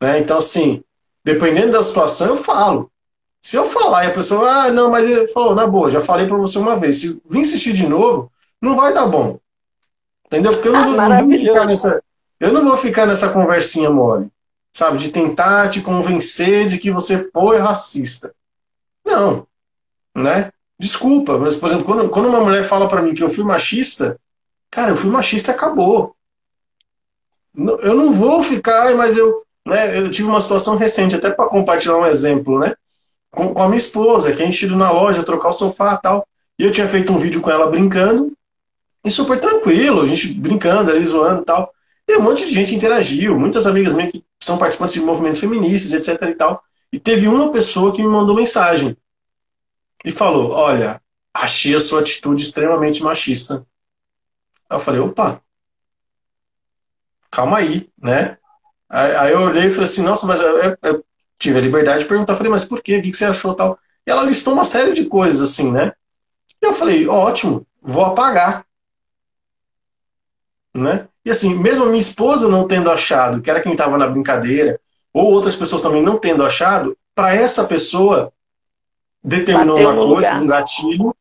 Né? 0.00 0.18
Então, 0.18 0.38
assim, 0.38 0.82
dependendo 1.24 1.72
da 1.72 1.82
situação, 1.82 2.28
eu 2.28 2.36
falo. 2.36 2.90
Se 3.40 3.54
eu 3.54 3.64
falar 3.68 4.04
e 4.04 4.08
a 4.08 4.12
pessoa, 4.12 4.50
ah, 4.50 4.72
não, 4.72 4.90
mas 4.90 5.08
ele 5.08 5.28
falou, 5.28 5.54
na 5.54 5.64
boa, 5.64 5.88
já 5.88 6.00
falei 6.00 6.26
para 6.26 6.36
você 6.36 6.58
uma 6.58 6.76
vez. 6.76 7.00
Se 7.00 7.22
vir 7.30 7.38
insistir 7.38 7.72
de 7.72 7.88
novo, 7.88 8.32
não 8.60 8.74
vai 8.74 8.92
dar 8.92 9.06
bom. 9.06 9.38
Entendeu? 10.26 10.50
Porque 10.52 10.66
eu 10.66 10.72
não, 10.72 10.90
não 10.96 11.28
vou 11.28 11.38
ficar 11.38 11.64
nessa. 11.64 12.02
Eu 12.40 12.52
não 12.52 12.64
vou 12.64 12.76
ficar 12.76 13.06
nessa 13.06 13.28
conversinha 13.28 13.88
mole. 13.88 14.28
Sabe? 14.72 14.98
De 14.98 15.10
tentar 15.10 15.70
te 15.70 15.80
convencer 15.80 16.68
de 16.68 16.76
que 16.76 16.90
você 16.90 17.30
foi 17.30 17.58
racista. 17.58 18.34
Não. 19.04 19.46
Né? 20.12 20.50
Desculpa, 20.78 21.38
mas, 21.38 21.56
por 21.56 21.68
exemplo, 21.68 21.84
quando, 21.84 22.08
quando 22.08 22.28
uma 22.28 22.40
mulher 22.40 22.64
fala 22.64 22.86
para 22.86 23.00
mim 23.02 23.14
que 23.14 23.22
eu 23.22 23.30
fui 23.30 23.44
machista, 23.44 24.18
cara, 24.70 24.92
eu 24.92 24.96
fui 24.96 25.10
machista 25.10 25.50
e 25.50 25.54
acabou. 25.54 26.14
Eu 27.56 27.94
não 27.94 28.12
vou 28.12 28.42
ficar, 28.42 28.94
mas 28.94 29.16
eu 29.16 29.46
né, 29.66 29.98
eu 29.98 30.08
tive 30.08 30.28
uma 30.28 30.40
situação 30.40 30.76
recente, 30.76 31.16
até 31.16 31.28
para 31.28 31.48
compartilhar 31.48 31.96
um 31.96 32.06
exemplo, 32.06 32.60
né? 32.60 32.74
Com, 33.32 33.52
com, 33.52 33.62
a 33.62 33.66
minha 33.66 33.76
esposa, 33.76 34.32
que 34.32 34.40
a 34.40 34.46
gente 34.46 34.64
na 34.68 34.92
loja 34.92 35.24
trocar 35.24 35.48
o 35.48 35.52
sofá 35.52 35.96
tal. 35.96 36.26
E 36.56 36.62
eu 36.62 36.70
tinha 36.70 36.86
feito 36.86 37.12
um 37.12 37.18
vídeo 37.18 37.40
com 37.40 37.50
ela 37.50 37.66
brincando, 37.66 38.32
e 39.04 39.10
super 39.10 39.40
tranquilo, 39.40 40.02
a 40.02 40.06
gente 40.06 40.28
brincando 40.28 40.90
ali, 40.90 41.04
zoando 41.04 41.42
e 41.42 41.44
tal. 41.44 41.72
E 42.08 42.16
um 42.16 42.22
monte 42.22 42.46
de 42.46 42.54
gente 42.54 42.74
interagiu, 42.74 43.36
muitas 43.38 43.66
amigas 43.66 43.92
minhas 43.92 44.12
que 44.12 44.24
são 44.40 44.56
participantes 44.56 44.94
de 44.94 45.00
movimentos 45.00 45.40
feministas, 45.40 45.92
etc 45.92 46.22
e 46.22 46.34
tal. 46.34 46.62
E 46.92 47.00
teve 47.00 47.26
uma 47.26 47.50
pessoa 47.50 47.92
que 47.92 48.00
me 48.00 48.08
mandou 48.08 48.36
mensagem 48.36 48.96
e 50.04 50.12
falou: 50.12 50.50
Olha, 50.52 51.00
achei 51.42 51.74
a 51.74 51.80
sua 51.80 52.00
atitude 52.00 52.42
extremamente 52.42 53.02
machista. 53.02 53.66
Eu 54.70 54.78
falei: 54.78 55.00
opa, 55.00 55.40
calma 57.30 57.58
aí, 57.58 57.88
né? 58.00 58.38
Aí, 58.88 59.32
eu 59.32 59.40
olhei 59.40 59.66
e 59.66 59.70
falei 59.70 59.84
assim, 59.84 60.02
nossa, 60.02 60.26
mas 60.26 60.40
eu, 60.40 60.76
eu, 60.82 61.04
tive 61.38 61.58
a 61.58 61.60
liberdade 61.60 62.00
de 62.00 62.08
perguntar, 62.08 62.36
falei, 62.36 62.50
mas 62.50 62.64
por 62.64 62.80
quê? 62.80 62.98
O 62.98 63.02
que 63.02 63.12
você 63.12 63.24
achou 63.24 63.52
tal? 63.54 63.78
E 64.06 64.10
ela 64.10 64.22
listou 64.22 64.54
uma 64.54 64.64
série 64.64 64.92
de 64.92 65.06
coisas 65.06 65.42
assim, 65.42 65.72
né? 65.72 65.92
E 66.62 66.66
eu 66.66 66.72
falei, 66.72 67.06
ótimo, 67.08 67.66
vou 67.82 68.04
apagar. 68.04 68.64
Né? 70.72 71.08
E 71.24 71.30
assim, 71.30 71.58
mesmo 71.58 71.84
a 71.84 71.88
minha 71.88 72.00
esposa 72.00 72.48
não 72.48 72.68
tendo 72.68 72.90
achado, 72.90 73.42
que 73.42 73.50
era 73.50 73.60
quem 73.60 73.72
estava 73.72 73.98
na 73.98 74.06
brincadeira, 74.06 74.80
ou 75.12 75.32
outras 75.32 75.56
pessoas 75.56 75.82
também 75.82 76.02
não 76.02 76.18
tendo 76.18 76.44
achado, 76.44 76.96
para 77.14 77.34
essa 77.34 77.64
pessoa 77.64 78.32
determinou 79.26 79.76
Bateu 79.76 79.90
uma 79.90 80.14
coisa, 80.14 80.28
lugar. 80.28 80.42
um 80.42 80.46
gatilho, 80.46 81.16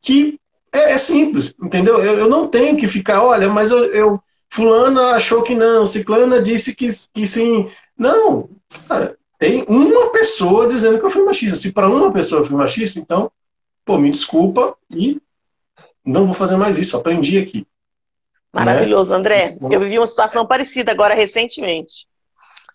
que 0.00 0.40
é, 0.72 0.92
é 0.92 0.98
simples, 0.98 1.54
entendeu? 1.60 2.02
Eu, 2.02 2.20
eu, 2.20 2.28
não 2.28 2.46
tenho 2.46 2.76
que 2.76 2.86
ficar, 2.86 3.22
olha, 3.22 3.48
mas 3.48 3.70
eu, 3.72 3.84
eu 3.92 4.22
fulana 4.48 5.10
achou 5.10 5.42
que 5.42 5.54
não, 5.54 5.84
ciclana 5.84 6.40
disse 6.40 6.74
que, 6.74 6.86
que 7.12 7.26
sim. 7.26 7.68
Não, 7.96 8.48
cara, 8.88 9.16
tem 9.38 9.64
uma 9.68 10.10
pessoa 10.10 10.68
dizendo 10.68 11.00
que 11.00 11.04
eu 11.04 11.10
fui 11.10 11.24
machista. 11.24 11.56
Se 11.56 11.72
para 11.72 11.88
uma 11.88 12.12
pessoa 12.12 12.42
eu 12.42 12.44
fui 12.44 12.56
machista, 12.56 13.00
então, 13.00 13.30
pô, 13.84 13.98
me 13.98 14.10
desculpa 14.10 14.76
e 14.90 15.20
não 16.04 16.26
vou 16.26 16.34
fazer 16.34 16.56
mais 16.56 16.78
isso. 16.78 16.96
Aprendi 16.96 17.38
aqui. 17.38 17.66
Maravilhoso, 18.52 19.10
né? 19.10 19.18
André. 19.18 19.58
Eu 19.70 19.80
vivi 19.80 19.98
uma 19.98 20.06
situação 20.06 20.46
parecida 20.46 20.92
agora 20.92 21.14
recentemente. 21.14 22.06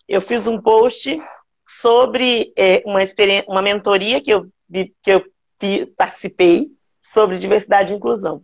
Eu 0.06 0.20
fiz 0.20 0.46
um 0.46 0.60
post 0.60 1.20
sobre 1.66 2.52
é, 2.56 2.82
uma, 2.84 3.02
experiência, 3.02 3.46
uma 3.48 3.62
mentoria 3.62 4.20
que 4.20 4.30
eu, 4.30 4.46
que 4.70 5.10
eu 5.10 5.24
participei 5.96 6.70
sobre 7.00 7.38
diversidade 7.38 7.92
e 7.92 7.96
inclusão. 7.96 8.42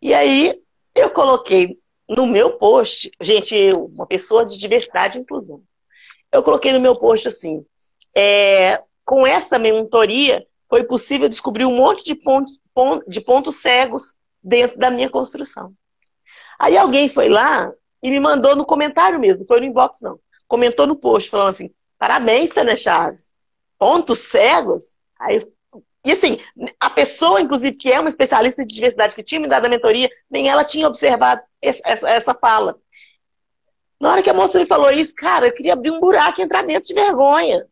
E 0.00 0.14
aí 0.14 0.60
eu 0.94 1.10
coloquei 1.10 1.78
no 2.08 2.26
meu 2.26 2.52
post, 2.58 3.10
gente, 3.20 3.54
eu, 3.54 3.86
uma 3.86 4.06
pessoa 4.06 4.44
de 4.44 4.58
diversidade 4.58 5.18
e 5.18 5.20
inclusão, 5.20 5.62
eu 6.30 6.42
coloquei 6.42 6.72
no 6.72 6.80
meu 6.80 6.94
post 6.94 7.28
assim: 7.28 7.64
é, 8.14 8.82
com 9.04 9.26
essa 9.26 9.58
mentoria, 9.58 10.46
foi 10.68 10.84
possível 10.84 11.28
descobrir 11.28 11.64
um 11.64 11.74
monte 11.74 12.04
de 12.04 12.14
pontos, 12.14 12.60
de 13.06 13.20
pontos 13.20 13.56
cegos 13.56 14.14
dentro 14.42 14.78
da 14.78 14.90
minha 14.90 15.08
construção. 15.08 15.72
Aí 16.58 16.76
alguém 16.76 17.08
foi 17.08 17.28
lá 17.28 17.72
e 18.02 18.10
me 18.10 18.20
mandou 18.20 18.54
no 18.54 18.66
comentário 18.66 19.18
mesmo, 19.18 19.46
foi 19.46 19.60
no 19.60 19.66
inbox 19.66 20.00
não. 20.00 20.20
Comentou 20.46 20.86
no 20.86 20.96
post, 20.96 21.30
falando 21.30 21.50
assim: 21.50 21.70
parabéns, 21.98 22.50
Tânia 22.50 22.76
Chaves. 22.76 23.32
Pontos 23.78 24.18
cegos? 24.20 24.97
Aí 25.18 25.40
e 26.04 26.12
assim, 26.12 26.38
a 26.80 26.88
pessoa, 26.88 27.40
inclusive, 27.40 27.76
que 27.76 27.92
é 27.92 28.00
uma 28.00 28.08
especialista 28.08 28.64
de 28.64 28.74
diversidade, 28.74 29.14
que 29.14 29.22
tinha 29.22 29.40
me 29.40 29.48
dado 29.48 29.66
a 29.66 29.68
mentoria, 29.68 30.08
nem 30.30 30.48
ela 30.48 30.64
tinha 30.64 30.86
observado 30.86 31.42
essa, 31.60 32.08
essa 32.08 32.34
fala. 32.34 32.78
Na 34.00 34.12
hora 34.12 34.22
que 34.22 34.30
a 34.30 34.34
moça 34.34 34.58
me 34.58 34.66
falou 34.66 34.90
isso, 34.90 35.14
cara, 35.14 35.48
eu 35.48 35.52
queria 35.52 35.72
abrir 35.72 35.90
um 35.90 36.00
buraco 36.00 36.40
e 36.40 36.44
entrar 36.44 36.62
dentro 36.64 36.88
de 36.88 36.94
vergonha. 36.94 37.66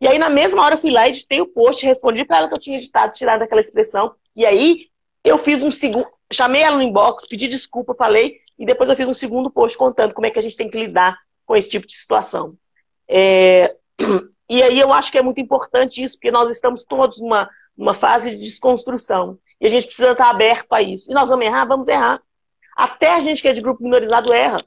E 0.00 0.08
aí, 0.08 0.18
na 0.18 0.30
mesma 0.30 0.62
hora, 0.62 0.74
eu 0.74 0.78
fui 0.78 0.90
lá, 0.90 1.06
editei 1.06 1.40
o 1.40 1.46
post, 1.46 1.84
respondi 1.84 2.24
para 2.24 2.38
ela 2.38 2.48
que 2.48 2.54
eu 2.54 2.58
tinha 2.58 2.78
editado, 2.78 3.14
tirado 3.14 3.42
aquela 3.42 3.60
expressão. 3.60 4.14
E 4.34 4.46
aí, 4.46 4.86
eu 5.22 5.36
fiz 5.36 5.62
um 5.62 5.70
segundo. 5.70 6.08
Chamei 6.32 6.62
ela 6.62 6.76
no 6.76 6.82
inbox, 6.82 7.26
pedi 7.26 7.46
desculpa, 7.46 7.94
falei, 7.94 8.38
e 8.58 8.64
depois 8.64 8.88
eu 8.88 8.96
fiz 8.96 9.08
um 9.08 9.14
segundo 9.14 9.50
post 9.50 9.76
contando 9.76 10.14
como 10.14 10.26
é 10.26 10.30
que 10.30 10.38
a 10.38 10.42
gente 10.42 10.56
tem 10.56 10.70
que 10.70 10.78
lidar 10.78 11.16
com 11.44 11.56
esse 11.56 11.68
tipo 11.68 11.86
de 11.86 11.94
situação. 11.94 12.56
É... 13.08 13.76
E 14.48 14.62
aí 14.62 14.80
eu 14.80 14.92
acho 14.92 15.12
que 15.12 15.18
é 15.18 15.22
muito 15.22 15.40
importante 15.40 16.02
isso, 16.02 16.16
porque 16.16 16.30
nós 16.30 16.50
estamos 16.50 16.84
todos 16.84 17.20
numa, 17.20 17.50
numa 17.76 17.94
fase 17.94 18.30
de 18.30 18.38
desconstrução. 18.38 19.38
E 19.60 19.66
a 19.66 19.68
gente 19.68 19.86
precisa 19.86 20.12
estar 20.12 20.30
aberto 20.30 20.72
a 20.72 20.80
isso. 20.80 21.10
E 21.10 21.14
nós 21.14 21.28
vamos 21.28 21.44
errar? 21.44 21.66
Vamos 21.66 21.88
errar. 21.88 22.22
Até 22.76 23.14
a 23.14 23.20
gente 23.20 23.42
que 23.42 23.48
é 23.48 23.52
de 23.52 23.60
grupo 23.60 23.82
minorizado 23.82 24.32
erra. 24.32 24.58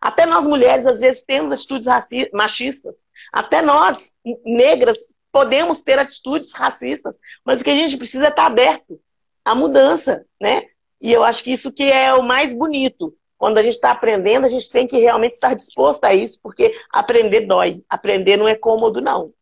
Até 0.00 0.26
nós 0.26 0.46
mulheres, 0.46 0.86
às 0.86 1.00
vezes, 1.00 1.24
temos 1.24 1.52
atitudes 1.52 1.86
machistas. 2.32 2.96
Até 3.32 3.62
nós, 3.62 4.12
negras, 4.44 4.98
podemos 5.32 5.80
ter 5.80 5.98
atitudes 5.98 6.52
racistas. 6.52 7.18
Mas 7.44 7.60
o 7.60 7.64
que 7.64 7.70
a 7.70 7.74
gente 7.74 7.96
precisa 7.96 8.26
é 8.26 8.28
estar 8.28 8.46
aberto 8.46 9.00
à 9.44 9.54
mudança, 9.54 10.24
né? 10.40 10.64
E 11.00 11.12
eu 11.12 11.24
acho 11.24 11.42
que 11.42 11.52
isso 11.52 11.72
que 11.72 11.84
é 11.84 12.14
o 12.14 12.22
mais 12.22 12.54
bonito. 12.54 13.14
Quando 13.38 13.58
a 13.58 13.62
gente 13.62 13.74
está 13.74 13.90
aprendendo, 13.90 14.44
a 14.44 14.48
gente 14.48 14.70
tem 14.70 14.86
que 14.86 14.98
realmente 14.98 15.34
estar 15.34 15.54
disposto 15.54 16.04
a 16.04 16.14
isso, 16.14 16.38
porque 16.42 16.74
aprender 16.90 17.46
dói. 17.46 17.82
Aprender 17.88 18.36
não 18.36 18.48
é 18.48 18.54
cômodo, 18.54 19.00
não. 19.00 19.32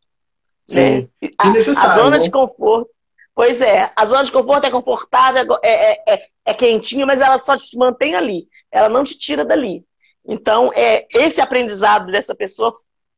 Sim. 0.66 1.08
Né? 1.20 1.30
A, 1.38 1.48
a, 1.48 1.94
zona 1.94 2.10
né? 2.10 2.18
de 2.18 2.30
conforto. 2.30 2.90
Pois 3.34 3.60
é, 3.60 3.90
a 3.96 4.04
zona 4.04 4.24
de 4.24 4.32
conforto 4.32 4.66
é 4.66 4.70
confortável, 4.70 5.58
é, 5.62 5.92
é, 5.92 6.02
é, 6.08 6.26
é 6.46 6.54
quentinha, 6.54 7.06
mas 7.06 7.20
ela 7.20 7.38
só 7.38 7.56
te 7.56 7.76
mantém 7.78 8.14
ali. 8.14 8.46
Ela 8.70 8.88
não 8.88 9.04
te 9.04 9.18
tira 9.18 9.44
dali. 9.44 9.84
Então, 10.26 10.70
é, 10.74 11.06
esse 11.14 11.40
aprendizado 11.40 12.10
dessa 12.12 12.34
pessoa 12.34 12.72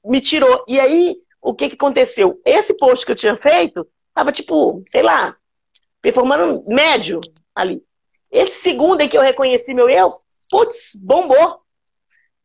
me 0.05 0.20
tirou. 0.20 0.64
E 0.68 0.79
aí, 0.79 1.16
o 1.43 1.55
que, 1.55 1.68
que 1.68 1.75
aconteceu? 1.75 2.41
Esse 2.45 2.75
post 2.75 3.05
que 3.05 3.12
eu 3.12 3.16
tinha 3.16 3.37
feito, 3.37 3.87
tava 4.14 4.33
tipo, 4.33 4.83
sei 4.87 5.03
lá, 5.03 5.37
performando 6.01 6.64
médio 6.66 7.20
ali. 7.55 7.83
Esse 8.31 8.62
segundo 8.62 9.01
em 9.01 9.09
que 9.09 9.16
eu 9.16 9.22
reconheci 9.22 9.75
meu 9.75 9.89
erro, 9.89 10.12
putz, 10.49 10.95
bombou. 11.03 11.61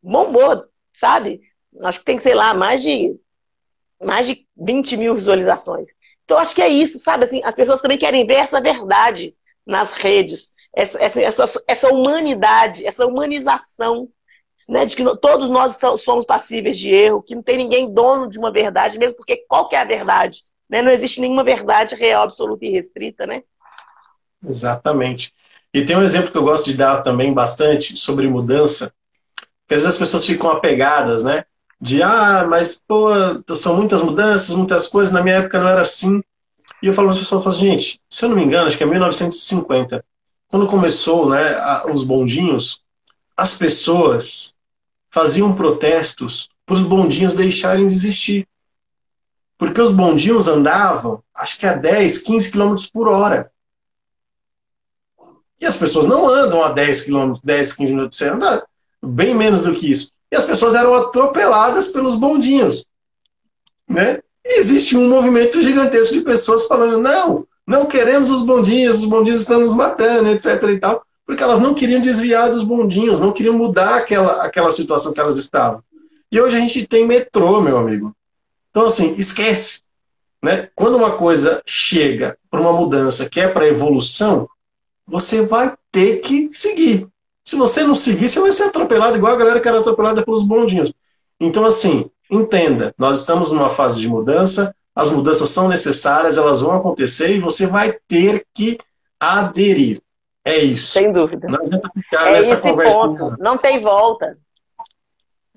Bombou, 0.02 0.64
sabe? 0.92 1.40
Acho 1.82 1.98
que 1.98 2.04
tem, 2.04 2.18
sei 2.18 2.34
lá, 2.34 2.54
mais 2.54 2.82
de, 2.82 3.18
mais 4.02 4.26
de 4.26 4.46
20 4.56 4.96
mil 4.96 5.14
visualizações. 5.14 5.90
Então, 6.24 6.38
acho 6.38 6.54
que 6.54 6.62
é 6.62 6.68
isso, 6.68 6.98
sabe? 6.98 7.24
Assim, 7.24 7.40
as 7.44 7.54
pessoas 7.54 7.80
também 7.80 7.98
querem 7.98 8.26
ver 8.26 8.36
essa 8.36 8.60
verdade 8.60 9.34
nas 9.66 9.92
redes, 9.92 10.52
essa, 10.74 11.02
essa, 11.02 11.44
essa 11.66 11.88
humanidade, 11.88 12.86
essa 12.86 13.06
humanização 13.06 14.08
né, 14.68 14.84
de 14.84 14.94
que 14.94 15.04
todos 15.16 15.50
nós 15.50 15.78
somos 15.98 16.24
passíveis 16.24 16.78
de 16.78 16.94
erro, 16.94 17.22
que 17.22 17.34
não 17.34 17.42
tem 17.42 17.56
ninguém 17.56 17.92
dono 17.92 18.28
de 18.28 18.38
uma 18.38 18.52
verdade, 18.52 18.98
mesmo 18.98 19.16
porque 19.16 19.38
qual 19.48 19.68
que 19.68 19.74
é 19.74 19.80
a 19.80 19.84
verdade? 19.84 20.42
Né? 20.68 20.82
Não 20.82 20.92
existe 20.92 21.20
nenhuma 21.20 21.42
verdade 21.42 21.94
real, 21.94 22.22
absoluta 22.22 22.64
e 22.64 22.70
restrita, 22.70 23.26
né? 23.26 23.42
Exatamente. 24.46 25.32
E 25.72 25.84
tem 25.84 25.96
um 25.96 26.02
exemplo 26.02 26.30
que 26.30 26.36
eu 26.36 26.42
gosto 26.42 26.66
de 26.66 26.76
dar 26.76 27.02
também 27.02 27.32
bastante 27.32 27.96
sobre 27.96 28.28
mudança, 28.28 28.92
que 29.68 29.74
às 29.74 29.82
vezes 29.82 29.94
as 29.94 29.98
pessoas 29.98 30.26
ficam 30.26 30.50
apegadas, 30.50 31.24
né? 31.24 31.44
De, 31.80 32.02
ah, 32.02 32.46
mas, 32.48 32.82
pô, 32.86 33.10
são 33.54 33.76
muitas 33.76 34.02
mudanças, 34.02 34.54
muitas 34.54 34.88
coisas, 34.88 35.12
na 35.12 35.22
minha 35.22 35.36
época 35.36 35.60
não 35.60 35.68
era 35.68 35.80
assim. 35.82 36.20
E 36.82 36.86
eu 36.86 36.92
falo 36.92 37.08
para 37.08 37.14
as 37.14 37.20
pessoas, 37.20 37.44
falo, 37.44 37.56
gente, 37.56 38.00
se 38.10 38.24
eu 38.24 38.28
não 38.28 38.36
me 38.36 38.44
engano, 38.44 38.66
acho 38.66 38.76
que 38.76 38.82
é 38.82 38.86
1950, 38.86 40.04
quando 40.48 40.66
começou 40.66 41.30
né, 41.30 41.56
os 41.90 42.02
bondinhos, 42.02 42.82
as 43.36 43.56
pessoas 43.56 44.54
faziam 45.10 45.54
protestos 45.54 46.48
para 46.66 46.74
os 46.74 46.82
bondinhos 46.82 47.34
deixarem 47.34 47.86
de 47.86 47.92
existir. 47.92 48.48
Porque 49.56 49.80
os 49.80 49.92
bondinhos 49.92 50.48
andavam, 50.48 51.22
acho 51.34 51.58
que 51.58 51.66
a 51.66 51.74
10, 51.74 52.18
15 52.18 52.50
km 52.50 52.74
por 52.92 53.08
hora. 53.08 53.50
E 55.60 55.66
as 55.66 55.76
pessoas 55.76 56.06
não 56.06 56.28
andam 56.28 56.62
a 56.62 56.70
10 56.70 57.02
km, 57.02 57.32
10, 57.42 57.72
15 57.74 57.92
minutos, 57.92 58.18
você 58.18 58.28
anda 58.28 58.64
bem 59.02 59.34
menos 59.34 59.62
do 59.62 59.74
que 59.74 59.90
isso. 59.90 60.10
E 60.32 60.36
as 60.36 60.44
pessoas 60.44 60.74
eram 60.74 60.94
atropeladas 60.94 61.88
pelos 61.88 62.14
bondinhos. 62.14 62.84
Né? 63.88 64.20
E 64.44 64.58
existe 64.58 64.96
um 64.96 65.08
movimento 65.08 65.60
gigantesco 65.60 66.14
de 66.14 66.22
pessoas 66.22 66.66
falando: 66.66 66.98
não, 66.98 67.46
não 67.66 67.86
queremos 67.86 68.30
os 68.30 68.42
bondinhos, 68.42 69.00
os 69.00 69.04
bondinhos 69.04 69.40
estão 69.40 69.60
nos 69.60 69.74
matando, 69.74 70.30
etc. 70.30 70.62
e 70.68 70.78
tal 70.78 71.04
porque 71.30 71.44
elas 71.44 71.60
não 71.60 71.74
queriam 71.74 72.00
desviar 72.00 72.50
dos 72.50 72.64
bondinhos, 72.64 73.20
não 73.20 73.32
queriam 73.32 73.56
mudar 73.56 73.94
aquela, 73.94 74.42
aquela 74.42 74.72
situação 74.72 75.12
que 75.12 75.20
elas 75.20 75.36
estavam. 75.36 75.80
E 76.30 76.40
hoje 76.40 76.56
a 76.56 76.60
gente 76.60 76.84
tem 76.88 77.06
metrô, 77.06 77.60
meu 77.60 77.76
amigo. 77.76 78.12
Então, 78.68 78.86
assim, 78.86 79.14
esquece. 79.16 79.80
Né? 80.42 80.68
Quando 80.74 80.96
uma 80.96 81.12
coisa 81.12 81.62
chega 81.64 82.36
para 82.50 82.60
uma 82.60 82.72
mudança 82.72 83.28
que 83.28 83.38
é 83.38 83.46
para 83.46 83.68
evolução, 83.68 84.48
você 85.10 85.42
vai 85.42 85.74
ter 85.90 86.20
que 86.20 86.48
seguir. 86.52 87.08
Se 87.44 87.56
você 87.56 87.82
não 87.82 87.94
seguir, 87.94 88.28
você 88.28 88.40
vai 88.40 88.52
ser 88.52 88.64
atropelado 88.64 89.16
igual 89.16 89.32
a 89.32 89.36
galera 89.36 89.60
que 89.60 89.66
era 89.66 89.80
atropelada 89.80 90.24
pelos 90.24 90.44
bondinhos. 90.44 90.92
Então, 91.38 91.64
assim, 91.64 92.08
entenda, 92.30 92.94
nós 92.96 93.20
estamos 93.20 93.50
numa 93.50 93.68
fase 93.68 94.00
de 94.00 94.08
mudança, 94.08 94.74
as 94.94 95.10
mudanças 95.10 95.48
são 95.48 95.68
necessárias, 95.68 96.38
elas 96.38 96.60
vão 96.60 96.76
acontecer 96.76 97.34
e 97.34 97.40
você 97.40 97.66
vai 97.66 97.98
ter 98.06 98.46
que 98.54 98.78
aderir. 99.18 100.00
É 100.44 100.58
isso. 100.58 100.92
Sem 100.92 101.12
dúvida. 101.12 101.48
Não 101.48 101.58
adianta 101.58 101.90
ficar 101.92 102.28
é 102.28 102.32
nessa 102.32 102.60
conversa. 102.60 103.36
Não 103.38 103.58
tem 103.58 103.80
volta. 103.80 104.38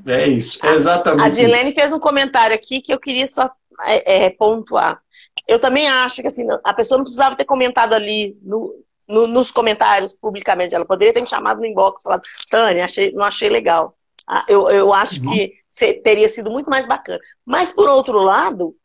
É 0.05 0.27
isso, 0.27 0.65
é 0.65 0.73
exatamente. 0.73 1.25
A 1.25 1.29
Dilene 1.29 1.65
isso. 1.65 1.75
fez 1.75 1.93
um 1.93 1.99
comentário 1.99 2.55
aqui 2.55 2.81
que 2.81 2.93
eu 2.93 2.99
queria 2.99 3.27
só 3.27 3.49
é, 3.83 4.25
é, 4.25 4.29
pontuar. 4.29 5.01
Eu 5.47 5.59
também 5.59 5.87
acho 5.87 6.21
que 6.21 6.27
assim, 6.27 6.45
a 6.63 6.73
pessoa 6.73 6.97
não 6.97 7.03
precisava 7.03 7.35
ter 7.35 7.45
comentado 7.45 7.93
ali 7.93 8.37
no, 8.41 8.73
no, 9.07 9.27
nos 9.27 9.51
comentários 9.51 10.13
publicamente. 10.13 10.73
Ela 10.73 10.85
poderia 10.85 11.13
ter 11.13 11.21
me 11.21 11.27
chamado 11.27 11.59
no 11.59 11.65
inbox 11.65 11.99
e 11.99 12.03
falado, 12.03 12.23
Tânia, 12.49 12.85
achei, 12.85 13.11
não 13.11 13.23
achei 13.23 13.49
legal. 13.49 13.95
Ah, 14.27 14.45
eu, 14.47 14.69
eu 14.69 14.93
acho 14.93 15.21
uhum. 15.23 15.31
que 15.31 15.61
teria 16.03 16.29
sido 16.29 16.49
muito 16.49 16.69
mais 16.69 16.87
bacana. 16.87 17.19
Mas, 17.45 17.71
por 17.71 17.89
outro 17.89 18.19
lado, 18.19 18.75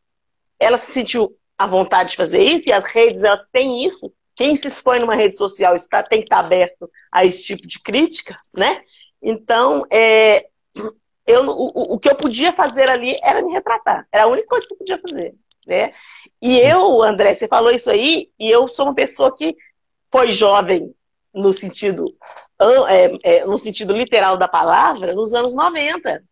ela 0.59 0.79
se 0.79 0.93
sentiu 0.93 1.37
à 1.57 1.67
vontade 1.67 2.11
de 2.11 2.17
fazer 2.17 2.43
isso, 2.43 2.69
e 2.69 2.73
as 2.73 2.85
redes 2.85 3.25
elas 3.25 3.49
têm 3.49 3.85
isso, 3.87 4.13
quem 4.39 4.55
se 4.55 4.69
expõe 4.69 5.01
numa 5.01 5.17
rede 5.17 5.37
social 5.37 5.75
está, 5.75 6.01
tem 6.01 6.21
que 6.21 6.27
estar 6.27 6.39
aberto 6.39 6.89
a 7.11 7.25
esse 7.25 7.43
tipo 7.43 7.67
de 7.67 7.83
crítica, 7.83 8.37
né? 8.57 8.81
Então, 9.21 9.85
é, 9.91 10.47
eu, 11.27 11.45
o, 11.49 11.95
o 11.95 11.99
que 11.99 12.09
eu 12.09 12.15
podia 12.15 12.53
fazer 12.53 12.89
ali 12.89 13.17
era 13.23 13.43
me 13.43 13.53
retratar. 13.53 14.07
Era 14.13 14.25
a 14.25 14.29
única 14.29 14.47
coisa 14.47 14.65
que 14.67 14.75
eu 14.75 14.79
podia 14.79 15.01
fazer, 15.01 15.35
né? 15.67 15.93
E 16.41 16.57
eu, 16.61 17.03
André, 17.03 17.35
você 17.35 17.49
falou 17.49 17.73
isso 17.73 17.91
aí, 17.91 18.31
e 18.39 18.49
eu 18.49 18.69
sou 18.69 18.87
uma 18.87 18.95
pessoa 18.95 19.35
que 19.35 19.57
foi 20.11 20.33
jovem 20.33 20.95
no 21.35 21.53
sentido, 21.53 22.05
é, 22.89 23.37
é, 23.37 23.45
no 23.45 23.59
sentido 23.59 23.95
literal 23.95 24.37
da 24.37 24.49
palavra, 24.49 25.15
nos 25.15 25.35
anos 25.35 25.55
90, 25.55 26.23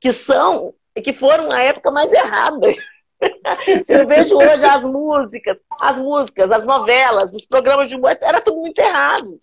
que 0.00 0.12
são, 0.12 0.74
que 1.02 1.12
foram 1.12 1.52
a 1.52 1.62
época 1.62 1.90
mais 1.90 2.12
errada 2.12 2.68
Se 3.84 3.94
eu 3.94 4.06
vejo 4.06 4.36
hoje 4.36 4.64
as 4.64 4.84
músicas, 4.84 5.58
as 5.80 6.00
músicas, 6.00 6.50
as 6.50 6.66
novelas, 6.66 7.34
os 7.34 7.44
programas 7.44 7.88
de 7.88 7.96
humor, 7.96 8.16
era 8.20 8.40
tudo 8.40 8.58
muito 8.58 8.78
errado. 8.78 9.38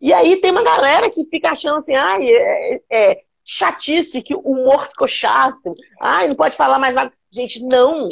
E 0.00 0.12
aí 0.12 0.40
tem 0.40 0.50
uma 0.50 0.62
galera 0.62 1.10
que 1.10 1.24
fica 1.26 1.50
achando 1.50 1.78
assim, 1.78 1.94
ai, 1.94 2.26
é, 2.26 2.80
é 2.90 3.22
chatice, 3.44 4.22
que 4.22 4.34
o 4.34 4.40
humor 4.40 4.86
ficou 4.86 5.08
chato, 5.08 5.72
ai, 6.00 6.28
não 6.28 6.34
pode 6.34 6.56
falar 6.56 6.78
mais 6.78 6.94
nada. 6.94 7.12
Gente, 7.30 7.62
não. 7.64 8.08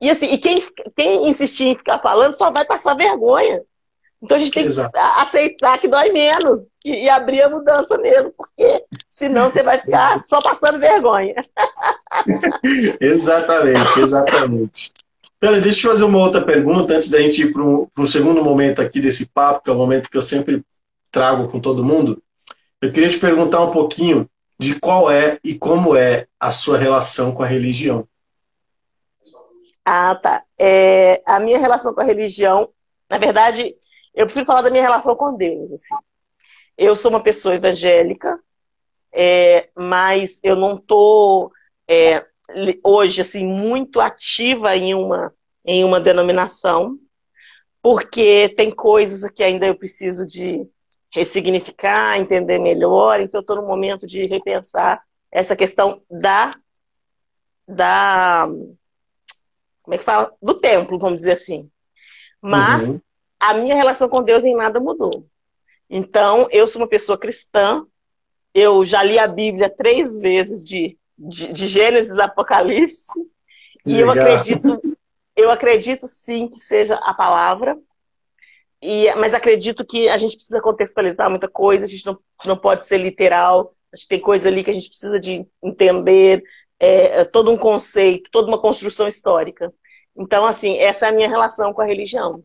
E 0.00 0.10
assim, 0.10 0.26
e 0.26 0.38
quem, 0.38 0.60
quem 0.94 1.28
insistir 1.28 1.68
em 1.68 1.76
ficar 1.76 2.00
falando 2.00 2.32
só 2.32 2.50
vai 2.50 2.64
passar 2.64 2.94
vergonha. 2.94 3.62
Então 4.22 4.36
a 4.36 4.40
gente 4.40 4.52
tem 4.52 4.66
Exato. 4.66 4.92
que 4.92 4.98
aceitar 4.98 5.78
que 5.78 5.88
dói 5.88 6.12
menos 6.12 6.60
e, 6.84 7.04
e, 7.04 7.08
abrir 7.08 7.42
a 7.42 7.48
mudança 7.48 7.98
mesmo, 7.98 8.32
porque 8.36 8.84
senão 9.08 9.50
você 9.50 9.62
vai 9.62 9.80
ficar 9.80 10.20
só 10.20 10.40
passando 10.40 10.78
vergonha. 10.78 11.34
exatamente, 13.00 14.00
exatamente. 14.00 14.92
Pera, 15.40 15.60
deixa 15.60 15.88
eu 15.88 15.92
fazer 15.92 16.04
uma 16.04 16.18
outra 16.18 16.40
pergunta 16.40 16.94
antes 16.94 17.10
da 17.10 17.20
gente 17.20 17.42
ir 17.42 17.52
para 17.52 17.62
o 17.62 18.06
segundo 18.06 18.44
momento 18.44 18.80
aqui 18.80 19.00
desse 19.00 19.26
papo, 19.26 19.64
que 19.64 19.70
é 19.70 19.72
o 19.72 19.76
momento 19.76 20.08
que 20.08 20.16
eu 20.16 20.22
sempre 20.22 20.62
trago 21.10 21.48
com 21.48 21.58
todo 21.58 21.84
mundo. 21.84 22.22
Eu 22.80 22.92
queria 22.92 23.08
te 23.08 23.18
perguntar 23.18 23.60
um 23.60 23.72
pouquinho 23.72 24.28
de 24.56 24.78
qual 24.78 25.10
é 25.10 25.38
e 25.42 25.56
como 25.56 25.96
é 25.96 26.28
a 26.38 26.52
sua 26.52 26.78
relação 26.78 27.32
com 27.32 27.42
a 27.42 27.46
religião. 27.46 28.06
Ah, 29.84 30.14
tá. 30.14 30.44
É, 30.56 31.20
a 31.26 31.40
minha 31.40 31.58
relação 31.58 31.92
com 31.92 32.00
a 32.00 32.04
religião, 32.04 32.68
na 33.10 33.18
verdade, 33.18 33.74
eu 34.14 34.26
prefiro 34.26 34.46
falar 34.46 34.62
da 34.62 34.70
minha 34.70 34.82
relação 34.82 35.14
com 35.14 35.36
Deus. 35.36 35.72
Assim. 35.72 35.94
Eu 36.76 36.96
sou 36.96 37.10
uma 37.10 37.22
pessoa 37.22 37.54
evangélica, 37.54 38.38
é, 39.12 39.68
mas 39.76 40.40
eu 40.42 40.56
não 40.56 40.76
estou 40.76 41.52
é, 41.88 42.24
hoje 42.82 43.20
assim 43.20 43.46
muito 43.46 44.00
ativa 44.00 44.76
em 44.76 44.94
uma 44.94 45.32
em 45.64 45.84
uma 45.84 46.00
denominação, 46.00 46.98
porque 47.80 48.48
tem 48.56 48.68
coisas 48.68 49.30
que 49.30 49.44
ainda 49.44 49.64
eu 49.64 49.76
preciso 49.76 50.26
de, 50.26 50.68
ressignificar, 51.12 52.18
entender 52.18 52.58
melhor. 52.58 53.20
Então, 53.20 53.38
eu 53.38 53.42
estou 53.42 53.56
no 53.56 53.66
momento 53.66 54.06
de 54.06 54.22
repensar 54.22 55.02
essa 55.30 55.54
questão 55.54 56.02
da, 56.10 56.54
da. 57.68 58.48
Como 59.82 59.94
é 59.94 59.98
que 59.98 60.04
fala? 60.04 60.34
Do 60.40 60.54
templo, 60.54 60.98
vamos 60.98 61.18
dizer 61.18 61.32
assim. 61.32 61.70
Mas 62.40 62.88
uhum. 62.88 63.00
A 63.42 63.54
minha 63.54 63.74
relação 63.74 64.08
com 64.08 64.22
Deus 64.22 64.44
em 64.44 64.54
nada 64.54 64.78
mudou. 64.78 65.26
Então, 65.90 66.46
eu 66.52 66.64
sou 66.68 66.80
uma 66.80 66.88
pessoa 66.88 67.18
cristã, 67.18 67.84
eu 68.54 68.84
já 68.84 69.02
li 69.02 69.18
a 69.18 69.26
Bíblia 69.26 69.68
três 69.68 70.20
vezes 70.20 70.62
de, 70.62 70.96
de, 71.18 71.52
de 71.52 71.66
Gênesis 71.66 72.20
Apocalipse, 72.20 73.10
e 73.84 73.98
eu 73.98 74.08
acredito, 74.08 74.80
eu 75.34 75.50
acredito 75.50 76.06
sim 76.06 76.46
que 76.46 76.60
seja 76.60 76.94
a 76.94 77.12
palavra. 77.12 77.76
E, 78.80 79.12
mas 79.16 79.34
acredito 79.34 79.84
que 79.84 80.08
a 80.08 80.16
gente 80.16 80.36
precisa 80.36 80.60
contextualizar 80.60 81.28
muita 81.28 81.48
coisa, 81.48 81.84
a 81.84 81.88
gente 81.88 82.06
não, 82.06 82.16
não 82.44 82.56
pode 82.56 82.86
ser 82.86 82.98
literal, 82.98 83.74
acho 83.92 84.04
que 84.04 84.08
tem 84.08 84.20
coisa 84.20 84.48
ali 84.48 84.62
que 84.62 84.70
a 84.70 84.74
gente 84.74 84.88
precisa 84.88 85.18
de 85.18 85.44
entender, 85.60 86.44
é, 86.78 87.20
é, 87.20 87.24
todo 87.24 87.50
um 87.50 87.56
conceito, 87.56 88.30
toda 88.30 88.46
uma 88.46 88.60
construção 88.60 89.08
histórica. 89.08 89.74
Então, 90.16 90.46
assim, 90.46 90.78
essa 90.78 91.06
é 91.06 91.08
a 91.08 91.12
minha 91.12 91.28
relação 91.28 91.72
com 91.72 91.80
a 91.80 91.84
religião. 91.84 92.44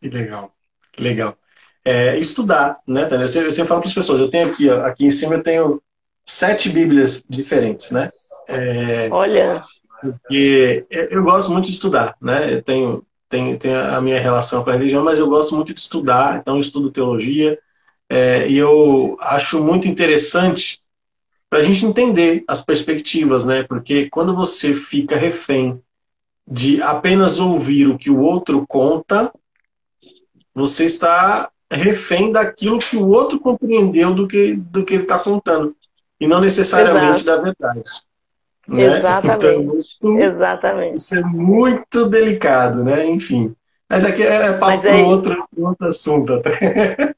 Que 0.00 0.08
legal, 0.08 0.54
que 0.92 1.02
legal. 1.02 1.36
É, 1.84 2.18
estudar, 2.18 2.78
né, 2.86 3.04
Tânia? 3.06 3.24
Eu 3.24 3.28
sempre, 3.28 3.48
eu 3.48 3.52
sempre 3.52 3.68
falo 3.68 3.80
para 3.80 3.88
as 3.88 3.94
pessoas, 3.94 4.20
eu 4.20 4.30
tenho 4.30 4.50
aqui, 4.50 4.68
ó, 4.68 4.84
aqui 4.84 5.06
em 5.06 5.10
cima 5.10 5.34
eu 5.34 5.42
tenho 5.42 5.82
sete 6.24 6.68
bíblias 6.68 7.24
diferentes, 7.28 7.90
né? 7.90 8.10
É, 8.46 9.08
Olha! 9.10 9.62
Porque 10.00 10.86
eu 10.90 11.24
gosto 11.24 11.50
muito 11.50 11.66
de 11.66 11.72
estudar, 11.72 12.16
né? 12.20 12.54
Eu 12.54 12.62
tenho, 12.62 13.04
tenho, 13.28 13.58
tenho 13.58 13.80
a 13.80 14.00
minha 14.00 14.20
relação 14.20 14.62
com 14.62 14.70
a 14.70 14.74
religião, 14.74 15.02
mas 15.02 15.18
eu 15.18 15.28
gosto 15.28 15.54
muito 15.56 15.74
de 15.74 15.80
estudar, 15.80 16.38
então 16.38 16.54
eu 16.54 16.60
estudo 16.60 16.92
teologia, 16.92 17.58
é, 18.08 18.48
e 18.48 18.56
eu 18.56 19.16
acho 19.20 19.62
muito 19.62 19.88
interessante 19.88 20.80
para 21.50 21.60
a 21.60 21.62
gente 21.62 21.84
entender 21.84 22.44
as 22.46 22.62
perspectivas, 22.62 23.46
né? 23.46 23.62
Porque 23.62 24.08
quando 24.10 24.34
você 24.34 24.72
fica 24.72 25.16
refém 25.16 25.80
de 26.46 26.80
apenas 26.82 27.38
ouvir 27.38 27.88
o 27.88 27.98
que 27.98 28.10
o 28.10 28.20
outro 28.20 28.66
conta, 28.66 29.32
você 30.58 30.86
está 30.86 31.48
refém 31.70 32.32
daquilo 32.32 32.78
que 32.78 32.96
o 32.96 33.08
outro 33.08 33.38
compreendeu 33.38 34.12
do 34.12 34.26
que, 34.26 34.54
do 34.54 34.84
que 34.84 34.94
ele 34.94 35.02
está 35.04 35.18
contando, 35.18 35.74
e 36.20 36.26
não 36.26 36.40
necessariamente 36.40 37.22
Exato. 37.22 37.24
da 37.24 37.42
verdade. 37.42 37.82
Né? 38.66 38.82
Exatamente. 38.82 39.46
Então, 39.46 39.78
isso, 39.78 40.18
Exatamente. 40.18 40.96
Isso 40.96 41.16
é 41.16 41.22
muito 41.22 42.06
delicado, 42.06 42.82
né? 42.82 43.06
Enfim. 43.06 43.54
Mas 43.88 44.04
aqui 44.04 44.22
é, 44.22 44.46
é 44.46 44.52
papo 44.52 44.82
para 44.82 44.96
outro, 45.06 45.48
outro 45.56 45.86
assunto 45.86 46.34
até. 46.34 47.14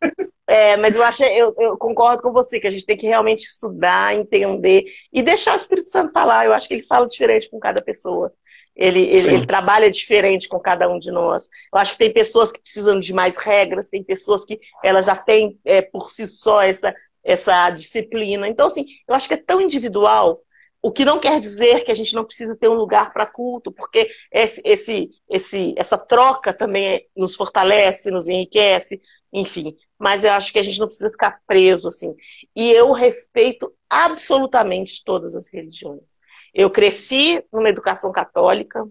É, 0.47 0.77
mas 0.77 0.97
eu 0.97 1.05
acho, 1.05 1.23
eu, 1.23 1.55
eu, 1.61 1.77
concordo 1.77 2.21
com 2.21 2.33
você, 2.33 2.59
que 2.59 2.67
a 2.67 2.71
gente 2.73 2.85
tem 2.85 2.97
que 2.97 3.07
realmente 3.07 3.45
estudar, 3.45 4.17
entender 4.17 4.85
e 5.13 5.23
deixar 5.23 5.53
o 5.53 5.57
Espírito 5.57 5.89
Santo 5.89 6.13
falar. 6.13 6.45
Eu 6.45 6.53
acho 6.53 6.67
que 6.67 6.75
ele 6.75 6.83
fala 6.83 7.07
diferente 7.07 7.49
com 7.49 7.61
cada 7.61 7.81
pessoa. 7.81 8.33
Ele, 8.81 9.01
ele, 9.01 9.35
ele, 9.35 9.47
trabalha 9.47 9.91
diferente 9.91 10.49
com 10.49 10.59
cada 10.59 10.89
um 10.89 10.99
de 10.99 11.11
nós. 11.11 11.51
Eu 11.71 11.79
acho 11.79 11.93
que 11.93 11.99
tem 11.99 12.11
pessoas 12.11 12.51
que 12.51 12.63
precisam 12.63 12.99
de 12.99 13.13
mais 13.13 13.37
regras, 13.37 13.91
tem 13.91 14.03
pessoas 14.03 14.47
que 14.47 14.59
elas 14.83 15.05
já 15.05 15.15
têm 15.15 15.61
é, 15.67 15.83
por 15.83 16.11
si 16.11 16.27
só 16.27 16.63
essa, 16.63 16.95
essa 17.23 17.69
disciplina. 17.69 18.49
Então, 18.49 18.67
assim, 18.67 18.87
eu 19.07 19.15
acho 19.15 19.29
que 19.29 19.35
é 19.35 19.37
tão 19.37 19.61
individual 19.61 20.41
o 20.83 20.91
que 20.91 21.05
não 21.05 21.19
quer 21.19 21.39
dizer 21.39 21.85
que 21.85 21.91
a 21.91 21.95
gente 21.95 22.15
não 22.15 22.25
precisa 22.25 22.57
ter 22.57 22.69
um 22.69 22.75
lugar 22.75 23.13
para 23.13 23.27
culto, 23.27 23.71
porque 23.71 24.11
esse, 24.33 24.63
esse, 24.65 25.11
esse, 25.29 25.75
essa 25.77 25.99
troca 25.99 26.55
também 26.55 27.07
nos 27.15 27.35
fortalece, 27.35 28.11
nos 28.11 28.29
enriquece, 28.29 29.01
enfim. 29.31 29.77
Mas 29.99 30.25
eu 30.25 30.33
acho 30.33 30.51
que 30.51 30.59
a 30.59 30.63
gente 30.63 30.81
não 30.81 30.87
precisa 30.87 31.11
ficar 31.11 31.43
preso 31.47 31.89
assim. 31.89 32.15
E 32.57 32.71
eu 32.71 32.93
respeito 32.93 33.71
absolutamente 33.91 35.05
todas 35.05 35.35
as 35.35 35.47
religiões. 35.49 36.19
Eu 36.55 36.71
cresci 36.71 37.45
numa 37.53 37.69
educação 37.69 38.13
católica 38.13 38.87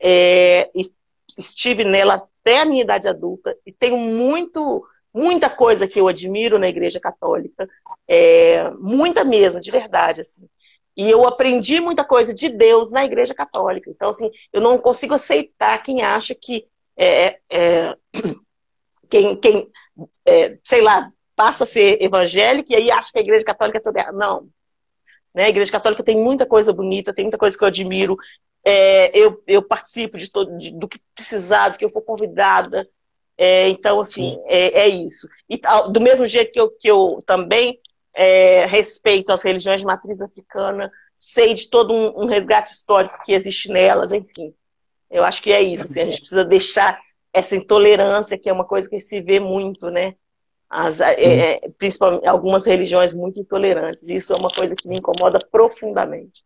é, 0.00 0.70
e 0.74 0.90
estive 1.36 1.84
nela 1.84 2.14
até 2.14 2.60
a 2.60 2.64
minha 2.64 2.82
idade 2.82 3.08
adulta 3.08 3.56
e 3.66 3.72
tenho 3.72 3.96
muito 3.96 4.84
muita 5.12 5.50
coisa 5.50 5.88
que 5.88 5.98
eu 5.98 6.06
admiro 6.06 6.58
na 6.58 6.68
Igreja 6.68 7.00
Católica, 7.00 7.68
é, 8.06 8.70
muita 8.78 9.24
mesmo, 9.24 9.60
de 9.60 9.70
verdade 9.70 10.20
assim. 10.20 10.48
E 10.96 11.08
eu 11.08 11.26
aprendi 11.26 11.80
muita 11.80 12.04
coisa 12.04 12.34
de 12.34 12.48
Deus 12.48 12.90
na 12.90 13.04
Igreja 13.04 13.32
Católica. 13.32 13.88
Então, 13.88 14.10
assim, 14.10 14.30
eu 14.52 14.60
não 14.60 14.76
consigo 14.76 15.14
aceitar 15.14 15.80
quem 15.82 16.02
acha 16.02 16.34
que 16.34 16.66
é, 16.96 17.26
é, 17.26 17.40
é 17.50 17.96
quem, 19.08 19.36
quem 19.36 19.70
é, 20.26 20.58
sei 20.64 20.80
lá, 20.80 21.12
passa 21.36 21.62
a 21.62 21.66
ser 21.66 22.02
evangélico 22.02 22.72
e 22.72 22.74
aí 22.74 22.90
acha 22.90 23.12
que 23.12 23.18
a 23.18 23.22
Igreja 23.22 23.44
Católica 23.44 23.78
é 23.78 23.80
toda. 23.80 24.10
Não. 24.12 24.48
Né? 25.34 25.44
A 25.44 25.48
Igreja 25.48 25.72
Católica 25.72 26.02
tem 26.02 26.16
muita 26.16 26.46
coisa 26.46 26.72
bonita, 26.72 27.12
tem 27.12 27.24
muita 27.24 27.38
coisa 27.38 27.56
que 27.56 27.62
eu 27.62 27.68
admiro. 27.68 28.16
É, 28.64 29.16
eu, 29.16 29.42
eu 29.46 29.62
participo 29.62 30.18
de, 30.18 30.30
todo, 30.30 30.58
de, 30.58 30.72
do 30.74 30.88
que 30.88 31.00
precisar, 31.14 31.70
do 31.70 31.78
que 31.78 31.84
eu 31.84 31.90
for 31.90 32.02
convidada. 32.02 32.88
É, 33.36 33.68
então, 33.68 34.00
assim, 34.00 34.36
é, 34.46 34.80
é, 34.80 34.88
isso. 34.88 35.28
E 35.48 35.60
do 35.90 36.00
mesmo 36.00 36.26
jeito 36.26 36.52
que 36.52 36.60
eu, 36.60 36.70
que 36.70 36.90
eu 36.90 37.20
também 37.24 37.80
é, 38.14 38.66
respeito 38.66 39.30
as 39.30 39.42
religiões 39.42 39.80
de 39.80 39.86
matriz 39.86 40.20
africana, 40.20 40.90
sei 41.16 41.54
de 41.54 41.70
todo 41.70 41.94
um, 41.94 42.22
um, 42.22 42.26
resgate 42.26 42.72
histórico 42.72 43.22
que 43.24 43.32
existe 43.32 43.70
nelas, 43.70 44.12
enfim. 44.12 44.52
Eu 45.08 45.22
acho 45.24 45.40
que 45.40 45.52
é 45.52 45.62
isso, 45.62 45.84
assim, 45.84 46.00
a 46.00 46.04
gente 46.04 46.20
precisa 46.20 46.44
deixar 46.44 47.00
essa 47.32 47.54
intolerância, 47.54 48.36
que 48.36 48.48
é 48.48 48.52
uma 48.52 48.64
coisa 48.64 48.90
que 48.90 48.98
se 49.00 49.20
vê 49.20 49.38
muito, 49.38 49.88
né? 49.88 50.14
As, 50.70 51.00
é, 51.00 51.14
é, 51.22 51.70
principalmente 51.78 52.26
algumas 52.26 52.66
religiões 52.66 53.14
muito 53.14 53.40
intolerantes. 53.40 54.08
Isso 54.08 54.32
é 54.32 54.36
uma 54.36 54.50
coisa 54.50 54.76
que 54.76 54.86
me 54.86 54.96
incomoda 54.96 55.38
profundamente. 55.50 56.44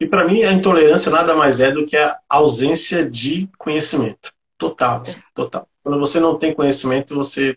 E 0.00 0.06
para 0.06 0.26
mim, 0.26 0.42
a 0.42 0.52
intolerância 0.52 1.12
nada 1.12 1.34
mais 1.34 1.60
é 1.60 1.70
do 1.70 1.86
que 1.86 1.96
a 1.96 2.18
ausência 2.28 3.08
de 3.08 3.48
conhecimento. 3.56 4.32
Total, 4.58 5.00
assim, 5.00 5.20
total. 5.34 5.68
Quando 5.82 5.98
você 5.98 6.18
não 6.18 6.38
tem 6.38 6.54
conhecimento, 6.54 7.14
você 7.14 7.56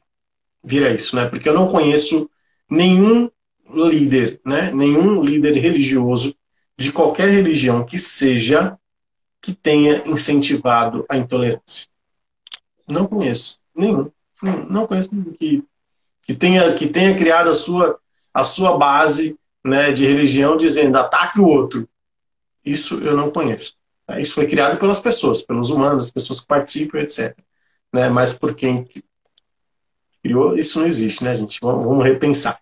vira 0.64 0.92
isso, 0.92 1.16
né? 1.16 1.26
Porque 1.26 1.50
eu 1.50 1.54
não 1.54 1.72
conheço 1.72 2.30
nenhum 2.70 3.30
líder, 3.70 4.40
né, 4.46 4.72
nenhum 4.72 5.24
líder 5.24 5.58
religioso 5.58 6.36
de 6.78 6.92
qualquer 6.92 7.30
religião 7.30 7.86
que 7.86 7.98
seja 7.98 8.78
que 9.42 9.54
tenha 9.54 10.08
incentivado 10.08 11.06
a 11.10 11.18
intolerância. 11.18 11.88
Não 12.88 13.08
conheço 13.08 13.60
nenhum. 13.76 14.12
Não, 14.42 14.66
não 14.66 14.88
conheço 14.88 15.16
nenhum 15.16 15.34
que, 15.34 15.64
que, 16.26 16.36
tenha, 16.36 16.74
que 16.74 16.88
tenha 16.88 17.16
criado 17.16 17.50
a 17.50 17.54
sua, 17.54 17.98
a 18.34 18.44
sua 18.44 18.78
base 18.78 19.38
né, 19.64 19.92
de 19.92 20.06
religião 20.06 20.58
dizendo 20.58 20.98
ataque 20.98 21.40
o 21.40 21.48
outro. 21.48 21.88
Isso 22.64 23.00
eu 23.00 23.16
não 23.16 23.32
conheço. 23.32 23.74
Isso 24.18 24.36
foi 24.36 24.48
criado 24.48 24.80
pelas 24.80 25.00
pessoas, 25.00 25.42
pelos 25.42 25.70
humanos, 25.70 26.06
as 26.06 26.12
pessoas 26.12 26.40
que 26.42 26.48
participam, 26.48 27.00
etc. 27.00 27.38
Né? 27.94 28.10
Mas 28.10 28.34
por 28.34 28.54
quem 28.54 28.88
criou, 30.22 30.58
isso 30.58 30.80
não 30.80 30.88
existe, 30.88 31.24
né, 31.24 31.34
gente? 31.34 31.60
Vamos, 31.62 31.86
vamos 31.86 32.04
repensar. 32.04 32.60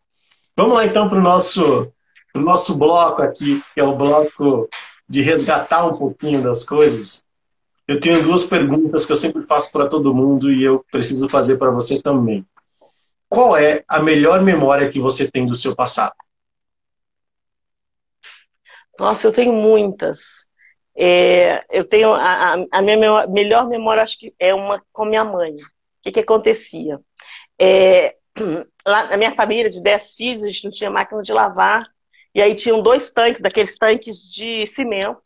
Vamos 0.55 0.75
lá 0.75 0.85
então 0.85 1.09
para 1.09 1.17
o 1.17 1.21
nosso, 1.21 1.91
nosso 2.35 2.77
bloco 2.77 3.21
aqui, 3.21 3.61
que 3.73 3.79
é 3.79 3.83
o 3.83 3.95
bloco 3.95 4.69
de 5.07 5.21
resgatar 5.21 5.85
um 5.85 5.97
pouquinho 5.97 6.41
das 6.41 6.63
coisas. 6.63 7.25
Eu 7.87 7.99
tenho 7.99 8.23
duas 8.23 8.43
perguntas 8.43 9.05
que 9.05 9.11
eu 9.11 9.17
sempre 9.17 9.41
faço 9.41 9.71
para 9.71 9.87
todo 9.87 10.13
mundo 10.13 10.51
e 10.51 10.63
eu 10.63 10.85
preciso 10.91 11.27
fazer 11.27 11.57
para 11.57 11.71
você 11.71 12.01
também. 12.01 12.45
Qual 13.33 13.57
é 13.57 13.83
a 13.87 13.99
melhor 13.99 14.43
memória 14.43 14.91
que 14.91 14.99
você 14.99 15.27
tem 15.27 15.43
do 15.43 15.55
seu 15.55 15.75
passado? 15.75 16.13
Nossa, 18.99 19.27
eu 19.27 19.33
tenho 19.33 19.51
muitas. 19.51 20.47
É, 20.95 21.65
eu 21.71 21.83
tenho 21.83 22.13
a, 22.13 22.63
a, 22.71 22.81
minha 22.83 23.25
melhor 23.25 23.67
memória, 23.67 24.03
acho 24.03 24.19
que 24.19 24.35
é 24.37 24.53
uma 24.53 24.83
com 24.91 25.05
minha 25.05 25.23
mãe. 25.23 25.55
O 25.55 25.57
que, 26.03 26.11
que 26.11 26.19
acontecia? 26.19 26.99
É, 27.59 28.15
lá 28.85 29.07
na 29.07 29.17
minha 29.17 29.33
família 29.33 29.67
de 29.67 29.81
10 29.81 30.13
filhos, 30.13 30.43
a 30.43 30.47
gente 30.49 30.65
não 30.65 30.71
tinha 30.71 30.91
máquina 30.91 31.23
de 31.23 31.33
lavar. 31.33 31.87
E 32.35 32.41
aí 32.41 32.53
tinham 32.53 32.83
dois 32.83 33.09
tanques, 33.09 33.41
daqueles 33.41 33.75
tanques 33.75 34.31
de 34.31 34.67
cimento, 34.67 35.23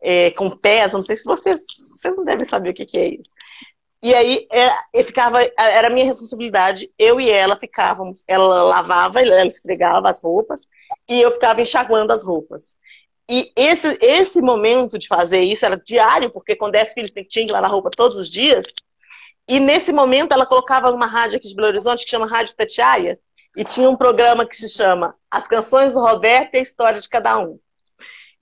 é, 0.00 0.30
com 0.30 0.48
pés, 0.48 0.94
não 0.94 1.02
sei 1.02 1.16
se 1.16 1.24
vocês, 1.24 1.60
vocês 1.90 2.16
não 2.16 2.24
devem 2.24 2.46
saber 2.46 2.70
o 2.70 2.74
que, 2.74 2.86
que 2.86 2.98
é 2.98 3.08
isso. 3.08 3.28
E 4.04 4.14
aí 4.14 4.46
é, 4.52 5.02
ficava, 5.02 5.38
era 5.56 5.88
minha 5.88 6.04
responsabilidade, 6.04 6.92
eu 6.98 7.18
e 7.18 7.30
ela 7.30 7.56
ficávamos, 7.56 8.22
ela 8.28 8.62
lavava, 8.62 9.22
ela 9.22 9.46
esfregava 9.46 10.10
as 10.10 10.22
roupas, 10.22 10.68
e 11.08 11.22
eu 11.22 11.30
ficava 11.30 11.62
enxaguando 11.62 12.12
as 12.12 12.22
roupas. 12.22 12.76
E 13.26 13.50
esse, 13.56 13.96
esse 14.02 14.42
momento 14.42 14.98
de 14.98 15.08
fazer 15.08 15.40
isso 15.40 15.64
era 15.64 15.78
diário, 15.78 16.30
porque 16.30 16.54
com 16.54 16.70
10 16.70 16.92
filhos 16.92 17.12
tinha 17.12 17.46
que 17.46 17.52
lavar 17.52 17.70
roupa 17.70 17.88
todos 17.90 18.18
os 18.18 18.30
dias, 18.30 18.66
e 19.48 19.58
nesse 19.58 19.90
momento 19.90 20.32
ela 20.32 20.44
colocava 20.44 20.90
uma 20.90 21.06
rádio 21.06 21.38
aqui 21.38 21.48
de 21.48 21.54
Belo 21.54 21.68
Horizonte 21.68 22.04
que 22.04 22.10
chama 22.10 22.26
Rádio 22.26 22.54
Tatiaia, 22.54 23.18
e 23.56 23.64
tinha 23.64 23.88
um 23.88 23.96
programa 23.96 24.44
que 24.44 24.54
se 24.54 24.68
chama 24.68 25.16
As 25.30 25.48
Canções 25.48 25.94
do 25.94 26.00
Roberto 26.00 26.52
e 26.52 26.58
a 26.58 26.62
História 26.62 27.00
de 27.00 27.08
Cada 27.08 27.38
Um. 27.38 27.58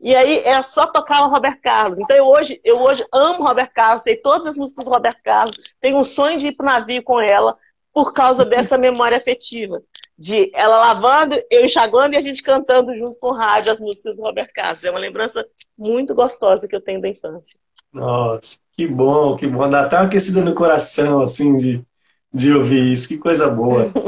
E 0.03 0.17
aí 0.17 0.41
era 0.45 0.65
só 0.65 0.85
tocar 0.85 1.25
o 1.25 1.31
Roberto 1.31 1.61
Carlos. 1.63 2.01
Então 2.01 2.17
eu 2.17 2.27
hoje, 2.27 2.61
eu 2.65 2.81
hoje 2.81 3.07
amo 3.13 3.41
o 3.41 3.47
Roberto 3.47 3.73
Carlos, 3.73 4.03
sei 4.03 4.17
todas 4.17 4.49
as 4.49 4.57
músicas 4.57 4.85
do 4.85 4.91
Roberto 4.91 5.23
Carlos, 5.23 5.57
tenho 5.81 5.97
um 5.97 6.03
sonho 6.05 6.39
de 6.39 6.49
ir 6.49 6.53
para 6.53 6.65
o 6.65 6.67
navio 6.67 7.03
com 7.05 7.21
ela, 7.21 7.57
por 7.95 8.13
causa 8.13 8.45
dessa 8.45 8.77
memória 8.79 9.17
afetiva. 9.17 9.81
De 10.19 10.51
ela 10.55 10.79
lavando, 10.79 11.41
eu 11.51 11.65
enxaguando 11.65 12.15
e 12.15 12.17
a 12.17 12.21
gente 12.21 12.43
cantando 12.43 12.95
junto 12.97 13.17
com 13.19 13.29
o 13.29 13.33
rádio 13.33 13.71
as 13.71 13.81
músicas 13.81 14.17
do 14.17 14.23
Roberto 14.23 14.53
Carlos. 14.53 14.85
É 14.85 14.91
uma 14.91 14.99
lembrança 14.99 15.47
muito 15.79 16.15
gostosa 16.15 16.67
que 16.67 16.75
eu 16.75 16.81
tenho 16.81 17.01
da 17.01 17.09
infância. 17.09 17.59
Nossa, 17.93 18.59
que 18.73 18.87
bom, 18.87 19.37
que 19.37 19.47
bom. 19.47 19.69
Dá 19.71 19.83
até 19.83 19.97
uma 19.97 20.07
aquecida 20.07 20.43
no 20.43 20.55
coração, 20.55 21.21
assim, 21.21 21.57
de, 21.57 21.85
de 22.33 22.53
ouvir 22.53 22.93
isso. 22.93 23.09
Que 23.09 23.19
coisa 23.19 23.49
boa. 23.49 23.87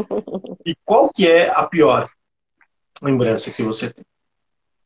E 0.67 0.75
qual 0.83 1.11
que 1.15 1.31
é 1.31 1.51
a 1.51 1.63
pior 1.63 2.09
lembrança 3.03 3.51
que 3.51 3.63
você 3.63 3.93
tem? 3.93 4.03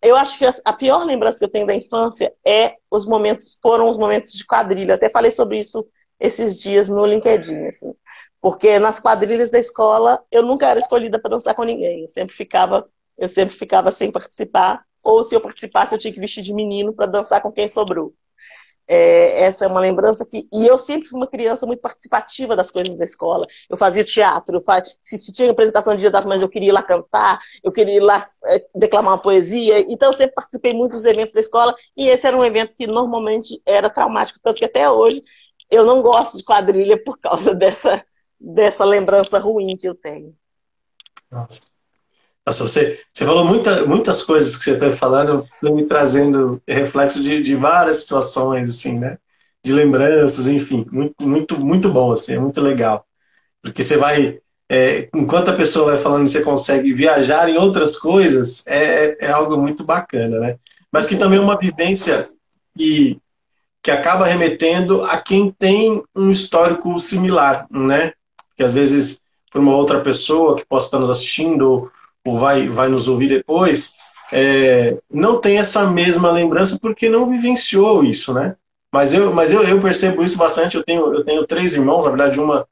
Eu 0.00 0.16
acho 0.16 0.38
que 0.38 0.44
a 0.64 0.72
pior 0.72 1.04
lembrança 1.04 1.38
que 1.38 1.44
eu 1.44 1.50
tenho 1.50 1.66
da 1.66 1.74
infância 1.74 2.32
é 2.44 2.76
os 2.90 3.04
momentos, 3.04 3.58
foram 3.60 3.90
os 3.90 3.98
momentos 3.98 4.32
de 4.32 4.46
quadrilha. 4.46 4.92
Eu 4.92 4.96
até 4.96 5.10
falei 5.10 5.30
sobre 5.30 5.58
isso 5.58 5.86
esses 6.20 6.60
dias 6.60 6.88
no 6.88 7.04
LinkedIn, 7.04 7.66
assim. 7.66 7.94
Porque 8.40 8.78
nas 8.78 9.00
quadrilhas 9.00 9.50
da 9.50 9.58
escola 9.58 10.22
eu 10.30 10.42
nunca 10.42 10.68
era 10.68 10.78
escolhida 10.78 11.18
para 11.20 11.30
dançar 11.30 11.54
com 11.54 11.64
ninguém. 11.64 12.02
Eu 12.02 12.08
sempre 12.08 12.34
ficava, 12.34 12.88
eu 13.16 13.28
sempre 13.28 13.54
ficava 13.56 13.90
sem 13.90 14.12
participar, 14.12 14.84
ou 15.02 15.22
se 15.22 15.34
eu 15.34 15.40
participasse 15.40 15.94
eu 15.94 15.98
tinha 15.98 16.12
que 16.12 16.20
vestir 16.20 16.42
de 16.42 16.54
menino 16.54 16.92
para 16.92 17.06
dançar 17.06 17.40
com 17.42 17.50
quem 17.50 17.68
sobrou. 17.68 18.14
É, 18.90 19.42
essa 19.42 19.66
é 19.66 19.68
uma 19.68 19.80
lembrança 19.80 20.24
que. 20.24 20.48
E 20.50 20.66
eu 20.66 20.78
sempre 20.78 21.06
fui 21.06 21.20
uma 21.20 21.26
criança 21.26 21.66
muito 21.66 21.80
participativa 21.80 22.56
das 22.56 22.70
coisas 22.70 22.96
da 22.96 23.04
escola. 23.04 23.46
Eu 23.68 23.76
fazia 23.76 24.02
teatro, 24.02 24.56
eu 24.56 24.60
faz... 24.62 24.96
se, 24.98 25.18
se, 25.18 25.30
tinha 25.30 25.50
apresentação 25.50 25.94
de 25.94 26.00
Dia 26.00 26.10
das 26.10 26.24
Mães, 26.24 26.40
eu 26.40 26.48
queria 26.48 26.70
ir 26.70 26.72
lá 26.72 26.82
cantar, 26.82 27.38
eu 27.62 27.70
queria 27.70 27.96
ir 27.96 28.00
lá 28.00 28.26
é, 28.46 28.66
declamar 28.74 29.12
uma 29.12 29.22
poesia. 29.22 29.80
Então, 29.80 30.08
eu 30.08 30.12
sempre 30.14 30.34
participei 30.34 30.72
muito 30.72 30.92
dos 30.92 31.04
eventos 31.04 31.34
da 31.34 31.40
escola, 31.40 31.74
e 31.94 32.08
esse 32.08 32.26
era 32.26 32.36
um 32.36 32.44
evento 32.44 32.74
que 32.74 32.86
normalmente 32.86 33.60
era 33.66 33.90
traumático, 33.90 34.40
tanto 34.42 34.56
que 34.56 34.64
até 34.64 34.90
hoje 34.90 35.22
eu 35.70 35.84
não 35.84 36.00
gosto 36.00 36.38
de 36.38 36.44
quadrilha 36.44 37.02
por 37.02 37.18
causa 37.18 37.52
dessa, 37.54 38.02
dessa 38.40 38.84
lembrança 38.86 39.38
ruim 39.38 39.76
que 39.76 39.86
eu 39.86 39.94
tenho. 39.94 40.34
Nossa. 41.30 41.77
Nossa, 42.48 42.66
você, 42.66 42.98
você 43.12 43.26
falou 43.26 43.44
muita, 43.44 43.84
muitas 43.84 44.22
coisas 44.22 44.56
que 44.56 44.64
você 44.64 44.78
foi 44.78 44.90
falando, 44.90 45.44
foi 45.60 45.70
me 45.70 45.84
trazendo 45.84 46.62
reflexo 46.66 47.22
de, 47.22 47.42
de 47.42 47.54
várias 47.54 47.98
situações, 47.98 48.70
assim, 48.70 48.98
né? 48.98 49.18
De 49.62 49.70
lembranças, 49.70 50.46
enfim, 50.46 50.86
muito, 50.90 51.14
muito, 51.20 51.60
muito 51.60 51.90
bom, 51.90 52.10
assim, 52.10 52.36
é 52.36 52.38
muito 52.38 52.58
legal. 52.62 53.04
Porque 53.60 53.82
você 53.82 53.98
vai, 53.98 54.38
é, 54.66 55.10
enquanto 55.14 55.50
a 55.50 55.56
pessoa 55.56 55.92
vai 55.92 55.98
falando, 55.98 56.26
você 56.26 56.40
consegue 56.40 56.90
viajar 56.94 57.50
em 57.50 57.58
outras 57.58 57.98
coisas, 57.98 58.66
é, 58.66 59.26
é 59.26 59.30
algo 59.30 59.58
muito 59.58 59.84
bacana, 59.84 60.40
né? 60.40 60.56
Mas 60.90 61.04
que 61.04 61.16
também 61.16 61.38
é 61.38 61.42
uma 61.42 61.58
vivência 61.58 62.30
que, 62.74 63.20
que 63.82 63.90
acaba 63.90 64.24
remetendo 64.24 65.04
a 65.04 65.18
quem 65.18 65.50
tem 65.50 66.02
um 66.16 66.30
histórico 66.30 66.98
similar, 66.98 67.66
né? 67.70 68.14
Que 68.56 68.62
às 68.62 68.72
vezes, 68.72 69.20
por 69.52 69.60
uma 69.60 69.76
outra 69.76 70.00
pessoa 70.00 70.56
que 70.56 70.64
possa 70.64 70.86
estar 70.86 70.98
nos 70.98 71.10
assistindo, 71.10 71.92
vai, 72.36 72.68
vai 72.68 72.88
nos 72.88 73.06
ouvir 73.06 73.28
depois, 73.28 73.94
é, 74.32 74.98
não 75.10 75.40
tem 75.40 75.58
essa 75.58 75.88
mesma 75.90 76.30
lembrança 76.30 76.78
porque 76.80 77.08
não 77.08 77.30
vivenciou 77.30 78.04
isso, 78.04 78.34
né? 78.34 78.56
Mas 78.92 79.14
eu, 79.14 79.32
mas 79.32 79.52
eu, 79.52 79.62
eu 79.62 79.80
percebo 79.80 80.22
isso 80.24 80.36
bastante. 80.36 80.76
Eu 80.76 80.82
tenho, 80.82 81.14
eu 81.14 81.24
tenho 81.24 81.46
três 81.46 81.74
irmãos, 81.74 82.04
na 82.04 82.10
verdade, 82.10 82.40
uma, 82.40 82.66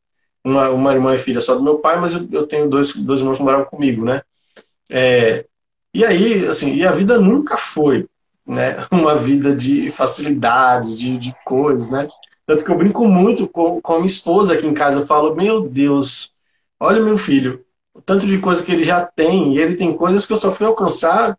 uma, 0.45 0.71
uma 0.71 0.93
irmã 0.93 1.15
e 1.15 1.19
filha 1.19 1.41
só 1.41 1.55
do 1.55 1.63
meu 1.63 1.79
pai, 1.79 1.99
mas 1.99 2.15
eu, 2.15 2.27
eu 2.33 2.47
tenho 2.47 2.69
dois, 2.69 2.95
dois 2.95 3.21
irmãos 3.21 3.37
que 3.37 3.45
moravam 3.45 3.67
comigo, 3.67 4.05
né? 4.05 4.23
É, 4.89 5.45
e 5.93 6.05
aí, 6.05 6.47
assim, 6.47 6.75
e 6.75 6.87
a 6.87 6.93
vida 6.93 7.19
nunca 7.19 7.57
foi 7.57 8.07
né, 8.47 8.87
uma 8.93 9.15
vida 9.15 9.55
de 9.55 9.91
facilidades, 9.91 10.99
de, 10.99 11.19
de 11.19 11.35
coisas, 11.45 11.91
né? 11.91 12.09
Tanto 12.47 12.65
que 12.65 12.71
eu 12.71 12.79
brinco 12.79 13.07
muito 13.07 13.49
com, 13.49 13.81
com 13.81 13.93
a 13.95 13.97
minha 13.97 14.07
esposa 14.07 14.55
aqui 14.55 14.67
em 14.67 14.75
casa. 14.75 15.01
Eu 15.01 15.07
falo, 15.07 15.35
meu 15.35 15.69
Deus, 15.69 16.33
olha 16.79 17.03
meu 17.03 17.19
filho, 17.19 17.66
o 17.97 18.03
tanto 18.03 18.27
de 18.27 18.39
coisa 18.39 18.63
que 18.63 18.71
ele 18.71 18.85
já 18.85 19.05
tem, 19.05 19.55
e 19.55 19.59
ele 19.59 19.75
tem 19.75 19.97
coisas 19.97 20.27
que 20.27 20.33
eu 20.33 20.37
só 20.37 20.53
fui 20.53 20.67
alcançar 20.67 21.39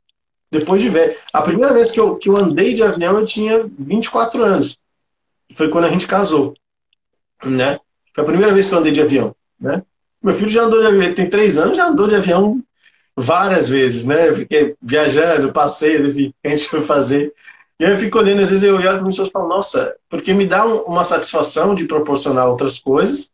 depois 0.49 0.81
de 0.81 0.89
ver. 0.89 1.19
A 1.31 1.41
primeira 1.41 1.73
vez 1.73 1.91
que 1.91 1.99
eu, 1.99 2.15
que 2.15 2.29
eu 2.29 2.37
andei 2.37 2.73
de 2.73 2.81
avião, 2.81 3.19
eu 3.19 3.25
tinha 3.25 3.69
24 3.77 4.43
anos. 4.43 4.79
Foi 5.53 5.69
quando 5.69 5.85
a 5.85 5.89
gente 5.89 6.07
casou. 6.07 6.53
Né? 7.45 7.79
Foi 8.13 8.23
a 8.23 8.27
primeira 8.27 8.53
vez 8.53 8.67
que 8.67 8.73
eu 8.73 8.79
andei 8.79 8.91
de 8.91 9.01
avião. 9.01 9.35
Né? 9.59 9.83
Meu 10.21 10.33
filho 10.33 10.49
já 10.49 10.63
andou 10.63 10.81
de 10.81 10.87
avião, 10.87 11.03
ele 11.03 11.13
tem 11.13 11.29
3 11.29 11.57
anos, 11.57 11.77
já 11.77 11.87
andou 11.87 12.07
de 12.07 12.15
avião 12.15 12.61
várias 13.15 13.67
vezes, 13.67 14.05
né? 14.05 14.31
Fiquei 14.33 14.75
viajando, 14.81 15.51
passeios, 15.51 16.05
enfim, 16.05 16.33
a 16.43 16.49
gente 16.49 16.69
foi 16.69 16.81
fazer. 16.81 17.33
E 17.79 17.85
aí 17.85 17.91
eu 17.91 17.97
fico 17.97 18.17
olhando, 18.17 18.41
às 18.41 18.49
vezes 18.49 18.63
eu 18.63 18.75
olho 18.75 18.83
para 18.83 18.97
as 18.99 19.05
pessoas 19.05 19.29
e 19.29 19.31
falo, 19.31 19.47
nossa, 19.47 19.95
porque 20.09 20.33
me 20.33 20.45
dá 20.45 20.65
uma 20.65 21.03
satisfação 21.03 21.73
de 21.73 21.85
proporcionar 21.85 22.47
outras 22.47 22.77
coisas, 22.79 23.31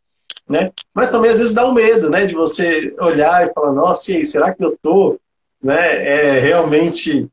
né? 0.48 0.70
Mas 0.94 1.10
também 1.10 1.30
às 1.30 1.38
vezes 1.38 1.54
dá 1.54 1.66
um 1.66 1.72
medo, 1.72 2.10
né? 2.10 2.26
De 2.26 2.34
você 2.34 2.94
olhar 3.00 3.46
e 3.46 3.52
falar, 3.52 3.72
nossa, 3.72 4.12
e 4.12 4.16
aí, 4.16 4.24
será 4.24 4.54
que 4.54 4.62
eu 4.64 4.78
tô, 4.80 5.18
né? 5.62 6.36
É, 6.36 6.40
realmente 6.40 7.28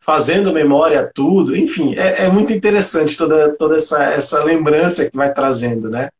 fazendo 0.00 0.52
memória 0.52 1.00
a 1.00 1.06
tudo, 1.06 1.56
enfim, 1.56 1.94
é, 1.96 2.24
é, 2.24 2.28
muito 2.28 2.52
interessante 2.52 3.16
toda, 3.16 3.56
toda 3.56 3.78
essa, 3.78 4.04
essa 4.04 4.44
lembrança 4.44 5.08
que 5.08 5.16
vai 5.16 5.32
trazendo, 5.32 5.88
né? 5.88 6.10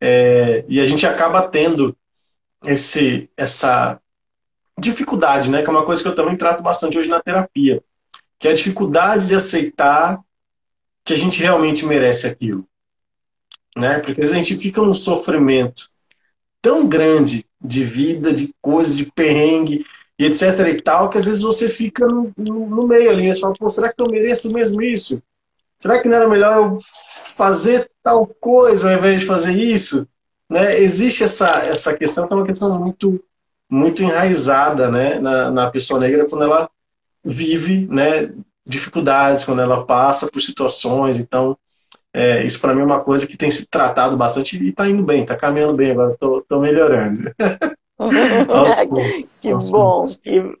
É, 0.00 0.64
e 0.68 0.80
a 0.80 0.86
gente 0.86 1.06
acaba 1.06 1.42
tendo 1.48 1.96
esse, 2.66 3.30
essa 3.36 3.98
dificuldade, 4.78 5.50
né? 5.50 5.62
Que 5.62 5.68
é 5.68 5.70
uma 5.70 5.86
coisa 5.86 6.02
que 6.02 6.08
eu 6.08 6.14
também 6.14 6.36
trato 6.36 6.62
bastante 6.62 6.98
hoje 6.98 7.08
na 7.08 7.20
terapia, 7.20 7.82
que 8.38 8.46
é 8.46 8.50
a 8.50 8.54
dificuldade 8.54 9.26
de 9.26 9.34
aceitar 9.34 10.20
que 11.04 11.14
a 11.14 11.16
gente 11.16 11.42
realmente 11.42 11.84
merece 11.86 12.26
aquilo 12.26 12.69
né? 13.76 13.98
Porque 13.98 14.20
a 14.20 14.26
gente 14.26 14.56
fica 14.56 14.80
num 14.80 14.94
sofrimento 14.94 15.88
tão 16.62 16.86
grande 16.86 17.46
de 17.60 17.84
vida, 17.84 18.32
de 18.32 18.54
coisa, 18.60 18.94
de 18.94 19.10
perrengue 19.12 19.84
e 20.18 20.24
etc 20.26 20.58
e 20.68 20.80
tal, 20.80 21.08
que 21.08 21.18
às 21.18 21.24
vezes 21.24 21.42
você 21.42 21.68
fica 21.68 22.06
no, 22.06 22.32
no, 22.36 22.66
no 22.68 22.86
meio 22.86 23.10
ali, 23.10 23.32
você 23.32 23.40
fala, 23.40 23.54
pô, 23.58 23.68
será 23.68 23.92
que 23.92 24.02
eu 24.02 24.10
mereço 24.10 24.52
mesmo 24.52 24.82
isso? 24.82 25.22
Será 25.78 25.98
que 25.98 26.08
não 26.08 26.16
era 26.16 26.28
melhor 26.28 26.56
eu 26.56 26.78
fazer 27.34 27.88
tal 28.02 28.26
coisa 28.26 28.90
ao 28.90 28.98
invés 28.98 29.20
de 29.20 29.26
fazer 29.26 29.52
isso? 29.52 30.06
Né? 30.48 30.78
Existe 30.78 31.24
essa, 31.24 31.48
essa 31.64 31.96
questão 31.96 32.26
que 32.26 32.32
é 32.32 32.36
uma 32.36 32.46
questão 32.46 32.78
muito 32.78 33.22
muito 33.70 34.02
enraizada 34.02 34.90
né, 34.90 35.20
na, 35.20 35.48
na 35.50 35.70
pessoa 35.70 36.00
negra 36.00 36.28
quando 36.28 36.42
ela 36.42 36.68
vive 37.24 37.86
né, 37.86 38.32
dificuldades, 38.66 39.44
quando 39.44 39.62
ela 39.62 39.86
passa 39.86 40.26
por 40.26 40.40
situações. 40.40 41.20
Então, 41.20 41.56
é, 42.12 42.44
isso 42.44 42.60
para 42.60 42.74
mim 42.74 42.80
é 42.80 42.84
uma 42.84 43.00
coisa 43.00 43.26
que 43.26 43.36
tem 43.36 43.50
se 43.50 43.66
tratado 43.66 44.16
bastante 44.16 44.62
e 44.62 44.70
está 44.70 44.88
indo 44.88 45.02
bem, 45.02 45.22
está 45.22 45.36
caminhando 45.36 45.74
bem 45.74 45.92
agora, 45.92 46.12
estou 46.12 46.60
melhorando. 46.60 47.32
que 49.42 49.54
bom, 49.70 50.02
que, 50.22 50.56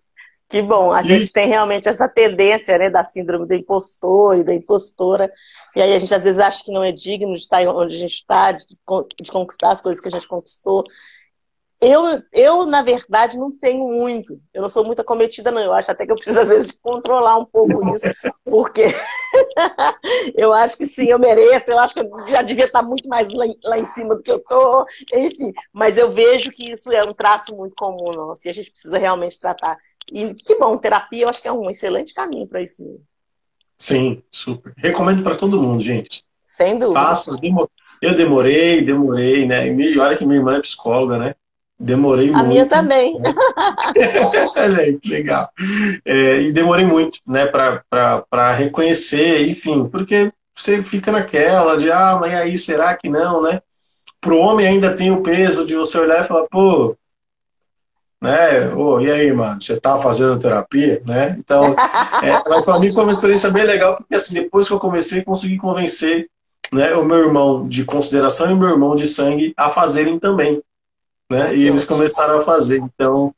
que 0.48 0.62
bom. 0.62 0.92
A 0.92 1.00
e... 1.00 1.04
gente 1.04 1.32
tem 1.32 1.48
realmente 1.48 1.88
essa 1.88 2.08
tendência 2.08 2.78
né, 2.78 2.90
da 2.90 3.02
síndrome 3.02 3.46
do 3.46 3.54
impostor 3.54 4.38
e 4.38 4.44
da 4.44 4.54
impostora. 4.54 5.32
E 5.74 5.80
aí 5.80 5.94
a 5.94 5.98
gente 5.98 6.14
às 6.14 6.22
vezes 6.22 6.38
acha 6.38 6.62
que 6.64 6.72
não 6.72 6.84
é 6.84 6.92
digno 6.92 7.34
de 7.34 7.40
estar 7.40 7.66
onde 7.68 7.94
a 7.94 7.98
gente 7.98 8.14
está, 8.14 8.52
de, 8.52 8.66
de 8.66 9.30
conquistar 9.30 9.70
as 9.70 9.80
coisas 9.80 10.00
que 10.00 10.08
a 10.08 10.10
gente 10.10 10.28
conquistou. 10.28 10.84
Eu, 11.82 12.22
eu, 12.30 12.66
na 12.66 12.82
verdade, 12.82 13.38
não 13.38 13.50
tenho 13.50 13.88
muito. 13.88 14.38
Eu 14.52 14.60
não 14.60 14.68
sou 14.68 14.84
muito 14.84 15.00
acometida, 15.00 15.50
não. 15.50 15.62
Eu 15.62 15.72
acho 15.72 15.90
até 15.90 16.04
que 16.04 16.12
eu 16.12 16.16
preciso, 16.16 16.38
às 16.38 16.48
vezes, 16.48 16.66
de 16.66 16.78
controlar 16.78 17.38
um 17.38 17.46
pouco 17.46 17.94
isso, 17.94 18.06
porque 18.44 18.84
eu 20.36 20.52
acho 20.52 20.76
que 20.76 20.84
sim, 20.84 21.06
eu 21.06 21.18
mereço. 21.18 21.70
Eu 21.70 21.78
acho 21.78 21.94
que 21.94 22.00
eu 22.00 22.10
já 22.28 22.42
devia 22.42 22.66
estar 22.66 22.82
muito 22.82 23.08
mais 23.08 23.32
lá, 23.32 23.46
lá 23.64 23.78
em 23.78 23.86
cima 23.86 24.14
do 24.14 24.22
que 24.22 24.30
eu 24.30 24.36
estou. 24.36 24.84
Enfim, 25.14 25.52
mas 25.72 25.96
eu 25.96 26.10
vejo 26.10 26.50
que 26.50 26.70
isso 26.70 26.92
é 26.92 27.00
um 27.00 27.14
traço 27.14 27.56
muito 27.56 27.74
comum 27.74 28.10
nosso 28.14 28.46
e 28.46 28.50
a 28.50 28.52
gente 28.52 28.70
precisa 28.70 28.98
realmente 28.98 29.40
tratar. 29.40 29.78
E 30.12 30.34
que 30.34 30.56
bom, 30.56 30.76
terapia 30.76 31.22
eu 31.22 31.28
acho 31.30 31.40
que 31.40 31.48
é 31.48 31.52
um 31.52 31.70
excelente 31.70 32.12
caminho 32.12 32.46
para 32.46 32.60
isso 32.60 32.84
mesmo. 32.84 33.02
Sim, 33.78 34.22
super. 34.30 34.74
Recomendo 34.76 35.22
para 35.22 35.34
todo 35.34 35.60
mundo, 35.60 35.82
gente. 35.82 36.22
Sem 36.42 36.78
dúvida. 36.78 37.00
Faça. 37.00 37.34
Eu 38.02 38.14
demorei, 38.14 38.82
demorei, 38.84 39.46
né? 39.46 39.66
E 39.66 39.98
olha 39.98 40.16
que 40.16 40.26
minha 40.26 40.38
irmã 40.38 40.56
é 40.56 40.60
psicóloga, 40.60 41.16
né? 41.16 41.34
Demorei 41.82 42.28
a 42.28 42.32
muito. 42.32 42.44
A 42.44 42.48
minha 42.48 42.66
também. 42.66 43.18
é, 43.96 44.92
que 44.92 45.08
legal. 45.08 45.48
É, 46.04 46.42
e 46.42 46.52
demorei 46.52 46.84
muito, 46.84 47.18
né, 47.26 47.46
para 47.46 48.52
reconhecer, 48.52 49.48
enfim, 49.48 49.88
porque 49.88 50.30
você 50.54 50.82
fica 50.82 51.10
naquela 51.10 51.78
de, 51.78 51.90
ah, 51.90 52.18
mas 52.20 52.34
aí 52.34 52.58
será 52.58 52.94
que 52.94 53.08
não, 53.08 53.40
né? 53.40 53.62
Pro 54.20 54.36
homem 54.36 54.66
ainda 54.66 54.94
tem 54.94 55.10
o 55.10 55.22
peso 55.22 55.66
de 55.66 55.74
você 55.74 55.98
olhar 55.98 56.22
e 56.22 56.28
falar, 56.28 56.46
pô, 56.50 56.94
né? 58.20 58.70
Oh, 58.76 59.00
e 59.00 59.10
aí, 59.10 59.32
mano, 59.32 59.62
você 59.62 59.80
tá 59.80 59.98
fazendo 59.98 60.38
terapia, 60.38 61.00
né? 61.06 61.34
Então, 61.38 61.74
é, 62.22 62.46
mas 62.46 62.66
para 62.66 62.78
mim 62.78 62.92
foi 62.92 63.04
uma 63.04 63.12
experiência 63.12 63.50
bem 63.50 63.64
legal, 63.64 63.96
porque 63.96 64.14
assim, 64.14 64.34
depois 64.34 64.68
que 64.68 64.74
eu 64.74 64.78
comecei, 64.78 65.24
consegui 65.24 65.56
convencer 65.56 66.28
né, 66.70 66.92
o 66.94 67.02
meu 67.06 67.16
irmão 67.16 67.66
de 67.66 67.86
consideração 67.86 68.50
e 68.50 68.52
o 68.52 68.56
meu 68.58 68.68
irmão 68.68 68.94
de 68.94 69.08
sangue 69.08 69.54
a 69.56 69.70
fazerem 69.70 70.18
também 70.18 70.62
né? 71.30 71.54
E 71.54 71.66
eles 71.66 71.84
começaram 71.84 72.38
a 72.38 72.42
fazer. 72.42 72.78
Então, 72.78 73.32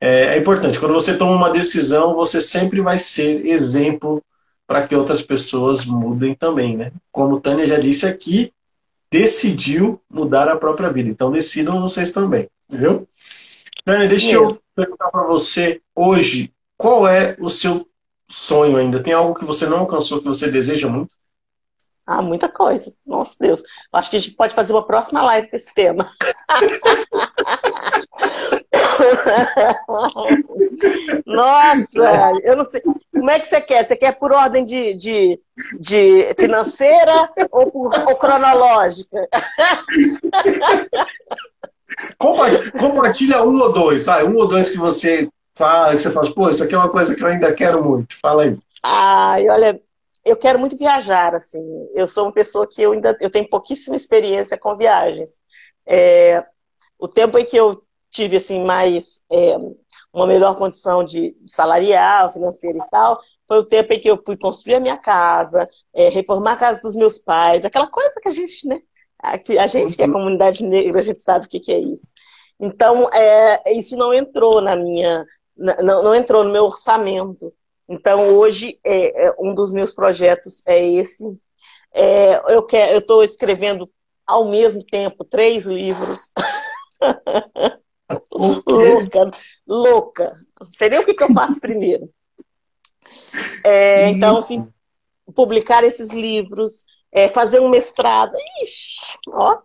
é, 0.00 0.36
é 0.36 0.38
importante. 0.38 0.78
Quando 0.78 0.94
você 0.94 1.16
toma 1.16 1.34
uma 1.34 1.50
decisão, 1.50 2.14
você 2.14 2.40
sempre 2.40 2.80
vai 2.80 2.98
ser 2.98 3.46
exemplo 3.46 4.22
para 4.66 4.86
que 4.86 4.94
outras 4.94 5.22
pessoas 5.22 5.84
mudem 5.86 6.34
também, 6.34 6.76
né? 6.76 6.92
Como 7.10 7.40
Tânia 7.40 7.66
já 7.66 7.78
disse 7.78 8.06
aqui, 8.06 8.52
decidiu 9.10 9.98
mudar 10.10 10.46
a 10.48 10.56
própria 10.56 10.90
vida. 10.90 11.08
Então 11.08 11.32
decidam 11.32 11.80
vocês 11.80 12.12
também, 12.12 12.48
viu? 12.68 13.08
Tânia, 13.82 14.06
deixa 14.06 14.34
eu 14.34 14.60
perguntar 14.76 15.10
para 15.10 15.24
você 15.24 15.80
hoje, 15.96 16.52
qual 16.76 17.08
é 17.08 17.34
o 17.40 17.48
seu 17.48 17.88
sonho 18.28 18.76
ainda? 18.76 19.02
Tem 19.02 19.14
algo 19.14 19.34
que 19.34 19.44
você 19.46 19.66
não 19.66 19.78
alcançou 19.78 20.20
que 20.20 20.28
você 20.28 20.50
deseja 20.50 20.86
muito? 20.86 21.10
Ah, 22.08 22.22
muita 22.22 22.48
coisa. 22.48 22.90
Nossa 23.06 23.36
Deus. 23.38 23.62
Acho 23.92 24.08
que 24.08 24.16
a 24.16 24.18
gente 24.18 24.34
pode 24.34 24.54
fazer 24.54 24.72
uma 24.72 24.86
próxima 24.86 25.22
live 25.22 25.50
com 25.50 25.56
esse 25.56 25.74
tema. 25.74 26.08
Nossa, 31.26 32.32
eu 32.42 32.56
não 32.56 32.64
sei. 32.64 32.80
Como 32.80 33.28
é 33.28 33.38
que 33.38 33.46
você 33.46 33.60
quer? 33.60 33.84
Você 33.84 33.94
quer 33.94 34.12
por 34.12 34.32
ordem 34.32 34.64
de, 34.64 34.94
de, 34.94 35.38
de 35.78 36.34
financeira 36.38 37.30
ou, 37.50 37.70
por, 37.70 37.92
ou 38.08 38.16
cronológica? 38.16 39.28
Compartilha 42.80 43.42
um 43.42 43.60
ou 43.60 43.70
dois, 43.70 44.06
vai. 44.06 44.24
Um 44.24 44.36
ou 44.36 44.48
dois 44.48 44.70
que 44.70 44.78
você 44.78 45.28
fala, 45.54 45.94
que 45.94 45.98
você 45.98 46.10
fala, 46.10 46.32
pô, 46.32 46.48
isso 46.48 46.64
aqui 46.64 46.74
é 46.74 46.78
uma 46.78 46.88
coisa 46.88 47.14
que 47.14 47.22
eu 47.22 47.28
ainda 47.28 47.52
quero 47.52 47.84
muito. 47.84 48.18
Fala 48.18 48.44
aí. 48.44 48.56
Ai, 48.82 49.46
olha, 49.50 49.78
eu 50.24 50.36
quero 50.36 50.58
muito 50.58 50.76
viajar, 50.76 51.34
assim. 51.34 51.62
Eu 51.94 52.06
sou 52.06 52.24
uma 52.24 52.32
pessoa 52.32 52.66
que 52.66 52.82
eu 52.82 52.92
ainda 52.92 53.16
eu 53.20 53.30
tenho 53.30 53.48
pouquíssima 53.48 53.96
experiência 53.96 54.58
com 54.58 54.76
viagens. 54.76 55.38
É, 55.86 56.44
o 56.98 57.08
tempo 57.08 57.38
em 57.38 57.44
que 57.44 57.56
eu 57.56 57.82
tive 58.10 58.36
assim 58.36 58.64
mais 58.64 59.20
é, 59.30 59.56
uma 60.12 60.26
melhor 60.26 60.56
condição 60.56 61.04
de 61.04 61.36
salarial, 61.46 62.30
financeira 62.30 62.78
e 62.78 62.90
tal, 62.90 63.20
foi 63.46 63.58
o 63.58 63.64
tempo 63.64 63.92
em 63.92 64.00
que 64.00 64.10
eu 64.10 64.20
fui 64.24 64.36
construir 64.36 64.74
a 64.74 64.80
minha 64.80 64.96
casa, 64.96 65.68
é, 65.94 66.08
reformar 66.08 66.52
a 66.52 66.56
casa 66.56 66.82
dos 66.82 66.96
meus 66.96 67.18
pais, 67.18 67.64
aquela 67.64 67.86
coisa 67.86 68.20
que 68.20 68.28
a 68.28 68.32
gente, 68.32 68.66
né? 68.66 68.80
A, 69.22 69.34
a 69.62 69.66
gente 69.66 69.96
que 69.96 70.02
é 70.02 70.06
uhum. 70.06 70.12
comunidade 70.12 70.64
negra, 70.64 71.00
a 71.00 71.02
gente 71.02 71.20
sabe 71.20 71.46
o 71.46 71.48
que, 71.48 71.60
que 71.60 71.72
é 71.72 71.78
isso. 71.78 72.08
Então, 72.60 73.08
é, 73.12 73.72
isso 73.72 73.96
não 73.96 74.12
entrou 74.12 74.60
na 74.60 74.74
minha, 74.76 75.24
não, 75.56 76.02
não 76.02 76.14
entrou 76.14 76.44
no 76.44 76.50
meu 76.50 76.64
orçamento. 76.64 77.52
Então, 77.88 78.36
hoje, 78.36 78.78
é, 78.84 79.28
é 79.28 79.34
um 79.38 79.54
dos 79.54 79.72
meus 79.72 79.92
projetos 79.92 80.62
é 80.66 80.84
esse. 80.84 81.24
É, 81.92 82.40
eu 82.52 82.66
estou 82.98 83.24
escrevendo 83.24 83.90
ao 84.26 84.44
mesmo 84.44 84.84
tempo 84.84 85.24
três 85.24 85.66
livros. 85.66 86.32
louca, 88.30 89.30
louca. 89.66 90.32
Não 90.60 90.66
sei 90.70 90.90
nem 90.90 90.98
o 90.98 91.04
que, 91.04 91.14
que 91.14 91.22
eu 91.22 91.32
faço 91.32 91.58
primeiro. 91.58 92.04
É, 93.64 94.10
então, 94.10 94.34
assim, 94.34 94.68
publicar 95.34 95.82
esses 95.82 96.10
livros, 96.10 96.84
é, 97.10 97.26
fazer 97.28 97.60
um 97.60 97.70
mestrado. 97.70 98.36
Ixi, 98.62 99.18
ó. 99.28 99.58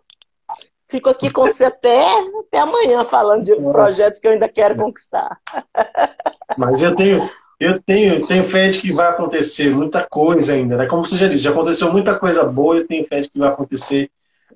Fico 0.88 1.08
aqui 1.08 1.30
com 1.30 1.42
você 1.42 1.64
até, 1.64 2.04
até 2.40 2.58
amanhã 2.58 3.04
falando 3.04 3.42
de 3.42 3.54
Nossa. 3.56 3.72
projetos 3.72 4.20
que 4.20 4.28
eu 4.28 4.32
ainda 4.32 4.48
quero 4.48 4.76
conquistar. 4.76 5.40
Mas 6.56 6.82
eu 6.82 6.94
tenho, 6.94 7.28
eu 7.64 7.80
tenho, 7.80 8.26
tenho 8.26 8.44
fé 8.44 8.68
de 8.68 8.78
que 8.78 8.92
vai 8.92 9.08
acontecer 9.08 9.70
muita 9.70 10.02
coisa 10.02 10.52
ainda, 10.52 10.76
né? 10.76 10.86
Como 10.86 11.04
você 11.04 11.16
já 11.16 11.26
disse, 11.26 11.44
já 11.44 11.50
aconteceu 11.50 11.90
muita 11.90 12.18
coisa 12.18 12.44
boa, 12.44 12.76
eu 12.76 12.86
tenho 12.86 13.06
fé 13.06 13.20
de 13.20 13.30
que 13.30 13.38
vai 13.38 13.48
acontecer 13.48 14.10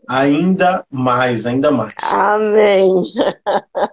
ainda 0.06 0.84
mais, 0.90 1.46
ainda 1.46 1.70
mais. 1.70 1.94
Amém. 2.12 2.90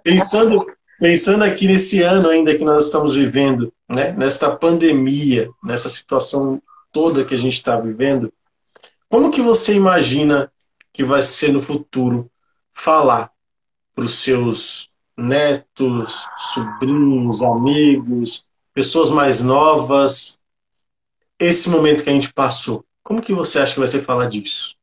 Pensando, 0.04 0.66
pensando 1.00 1.44
aqui 1.44 1.66
nesse 1.66 2.02
ano 2.02 2.28
ainda 2.28 2.54
que 2.54 2.64
nós 2.64 2.86
estamos 2.86 3.14
vivendo, 3.14 3.72
né? 3.88 4.12
Nesta 4.12 4.54
pandemia, 4.54 5.48
nessa 5.64 5.88
situação 5.88 6.60
toda 6.92 7.24
que 7.24 7.34
a 7.34 7.38
gente 7.38 7.54
está 7.54 7.80
vivendo, 7.80 8.30
como 9.08 9.30
que 9.30 9.40
você 9.40 9.74
imagina 9.74 10.52
que 10.92 11.02
vai 11.02 11.22
ser 11.22 11.52
no 11.52 11.62
futuro 11.62 12.30
falar 12.74 13.30
para 13.94 14.04
os 14.04 14.18
seus 14.18 14.90
netos, 15.16 16.26
sobrinhos, 16.52 17.42
amigos, 17.42 18.45
pessoas 18.76 19.08
mais 19.08 19.40
novas, 19.40 20.38
esse 21.38 21.70
momento 21.70 22.04
que 22.04 22.10
a 22.10 22.12
gente 22.12 22.30
passou. 22.30 22.84
Como 23.02 23.22
que 23.22 23.32
você 23.32 23.58
acha 23.58 23.72
que 23.72 23.78
vai 23.78 23.88
ser 23.88 24.04
falar 24.04 24.28
disso? 24.28 24.76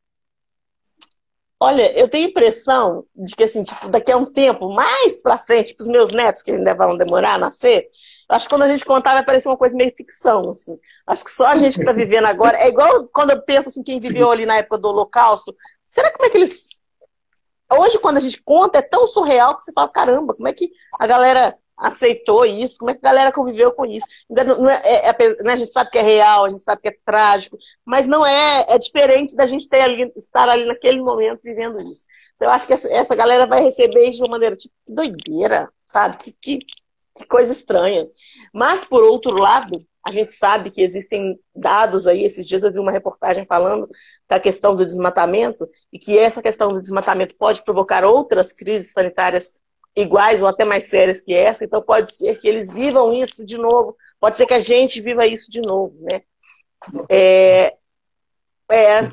Olha, 1.59 1.95
eu 1.95 2.09
tenho 2.09 2.25
a 2.25 2.29
impressão 2.31 3.05
de 3.15 3.35
que, 3.35 3.43
assim, 3.43 3.61
tipo, 3.61 3.87
daqui 3.89 4.11
a 4.11 4.17
um 4.17 4.25
tempo, 4.25 4.73
mais 4.73 5.21
pra 5.21 5.37
frente, 5.37 5.75
para 5.75 5.83
os 5.83 5.87
meus 5.87 6.11
netos, 6.11 6.41
que 6.41 6.49
ainda 6.49 6.73
vão 6.73 6.97
demorar 6.97 7.35
a 7.35 7.37
nascer, 7.37 7.87
acho 8.29 8.47
que 8.47 8.55
quando 8.55 8.63
a 8.63 8.67
gente 8.67 8.83
contar 8.83 9.13
vai 9.13 9.23
parecer 9.23 9.47
uma 9.47 9.57
coisa 9.57 9.77
meio 9.77 9.93
ficção, 9.95 10.49
assim. 10.49 10.75
Acho 11.05 11.23
que 11.23 11.31
só 11.31 11.45
a 11.45 11.55
gente 11.55 11.75
que 11.75 11.81
está 11.81 11.93
vivendo 11.93 12.25
agora, 12.25 12.57
é 12.57 12.69
igual 12.69 13.07
quando 13.13 13.29
eu 13.29 13.43
penso, 13.43 13.69
assim, 13.69 13.83
quem 13.83 13.99
viveu 13.99 14.31
ali 14.31 14.43
na 14.43 14.57
época 14.57 14.79
do 14.79 14.87
Holocausto, 14.87 15.53
será 15.85 16.11
como 16.11 16.25
é 16.25 16.31
que 16.31 16.37
eles... 16.37 16.81
Hoje, 17.71 17.99
quando 17.99 18.17
a 18.17 18.21
gente 18.21 18.41
conta, 18.41 18.79
é 18.79 18.81
tão 18.81 19.05
surreal 19.05 19.55
que 19.55 19.63
você 19.63 19.71
fala, 19.71 19.87
caramba, 19.87 20.33
como 20.33 20.47
é 20.47 20.53
que 20.53 20.71
a 20.99 21.05
galera 21.05 21.55
aceitou 21.77 22.45
isso, 22.45 22.77
como 22.79 22.91
é 22.91 22.93
que 22.93 22.99
a 23.05 23.09
galera 23.09 23.31
conviveu 23.31 23.71
com 23.71 23.85
isso. 23.85 24.05
Não 24.29 24.69
é, 24.69 24.81
é, 24.83 25.09
é, 25.09 25.43
né, 25.43 25.53
a 25.53 25.55
gente 25.55 25.71
sabe 25.71 25.89
que 25.91 25.97
é 25.97 26.01
real, 26.01 26.45
a 26.45 26.49
gente 26.49 26.63
sabe 26.63 26.81
que 26.81 26.89
é 26.89 26.97
trágico, 27.03 27.57
mas 27.85 28.07
não 28.07 28.25
é, 28.25 28.65
é 28.69 28.77
diferente 28.77 29.35
da 29.35 29.45
gente 29.45 29.67
ter 29.67 29.81
ali, 29.81 30.11
estar 30.15 30.47
ali 30.47 30.65
naquele 30.65 31.01
momento 31.01 31.41
vivendo 31.43 31.79
isso. 31.81 32.05
Então, 32.35 32.47
eu 32.47 32.51
acho 32.51 32.67
que 32.67 32.73
essa, 32.73 32.91
essa 32.91 33.15
galera 33.15 33.45
vai 33.45 33.61
receber 33.63 34.05
isso 34.05 34.17
de 34.17 34.23
uma 34.23 34.31
maneira, 34.31 34.55
tipo, 34.55 34.73
que 34.85 34.93
doideira, 34.93 35.67
sabe? 35.85 36.17
Que, 36.17 36.31
que, 36.41 36.59
que 37.15 37.25
coisa 37.25 37.51
estranha. 37.51 38.07
Mas, 38.53 38.85
por 38.85 39.03
outro 39.03 39.39
lado, 39.39 39.77
a 40.07 40.11
gente 40.11 40.31
sabe 40.31 40.69
que 40.69 40.81
existem 40.81 41.39
dados 41.55 42.07
aí, 42.07 42.23
esses 42.23 42.47
dias 42.47 42.63
eu 42.63 42.71
vi 42.71 42.79
uma 42.79 42.91
reportagem 42.91 43.45
falando 43.45 43.87
da 44.27 44.39
questão 44.39 44.75
do 44.75 44.85
desmatamento, 44.85 45.67
e 45.91 45.99
que 45.99 46.17
essa 46.17 46.41
questão 46.41 46.69
do 46.69 46.81
desmatamento 46.81 47.35
pode 47.35 47.63
provocar 47.63 48.03
outras 48.03 48.51
crises 48.51 48.91
sanitárias 48.91 49.62
iguais 49.95 50.41
ou 50.41 50.47
até 50.47 50.65
mais 50.65 50.85
sérias 50.85 51.21
que 51.21 51.33
essa, 51.33 51.63
então 51.63 51.81
pode 51.81 52.13
ser 52.13 52.39
que 52.39 52.47
eles 52.47 52.71
vivam 52.71 53.13
isso 53.13 53.45
de 53.45 53.57
novo, 53.57 53.95
pode 54.19 54.37
ser 54.37 54.45
que 54.45 54.53
a 54.53 54.59
gente 54.59 54.99
viva 55.01 55.25
isso 55.27 55.51
de 55.51 55.61
novo, 55.61 55.95
né? 56.01 56.21
É, 57.09 57.77
é, 58.69 59.11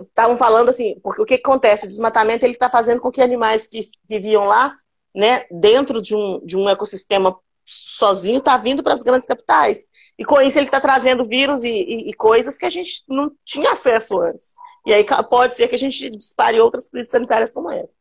estavam 0.00 0.34
é, 0.34 0.38
falando 0.38 0.68
assim, 0.68 0.98
porque 1.02 1.22
o 1.22 1.26
que 1.26 1.34
acontece? 1.34 1.84
O 1.84 1.88
desmatamento 1.88 2.44
ele 2.44 2.52
está 2.52 2.70
fazendo 2.70 3.00
com 3.00 3.10
que 3.10 3.20
animais 3.20 3.66
que 3.66 3.80
viviam 4.08 4.44
lá, 4.44 4.74
né, 5.14 5.44
dentro 5.50 6.00
de 6.00 6.14
um, 6.14 6.40
de 6.44 6.56
um 6.56 6.68
ecossistema 6.68 7.38
sozinho, 7.64 8.40
tá 8.40 8.56
vindo 8.56 8.82
para 8.82 8.94
as 8.94 9.02
grandes 9.02 9.26
capitais. 9.28 9.84
E 10.18 10.24
com 10.24 10.40
isso 10.40 10.58
ele 10.58 10.66
está 10.66 10.80
trazendo 10.80 11.24
vírus 11.24 11.64
e, 11.64 11.68
e, 11.68 12.10
e, 12.10 12.14
coisas 12.14 12.56
que 12.56 12.64
a 12.64 12.70
gente 12.70 13.04
não 13.08 13.30
tinha 13.44 13.72
acesso 13.72 14.18
antes. 14.20 14.54
E 14.86 14.94
aí 14.94 15.04
pode 15.28 15.54
ser 15.54 15.68
que 15.68 15.74
a 15.74 15.78
gente 15.78 16.08
dispare 16.10 16.60
outras 16.60 16.88
crises 16.88 17.10
sanitárias 17.10 17.52
como 17.52 17.70
essa. 17.70 17.94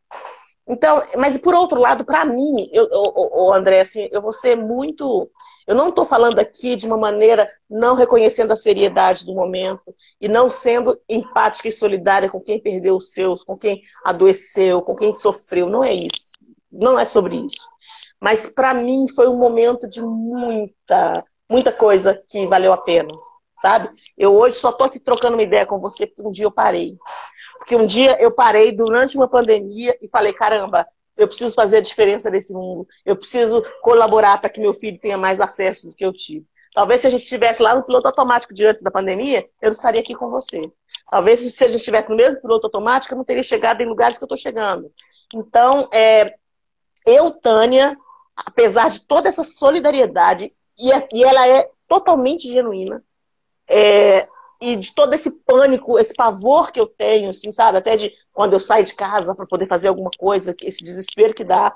Então, 0.67 1.01
mas 1.15 1.37
por 1.37 1.53
outro 1.53 1.79
lado, 1.79 2.03
para 2.03 2.25
mim, 2.25 2.69
eu, 2.71 2.89
o, 2.91 3.53
André, 3.53 3.81
assim, 3.81 4.09
eu 4.11 4.21
vou 4.21 4.33
ser 4.33 4.55
muito. 4.55 5.29
Eu 5.65 5.75
não 5.75 5.89
estou 5.89 6.05
falando 6.05 6.39
aqui 6.39 6.75
de 6.75 6.85
uma 6.85 6.97
maneira 6.97 7.49
não 7.69 7.93
reconhecendo 7.93 8.51
a 8.51 8.55
seriedade 8.55 9.25
do 9.25 9.33
momento 9.33 9.93
e 10.19 10.27
não 10.27 10.49
sendo 10.49 10.99
empática 11.07 11.67
e 11.67 11.71
solidária 11.71 12.29
com 12.29 12.39
quem 12.39 12.59
perdeu 12.59 12.97
os 12.97 13.11
seus, 13.11 13.43
com 13.43 13.57
quem 13.57 13.81
adoeceu, 14.03 14.81
com 14.81 14.95
quem 14.95 15.13
sofreu. 15.13 15.69
Não 15.69 15.83
é 15.83 15.93
isso. 15.93 16.31
Não 16.71 16.99
é 16.99 17.05
sobre 17.05 17.37
isso. 17.37 17.67
Mas 18.19 18.47
para 18.47 18.73
mim 18.73 19.07
foi 19.13 19.27
um 19.27 19.37
momento 19.37 19.87
de 19.87 20.01
muita, 20.01 21.23
muita 21.49 21.71
coisa 21.71 22.21
que 22.27 22.45
valeu 22.47 22.73
a 22.73 22.77
pena, 22.77 23.09
sabe? 23.57 23.89
Eu 24.17 24.33
hoje 24.35 24.55
só 24.55 24.69
estou 24.69 24.85
aqui 24.85 24.99
trocando 24.99 25.35
uma 25.35 25.43
ideia 25.43 25.65
com 25.65 25.79
você 25.79 26.07
porque 26.07 26.21
um 26.21 26.31
dia 26.31 26.45
eu 26.45 26.51
parei. 26.51 26.97
Porque 27.57 27.75
um 27.75 27.85
dia 27.85 28.15
eu 28.21 28.31
parei 28.31 28.71
durante 28.71 29.17
uma 29.17 29.27
pandemia 29.27 29.97
e 30.01 30.07
falei: 30.07 30.31
caramba, 30.31 30.87
eu 31.17 31.27
preciso 31.27 31.55
fazer 31.55 31.77
a 31.77 31.81
diferença 31.81 32.29
nesse 32.29 32.53
mundo. 32.53 32.87
Eu 33.05 33.15
preciso 33.15 33.63
colaborar 33.81 34.39
para 34.39 34.49
que 34.49 34.61
meu 34.61 34.73
filho 34.73 34.99
tenha 34.99 35.17
mais 35.17 35.41
acesso 35.41 35.89
do 35.89 35.95
que 35.95 36.05
eu 36.05 36.13
tive. 36.13 36.45
Talvez 36.73 37.01
se 37.01 37.07
a 37.07 37.09
gente 37.09 37.23
estivesse 37.23 37.61
lá 37.61 37.73
no 37.73 37.83
piloto 37.83 38.05
automático 38.05 38.53
de 38.53 38.63
antes 38.65 38.83
da 38.83 38.91
pandemia, 38.91 39.39
eu 39.61 39.67
não 39.67 39.71
estaria 39.71 39.99
aqui 39.99 40.13
com 40.13 40.29
você. 40.29 40.61
Talvez 41.09 41.39
se 41.39 41.63
a 41.63 41.67
gente 41.67 41.79
estivesse 41.79 42.09
no 42.09 42.15
mesmo 42.15 42.39
piloto 42.39 42.67
automático, 42.67 43.13
eu 43.13 43.17
não 43.17 43.25
teria 43.25 43.41
chegado 43.41 43.81
em 43.81 43.87
lugares 43.87 44.17
que 44.17 44.23
eu 44.23 44.27
estou 44.27 44.37
chegando. 44.37 44.91
Então, 45.33 45.89
é, 45.91 46.35
eu, 47.05 47.31
Tânia, 47.31 47.97
apesar 48.35 48.91
de 48.91 49.01
toda 49.07 49.27
essa 49.27 49.43
solidariedade, 49.43 50.53
e, 50.77 50.91
é, 50.91 51.07
e 51.11 51.23
ela 51.23 51.47
é 51.47 51.67
totalmente 51.87 52.47
genuína, 52.47 53.03
é, 53.69 54.27
e 54.59 54.75
de 54.75 54.93
todo 54.93 55.13
esse 55.13 55.31
pânico, 55.31 55.99
esse 55.99 56.13
pavor 56.13 56.71
que 56.71 56.79
eu 56.79 56.87
tenho, 56.87 57.29
assim, 57.29 57.51
sabe? 57.51 57.77
Até 57.77 57.95
de 57.95 58.13
quando 58.33 58.53
eu 58.53 58.59
saio 58.59 58.85
de 58.85 58.93
casa 58.93 59.35
para 59.35 59.45
poder 59.45 59.67
fazer 59.67 59.87
alguma 59.87 60.09
coisa, 60.17 60.55
esse 60.63 60.83
desespero 60.83 61.33
que 61.33 61.43
dá. 61.43 61.75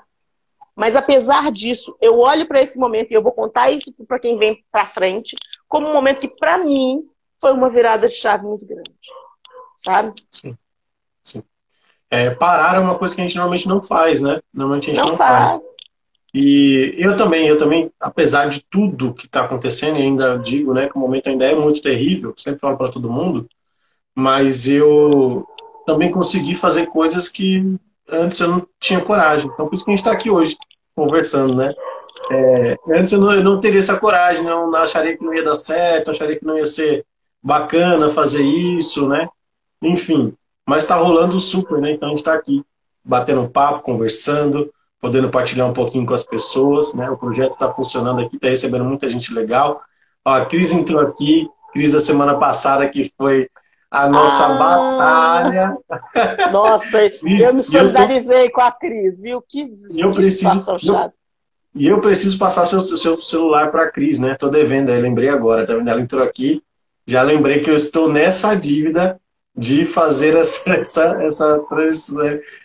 Mas 0.74 0.96
apesar 0.96 1.52
disso, 1.52 1.96
eu 2.00 2.18
olho 2.18 2.46
para 2.46 2.60
esse 2.60 2.78
momento 2.78 3.10
e 3.10 3.14
eu 3.14 3.22
vou 3.22 3.32
contar 3.32 3.70
isso 3.70 3.92
para 4.06 4.18
quem 4.18 4.38
vem 4.38 4.64
para 4.72 4.86
frente, 4.86 5.36
como 5.68 5.88
um 5.88 5.92
momento 5.92 6.20
que 6.20 6.28
para 6.28 6.58
mim 6.58 7.06
foi 7.40 7.52
uma 7.52 7.68
virada 7.68 8.08
de 8.08 8.14
chave 8.14 8.46
muito 8.46 8.66
grande, 8.66 8.90
sabe? 9.76 10.14
Sim, 10.30 10.56
sim. 11.22 11.42
É, 12.10 12.30
parar 12.30 12.76
é 12.76 12.78
uma 12.78 12.98
coisa 12.98 13.14
que 13.14 13.20
a 13.20 13.24
gente 13.24 13.36
normalmente 13.36 13.68
não 13.68 13.82
faz, 13.82 14.20
né? 14.20 14.40
Normalmente 14.52 14.90
a 14.90 14.94
gente 14.94 15.02
não, 15.02 15.10
não 15.10 15.16
faz. 15.16 15.58
faz. 15.58 15.72
E 16.34 16.94
eu 16.96 17.16
também, 17.16 17.46
eu 17.46 17.58
também, 17.58 17.90
apesar 18.00 18.48
de 18.48 18.64
tudo 18.64 19.12
que 19.12 19.26
está 19.26 19.44
acontecendo, 19.44 19.98
e 19.98 20.02
ainda 20.02 20.38
digo, 20.38 20.72
né, 20.72 20.88
que 20.88 20.96
o 20.96 21.00
momento 21.00 21.28
ainda 21.28 21.44
é 21.44 21.54
muito 21.54 21.82
terrível, 21.82 22.32
sempre 22.36 22.60
falo 22.60 22.76
para 22.76 22.90
todo 22.90 23.10
mundo, 23.10 23.46
mas 24.14 24.66
eu 24.66 25.46
também 25.84 26.10
conseguir 26.10 26.54
fazer 26.54 26.86
coisas 26.86 27.28
que 27.28 27.76
antes 28.08 28.40
eu 28.40 28.48
não 28.48 28.66
tinha 28.80 29.00
coragem. 29.00 29.50
Então, 29.52 29.68
por 29.68 29.74
isso 29.74 29.84
que 29.84 29.90
a 29.90 29.94
gente 29.94 30.00
está 30.00 30.12
aqui 30.12 30.30
hoje, 30.30 30.56
conversando, 30.94 31.54
né? 31.54 31.68
É, 32.30 32.76
antes 32.88 33.12
eu 33.12 33.20
não, 33.20 33.32
eu 33.32 33.44
não, 33.44 33.60
teria 33.60 33.78
essa 33.78 33.98
coragem, 33.98 34.44
não 34.44 34.74
acharia 34.76 35.16
que 35.16 35.24
não 35.24 35.34
ia 35.34 35.44
dar 35.44 35.54
certo, 35.54 36.10
acharia 36.10 36.38
que 36.38 36.44
não 36.44 36.56
ia 36.56 36.66
ser 36.66 37.04
bacana 37.42 38.08
fazer 38.08 38.42
isso, 38.42 39.08
né? 39.08 39.28
Enfim, 39.82 40.34
mas 40.66 40.84
está 40.84 40.94
rolando 40.96 41.38
super, 41.38 41.80
né? 41.80 41.92
Então 41.92 42.08
a 42.08 42.10
gente 42.10 42.18
está 42.18 42.34
aqui 42.34 42.62
batendo 43.04 43.48
papo, 43.48 43.82
conversando, 43.82 44.72
podendo 45.02 45.28
partilhar 45.28 45.68
um 45.68 45.72
pouquinho 45.72 46.06
com 46.06 46.14
as 46.14 46.22
pessoas, 46.22 46.94
né? 46.94 47.10
O 47.10 47.16
projeto 47.16 47.50
está 47.50 47.68
funcionando 47.68 48.20
aqui, 48.20 48.36
está 48.36 48.48
recebendo 48.48 48.84
muita 48.84 49.08
gente 49.08 49.34
legal. 49.34 49.82
Ó, 50.24 50.32
a 50.32 50.46
Cris 50.46 50.72
entrou 50.72 51.00
aqui, 51.00 51.48
Cris 51.72 51.90
da 51.90 51.98
semana 51.98 52.38
passada, 52.38 52.88
que 52.88 53.12
foi 53.18 53.50
a 53.90 54.08
nossa 54.08 54.46
ah, 54.46 54.54
batalha. 54.54 55.76
Nossa, 56.52 57.04
eu 57.20 57.52
me 57.52 57.62
solidarizei 57.62 58.46
eu 58.46 58.50
tô... 58.50 58.54
com 58.54 58.60
a 58.60 58.70
Cris, 58.70 59.20
viu? 59.20 59.42
Que 59.42 59.72
eu 59.96 60.12
preciso, 60.12 60.76
eu, 60.84 61.12
E 61.74 61.88
eu 61.88 62.00
preciso 62.00 62.38
passar 62.38 62.64
seu, 62.64 62.80
seu 62.80 63.18
celular 63.18 63.72
para 63.72 63.82
a 63.82 63.90
Cris, 63.90 64.20
né? 64.20 64.36
Tô 64.38 64.48
devendo, 64.48 64.90
aí 64.90 65.02
lembrei 65.02 65.30
agora, 65.30 65.66
tá 65.66 65.74
vendo? 65.74 65.90
Ela 65.90 66.00
entrou 66.00 66.22
aqui, 66.22 66.62
já 67.04 67.22
lembrei 67.22 67.58
que 67.58 67.68
eu 67.68 67.74
estou 67.74 68.08
nessa 68.08 68.54
dívida 68.54 69.20
de 69.54 69.84
fazer 69.84 70.36
essa, 70.36 70.70
essa, 70.78 71.22
essa, 71.24 71.58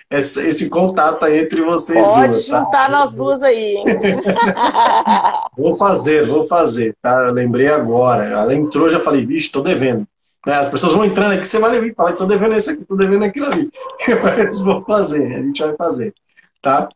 essa 0.09 0.45
esse 0.47 0.69
contato 0.69 1.23
aí 1.25 1.39
entre 1.39 1.61
vocês 1.61 2.07
Pode 2.07 2.29
duas. 2.29 2.47
Pode 2.47 2.63
juntar 2.63 2.85
tá? 2.85 2.89
nós 2.89 3.15
duas 3.15 3.43
aí, 3.43 3.75
hein? 3.75 3.85
vou 5.57 5.77
fazer, 5.77 6.27
vou 6.27 6.45
fazer, 6.45 6.95
tá? 7.01 7.25
Eu 7.27 7.33
lembrei 7.33 7.67
agora. 7.67 8.25
Ela 8.25 8.55
entrou, 8.55 8.87
já 8.87 8.99
falei, 8.99 9.25
bicho, 9.25 9.51
tô 9.51 9.61
devendo. 9.61 10.07
Né? 10.45 10.53
As 10.53 10.69
pessoas 10.69 10.93
vão 10.93 11.03
entrando 11.03 11.33
aqui, 11.33 11.45
você 11.45 11.59
vai 11.59 11.71
levar 11.71 11.87
e 11.87 11.93
fala, 11.93 12.13
tô 12.13 12.25
devendo 12.25 12.55
esse 12.55 12.69
aqui, 12.71 12.85
tô 12.85 12.95
devendo 12.95 13.25
aquilo 13.25 13.47
ali. 13.47 13.69
Mas 14.23 14.59
vou 14.59 14.81
fazer, 14.85 15.35
a 15.35 15.41
gente 15.41 15.61
vai 15.61 15.75
fazer, 15.75 16.13
tá? 16.61 16.87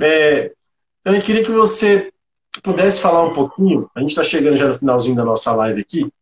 É, 0.00 0.52
então, 1.00 1.14
eu 1.14 1.20
queria 1.20 1.44
que 1.44 1.50
você 1.50 2.12
pudesse 2.62 3.00
falar 3.00 3.24
um 3.24 3.32
pouquinho, 3.32 3.90
a 3.94 4.00
gente 4.00 4.10
está 4.10 4.22
chegando 4.22 4.56
já 4.56 4.68
no 4.68 4.74
finalzinho 4.74 5.16
da 5.16 5.24
nossa 5.24 5.52
live 5.54 5.80
aqui, 5.80 6.12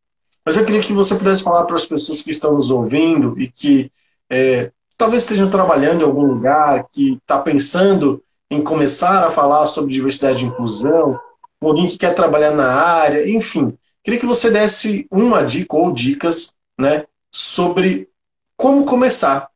mas 0.45 0.57
eu 0.57 0.65
queria 0.65 0.81
que 0.81 0.93
você 0.93 1.15
pudesse 1.15 1.43
falar 1.43 1.65
para 1.65 1.77
as 1.77 1.85
pessoas 1.85 2.23
que 2.23 2.31
estão 2.31 2.55
nos 2.55 2.71
ouvindo 2.71 3.39
e 3.39 3.49
que 3.49 3.93
é, 4.29 4.71
talvez 5.01 5.23
estejam 5.23 5.51
trabalhando 5.51 6.03
em 6.03 6.05
algum 6.05 6.27
lugar, 6.27 6.87
que 6.93 7.15
está 7.15 7.41
pensando 7.41 8.23
em 8.51 8.63
começar 8.63 9.27
a 9.27 9.31
falar 9.31 9.65
sobre 9.65 9.95
diversidade 9.95 10.45
e 10.45 10.49
inclusão, 10.49 11.19
alguém 11.59 11.87
que 11.87 11.97
quer 11.97 12.15
trabalhar 12.15 12.51
na 12.51 12.71
área, 12.71 13.27
enfim. 13.27 13.79
Queria 14.05 14.21
que 14.21 14.27
você 14.27 14.51
desse 14.51 15.09
uma 15.11 15.43
dica 15.43 15.75
ou 15.75 15.91
dicas 15.91 16.53
né, 16.79 17.07
sobre 17.33 18.11
como 18.59 18.85
começar 18.85 19.49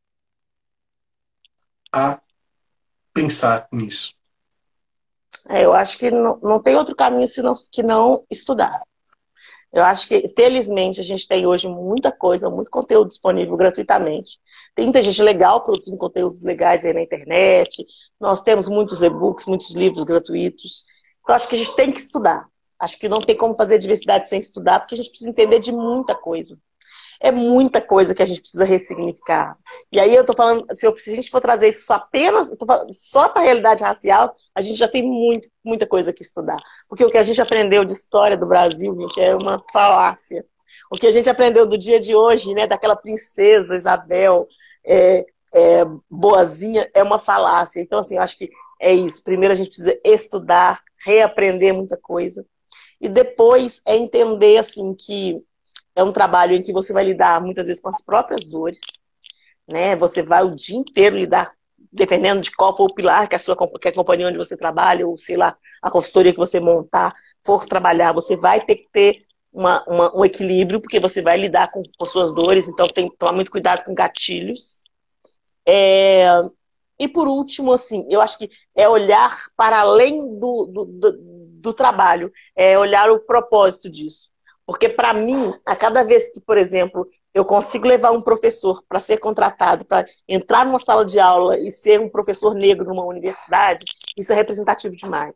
a 1.92 2.18
pensar 3.12 3.68
nisso. 3.70 4.14
É, 5.46 5.62
eu 5.62 5.74
acho 5.74 5.98
que 5.98 6.10
não, 6.10 6.38
não 6.42 6.58
tem 6.58 6.74
outro 6.74 6.96
caminho 6.96 7.28
senão, 7.28 7.52
que 7.70 7.82
não 7.82 8.24
estudar. 8.30 8.82
Eu 9.74 9.82
acho 9.82 10.06
que, 10.06 10.32
felizmente, 10.36 11.00
a 11.00 11.04
gente 11.04 11.26
tem 11.26 11.44
hoje 11.46 11.66
muita 11.66 12.12
coisa, 12.12 12.48
muito 12.48 12.70
conteúdo 12.70 13.08
disponível 13.08 13.56
gratuitamente. 13.56 14.38
Tem 14.72 14.84
muita 14.84 15.02
gente 15.02 15.20
legal 15.20 15.64
produzindo 15.64 15.98
conteúdos 15.98 16.44
legais 16.44 16.84
aí 16.84 16.92
na 16.92 17.02
internet. 17.02 17.84
Nós 18.20 18.40
temos 18.40 18.68
muitos 18.68 19.02
e-books, 19.02 19.46
muitos 19.46 19.74
livros 19.74 20.04
gratuitos. 20.04 20.84
Eu 21.28 21.34
acho 21.34 21.48
que 21.48 21.56
a 21.56 21.58
gente 21.58 21.74
tem 21.74 21.90
que 21.90 21.98
estudar. 21.98 22.46
Acho 22.78 22.96
que 22.96 23.08
não 23.08 23.18
tem 23.18 23.36
como 23.36 23.56
fazer 23.56 23.78
diversidade 23.78 24.28
sem 24.28 24.38
estudar, 24.38 24.78
porque 24.78 24.94
a 24.94 24.96
gente 24.96 25.08
precisa 25.08 25.30
entender 25.30 25.58
de 25.58 25.72
muita 25.72 26.14
coisa 26.14 26.56
é 27.24 27.32
muita 27.32 27.80
coisa 27.80 28.14
que 28.14 28.22
a 28.22 28.26
gente 28.26 28.42
precisa 28.42 28.66
ressignificar. 28.66 29.56
E 29.90 29.98
aí 29.98 30.14
eu 30.14 30.26
tô 30.26 30.34
falando, 30.34 30.66
se, 30.76 30.86
eu, 30.86 30.94
se 30.94 31.10
a 31.10 31.14
gente 31.14 31.30
for 31.30 31.40
trazer 31.40 31.68
isso 31.68 31.90
apenas, 31.90 32.50
só 32.92 33.30
para 33.30 33.40
a 33.40 33.44
realidade 33.46 33.82
racial, 33.82 34.36
a 34.54 34.60
gente 34.60 34.78
já 34.78 34.86
tem 34.86 35.02
muito, 35.02 35.48
muita 35.64 35.86
coisa 35.86 36.12
que 36.12 36.22
estudar. 36.22 36.58
Porque 36.86 37.02
o 37.02 37.08
que 37.08 37.16
a 37.16 37.22
gente 37.22 37.40
aprendeu 37.40 37.82
de 37.82 37.94
história 37.94 38.36
do 38.36 38.44
Brasil, 38.44 38.94
gente, 38.94 39.18
é 39.22 39.34
uma 39.34 39.58
falácia. 39.72 40.44
O 40.92 40.98
que 40.98 41.06
a 41.06 41.10
gente 41.10 41.30
aprendeu 41.30 41.64
do 41.64 41.78
dia 41.78 41.98
de 41.98 42.14
hoje, 42.14 42.52
né, 42.52 42.66
daquela 42.66 42.94
princesa 42.94 43.74
Isabel 43.74 44.46
é, 44.84 45.24
é, 45.54 45.86
boazinha, 46.10 46.90
é 46.92 47.02
uma 47.02 47.18
falácia. 47.18 47.80
Então, 47.80 48.00
assim, 48.00 48.16
eu 48.16 48.22
acho 48.22 48.36
que 48.36 48.50
é 48.78 48.92
isso. 48.92 49.24
Primeiro 49.24 49.52
a 49.52 49.56
gente 49.56 49.68
precisa 49.68 49.98
estudar, 50.04 50.82
reaprender 51.06 51.72
muita 51.72 51.96
coisa. 51.96 52.44
E 53.00 53.08
depois 53.08 53.80
é 53.86 53.96
entender, 53.96 54.58
assim, 54.58 54.94
que 54.94 55.42
é 55.94 56.02
um 56.02 56.12
trabalho 56.12 56.54
em 56.54 56.62
que 56.62 56.72
você 56.72 56.92
vai 56.92 57.04
lidar 57.04 57.40
muitas 57.40 57.66
vezes 57.66 57.80
com 57.80 57.88
as 57.88 58.00
próprias 58.00 58.48
dores, 58.48 58.80
né? 59.68 59.96
Você 59.96 60.22
vai 60.22 60.44
o 60.44 60.54
dia 60.54 60.76
inteiro 60.76 61.16
lidar, 61.16 61.52
dependendo 61.92 62.40
de 62.40 62.50
qual 62.50 62.76
for 62.76 62.84
o 62.90 62.94
pilar 62.94 63.28
que 63.28 63.36
a 63.36 63.38
sua 63.38 63.56
que 63.80 63.88
a 63.88 63.94
companhia 63.94 64.28
onde 64.28 64.38
você 64.38 64.56
trabalha, 64.56 65.06
ou 65.06 65.18
sei 65.18 65.36
lá, 65.36 65.56
a 65.80 65.90
consultoria 65.90 66.32
que 66.32 66.38
você 66.38 66.60
montar, 66.60 67.12
for 67.44 67.64
trabalhar, 67.66 68.12
você 68.12 68.36
vai 68.36 68.60
ter 68.60 68.76
que 68.76 68.88
ter 68.90 69.24
uma, 69.52 69.84
uma, 69.86 70.16
um 70.16 70.24
equilíbrio, 70.24 70.80
porque 70.80 70.98
você 70.98 71.22
vai 71.22 71.36
lidar 71.38 71.70
com, 71.70 71.82
com 71.96 72.06
suas 72.06 72.34
dores, 72.34 72.68
então 72.68 72.86
tem 72.88 73.08
que 73.08 73.16
tomar 73.16 73.32
muito 73.32 73.50
cuidado 73.50 73.84
com 73.84 73.94
gatilhos. 73.94 74.80
É, 75.66 76.26
e 76.98 77.06
por 77.06 77.28
último, 77.28 77.72
assim, 77.72 78.04
eu 78.10 78.20
acho 78.20 78.38
que 78.38 78.50
é 78.74 78.88
olhar 78.88 79.36
para 79.56 79.80
além 79.80 80.38
do, 80.38 80.66
do, 80.66 80.84
do, 80.84 81.18
do 81.60 81.72
trabalho, 81.72 82.32
é 82.56 82.76
olhar 82.78 83.10
o 83.10 83.20
propósito 83.20 83.88
disso. 83.88 84.33
Porque, 84.66 84.88
para 84.88 85.12
mim, 85.12 85.52
a 85.66 85.76
cada 85.76 86.02
vez 86.02 86.30
que, 86.30 86.40
por 86.40 86.56
exemplo, 86.56 87.06
eu 87.34 87.44
consigo 87.44 87.86
levar 87.86 88.12
um 88.12 88.22
professor 88.22 88.82
para 88.88 88.98
ser 88.98 89.18
contratado, 89.18 89.84
para 89.84 90.06
entrar 90.26 90.64
numa 90.64 90.78
sala 90.78 91.04
de 91.04 91.20
aula 91.20 91.58
e 91.58 91.70
ser 91.70 92.00
um 92.00 92.08
professor 92.08 92.54
negro 92.54 92.88
numa 92.88 93.04
universidade, 93.04 93.84
isso 94.16 94.32
é 94.32 94.36
representativo 94.36 94.96
demais. 94.96 95.34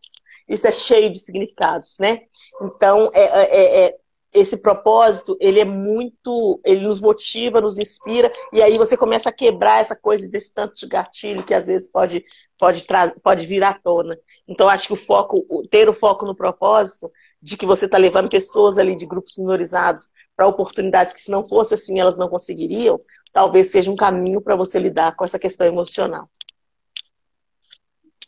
Isso 0.48 0.66
é 0.66 0.72
cheio 0.72 1.12
de 1.12 1.18
significados, 1.18 1.96
né? 1.98 2.22
Então, 2.62 3.10
é, 3.12 3.20
é, 3.20 3.84
é, 3.84 3.96
esse 4.32 4.56
propósito, 4.56 5.36
ele 5.40 5.60
é 5.60 5.64
muito, 5.64 6.60
ele 6.64 6.80
nos 6.86 7.00
motiva, 7.00 7.60
nos 7.60 7.78
inspira, 7.78 8.32
e 8.52 8.62
aí 8.62 8.78
você 8.78 8.96
começa 8.96 9.28
a 9.28 9.32
quebrar 9.32 9.80
essa 9.80 9.94
coisa 9.94 10.28
desse 10.28 10.54
tanto 10.54 10.74
de 10.74 10.86
gatilho 10.86 11.44
que 11.44 11.52
às 11.52 11.66
vezes 11.66 11.90
pode, 11.90 12.24
pode, 12.58 12.86
pode 13.22 13.46
vir 13.46 13.62
à 13.62 13.74
tona. 13.74 14.18
Então, 14.46 14.68
acho 14.68 14.86
que 14.86 14.92
o 14.94 14.96
foco, 14.96 15.44
ter 15.70 15.88
o 15.88 15.92
foco 15.92 16.24
no 16.24 16.34
propósito 16.34 17.10
de 17.40 17.56
que 17.56 17.66
você 17.66 17.86
está 17.86 17.96
levando 17.98 18.28
pessoas 18.28 18.78
ali 18.78 18.96
de 18.96 19.06
grupos 19.06 19.36
minorizados 19.36 20.08
para 20.36 20.46
oportunidades 20.46 21.14
que, 21.14 21.20
se 21.20 21.30
não 21.30 21.46
fosse 21.46 21.74
assim, 21.74 22.00
elas 22.00 22.16
não 22.16 22.28
conseguiriam, 22.28 23.00
talvez 23.32 23.70
seja 23.70 23.90
um 23.90 23.96
caminho 23.96 24.40
para 24.40 24.56
você 24.56 24.78
lidar 24.78 25.14
com 25.14 25.24
essa 25.24 25.38
questão 25.38 25.66
emocional. 25.66 26.28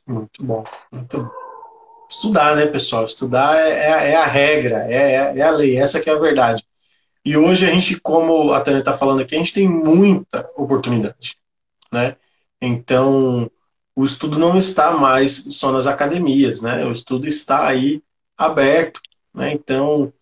Muito 0.06 0.44
bom, 0.44 0.64
muito 0.92 1.18
bom. 1.18 1.30
Estudar, 2.08 2.56
né, 2.56 2.66
pessoal? 2.66 3.04
Estudar 3.04 3.56
é, 3.58 3.70
é, 3.70 4.10
é 4.10 4.16
a 4.16 4.26
regra, 4.26 4.86
é, 4.90 5.12
é, 5.12 5.38
é, 5.38 5.42
a 5.42 5.50
lei, 5.50 5.76
essa 5.76 6.00
que 6.00 6.10
é 6.10 6.12
a 6.12 6.18
verdade. 6.18 6.64
E 7.24 7.36
hoje 7.36 7.66
a 7.66 7.70
gente, 7.70 8.00
como 8.00 8.52
a 8.52 8.60
Tânia 8.60 8.80
está 8.80 8.96
falando 8.96 9.20
aqui, 9.20 9.34
a 9.34 9.38
gente 9.38 9.52
tem 9.52 9.68
muita 9.68 10.50
oportunidade, 10.56 11.36
né? 11.92 12.16
Então, 12.60 13.50
o 13.94 14.04
estudo 14.04 14.38
não 14.38 14.56
está 14.56 14.92
mais 14.92 15.44
só 15.50 15.70
nas 15.70 15.86
academias, 15.86 16.60
né? 16.60 16.84
O 16.84 16.90
estudo 16.90 17.28
está 17.28 17.66
aí 17.66 18.02
aberto, 18.40 19.00
né? 19.34 19.52
Então, 19.52 20.12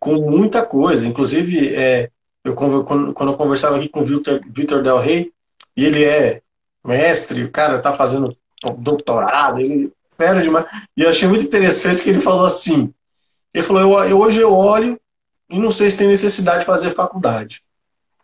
com 0.00 0.14
muita 0.14 0.64
coisa. 0.64 1.06
Inclusive, 1.06 1.74
é, 1.74 2.10
eu, 2.42 2.54
quando, 2.54 2.84
quando 2.84 3.32
eu 3.32 3.36
conversava 3.36 3.76
aqui 3.76 3.88
com 3.88 4.00
o 4.00 4.04
Victor, 4.04 4.40
Victor 4.48 4.82
Del 4.82 4.98
Rey, 4.98 5.32
e 5.76 5.84
ele 5.84 6.04
é 6.04 6.40
mestre, 6.84 7.44
o 7.44 7.50
cara 7.50 7.80
tá 7.80 7.92
fazendo 7.92 8.34
doutorado, 8.78 9.60
ele 9.60 9.92
fera 10.10 10.40
demais. 10.42 10.66
E 10.96 11.02
eu 11.02 11.08
achei 11.08 11.28
muito 11.28 11.44
interessante 11.44 12.02
que 12.02 12.08
ele 12.08 12.22
falou 12.22 12.46
assim, 12.46 12.92
ele 13.52 13.64
falou, 13.64 13.82
eu, 13.82 14.10
eu 14.10 14.18
hoje 14.18 14.40
eu 14.40 14.54
olho 14.54 14.98
e 15.50 15.58
não 15.58 15.70
sei 15.70 15.90
se 15.90 15.98
tem 15.98 16.08
necessidade 16.08 16.60
de 16.60 16.66
fazer 16.66 16.94
faculdade. 16.94 17.62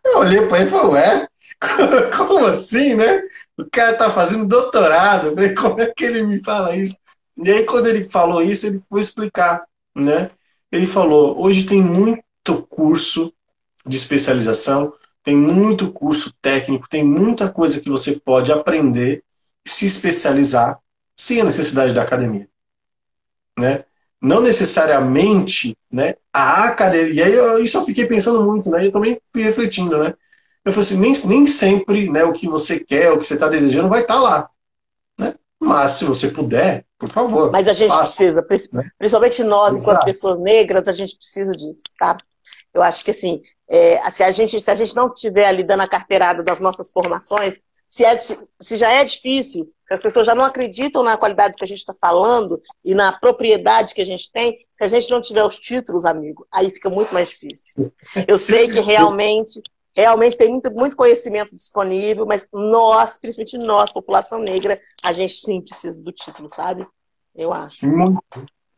Eu 0.05 0.19
olhei 0.19 0.47
para 0.47 0.59
ele 0.59 0.69
e 0.69 0.71
falei, 0.71 0.87
ué, 0.93 1.29
como 2.17 2.47
assim, 2.47 2.95
né? 2.95 3.23
O 3.57 3.65
cara 3.71 3.95
tá 3.95 4.11
fazendo 4.11 4.47
doutorado, 4.47 5.35
como 5.61 5.81
é 5.81 5.87
que 5.95 6.05
ele 6.05 6.23
me 6.23 6.43
fala 6.43 6.75
isso? 6.75 6.97
E 7.43 7.51
aí, 7.51 7.65
quando 7.65 7.89
ele 7.89 8.05
falou 8.05 8.41
isso, 8.43 8.67
ele 8.67 8.81
foi 8.89 9.01
explicar, 9.01 9.65
né? 9.95 10.31
Ele 10.71 10.87
falou: 10.87 11.41
hoje 11.41 11.67
tem 11.67 11.83
muito 11.83 12.63
curso 12.69 13.33
de 13.85 13.97
especialização, 13.97 14.93
tem 15.25 15.37
muito 15.37 15.93
curso 15.93 16.33
técnico, 16.41 16.89
tem 16.89 17.05
muita 17.05 17.49
coisa 17.49 17.81
que 17.81 17.91
você 17.91 18.19
pode 18.19 18.53
aprender 18.53 19.25
se 19.65 19.87
especializar 19.87 20.79
sem 21.17 21.41
a 21.41 21.45
necessidade 21.45 21.95
da 21.95 22.03
academia, 22.03 22.49
né? 23.59 23.85
Não 24.21 24.41
necessariamente, 24.41 25.77
né? 25.91 26.15
A 26.33 26.65
academia. 26.65 27.13
E 27.13 27.23
aí 27.23 27.33
eu, 27.33 27.63
isso 27.63 27.77
eu 27.77 27.85
fiquei 27.85 28.07
pensando 28.07 28.43
muito, 28.45 28.71
né? 28.71 28.87
Eu 28.87 28.93
também 28.93 29.21
fui 29.33 29.43
refletindo, 29.43 29.99
né? 29.99 30.15
Eu 30.65 30.73
falei 30.73 30.89
assim, 30.89 31.01
nem, 31.01 31.13
nem 31.27 31.47
sempre, 31.47 32.09
né? 32.09 32.25
O 32.25 32.33
que 32.33 32.47
você 32.49 32.79
quer, 32.79 33.13
o 33.13 33.19
que 33.19 33.27
você 33.27 33.35
está 33.35 33.49
desejando, 33.49 33.89
vai 33.89 34.03
estar 34.03 34.15
tá 34.15 34.21
lá, 34.21 34.51
né? 35.19 35.35
Mas 35.61 35.93
se 35.93 36.05
você 36.05 36.29
puder, 36.29 36.85
por 37.03 37.11
favor. 37.11 37.51
Mas 37.51 37.67
a 37.67 37.73
gente 37.73 37.91
faça, 37.91 38.45
precisa, 38.45 38.73
né? 38.73 38.91
principalmente 38.97 39.43
nós, 39.43 39.75
Exato. 39.75 39.91
enquanto 39.91 40.05
pessoas 40.05 40.39
negras, 40.39 40.87
a 40.87 40.93
gente 40.93 41.17
precisa 41.17 41.51
disso, 41.51 41.83
tá? 41.99 42.17
Eu 42.73 42.81
acho 42.81 43.05
que 43.05 43.11
assim, 43.11 43.43
é, 43.69 44.09
se, 44.11 44.23
a 44.23 44.31
gente, 44.31 44.61
se 44.61 44.71
a 44.71 44.75
gente 44.77 44.95
não 44.95 45.09
estiver 45.09 45.47
ali 45.47 45.65
dando 45.65 45.81
a 45.81 45.89
carteirada 45.89 46.45
das 46.45 46.61
nossas 46.61 46.93
formações, 46.93 47.59
se, 47.85 48.05
é, 48.05 48.17
se 48.17 48.77
já 48.77 48.93
é 48.93 49.03
difícil, 49.03 49.69
se 49.87 49.95
as 49.95 50.01
pessoas 50.01 50.27
já 50.27 50.35
não 50.35 50.45
acreditam 50.45 51.03
na 51.03 51.17
qualidade 51.17 51.57
que 51.57 51.65
a 51.65 51.67
gente 51.67 51.79
está 51.79 51.93
falando 52.01 52.63
e 52.85 52.95
na 52.95 53.11
propriedade 53.13 53.95
que 53.95 54.01
a 54.01 54.07
gente 54.07 54.31
tem, 54.31 54.65
se 54.77 54.85
a 54.85 54.89
gente 54.89 55.11
não 55.11 55.21
tiver 55.21 55.43
os 55.43 55.59
títulos, 55.59 56.05
amigo, 56.05 56.47
aí 56.53 56.71
fica 56.71 56.89
muito 56.89 57.13
mais 57.13 57.31
difícil. 57.31 57.93
Eu 58.29 58.39
sei 58.39 58.69
que 58.69 58.79
realmente, 58.81 59.61
realmente 59.95 60.37
tem 60.37 60.51
muito, 60.51 60.73
muito 60.73 60.97
conhecimento 60.97 61.55
disponível, 61.55 62.27
mas 62.27 62.47
nós, 62.53 63.19
principalmente 63.19 63.59
nós, 63.59 63.93
população 63.93 64.41
negra, 64.41 64.79
a 65.03 65.13
gente 65.13 65.35
sim 65.35 65.61
precisa 65.61 66.01
do 66.01 66.13
título, 66.13 66.49
sabe? 66.49 66.87
Eu 67.35 67.53
acho. 67.53 67.87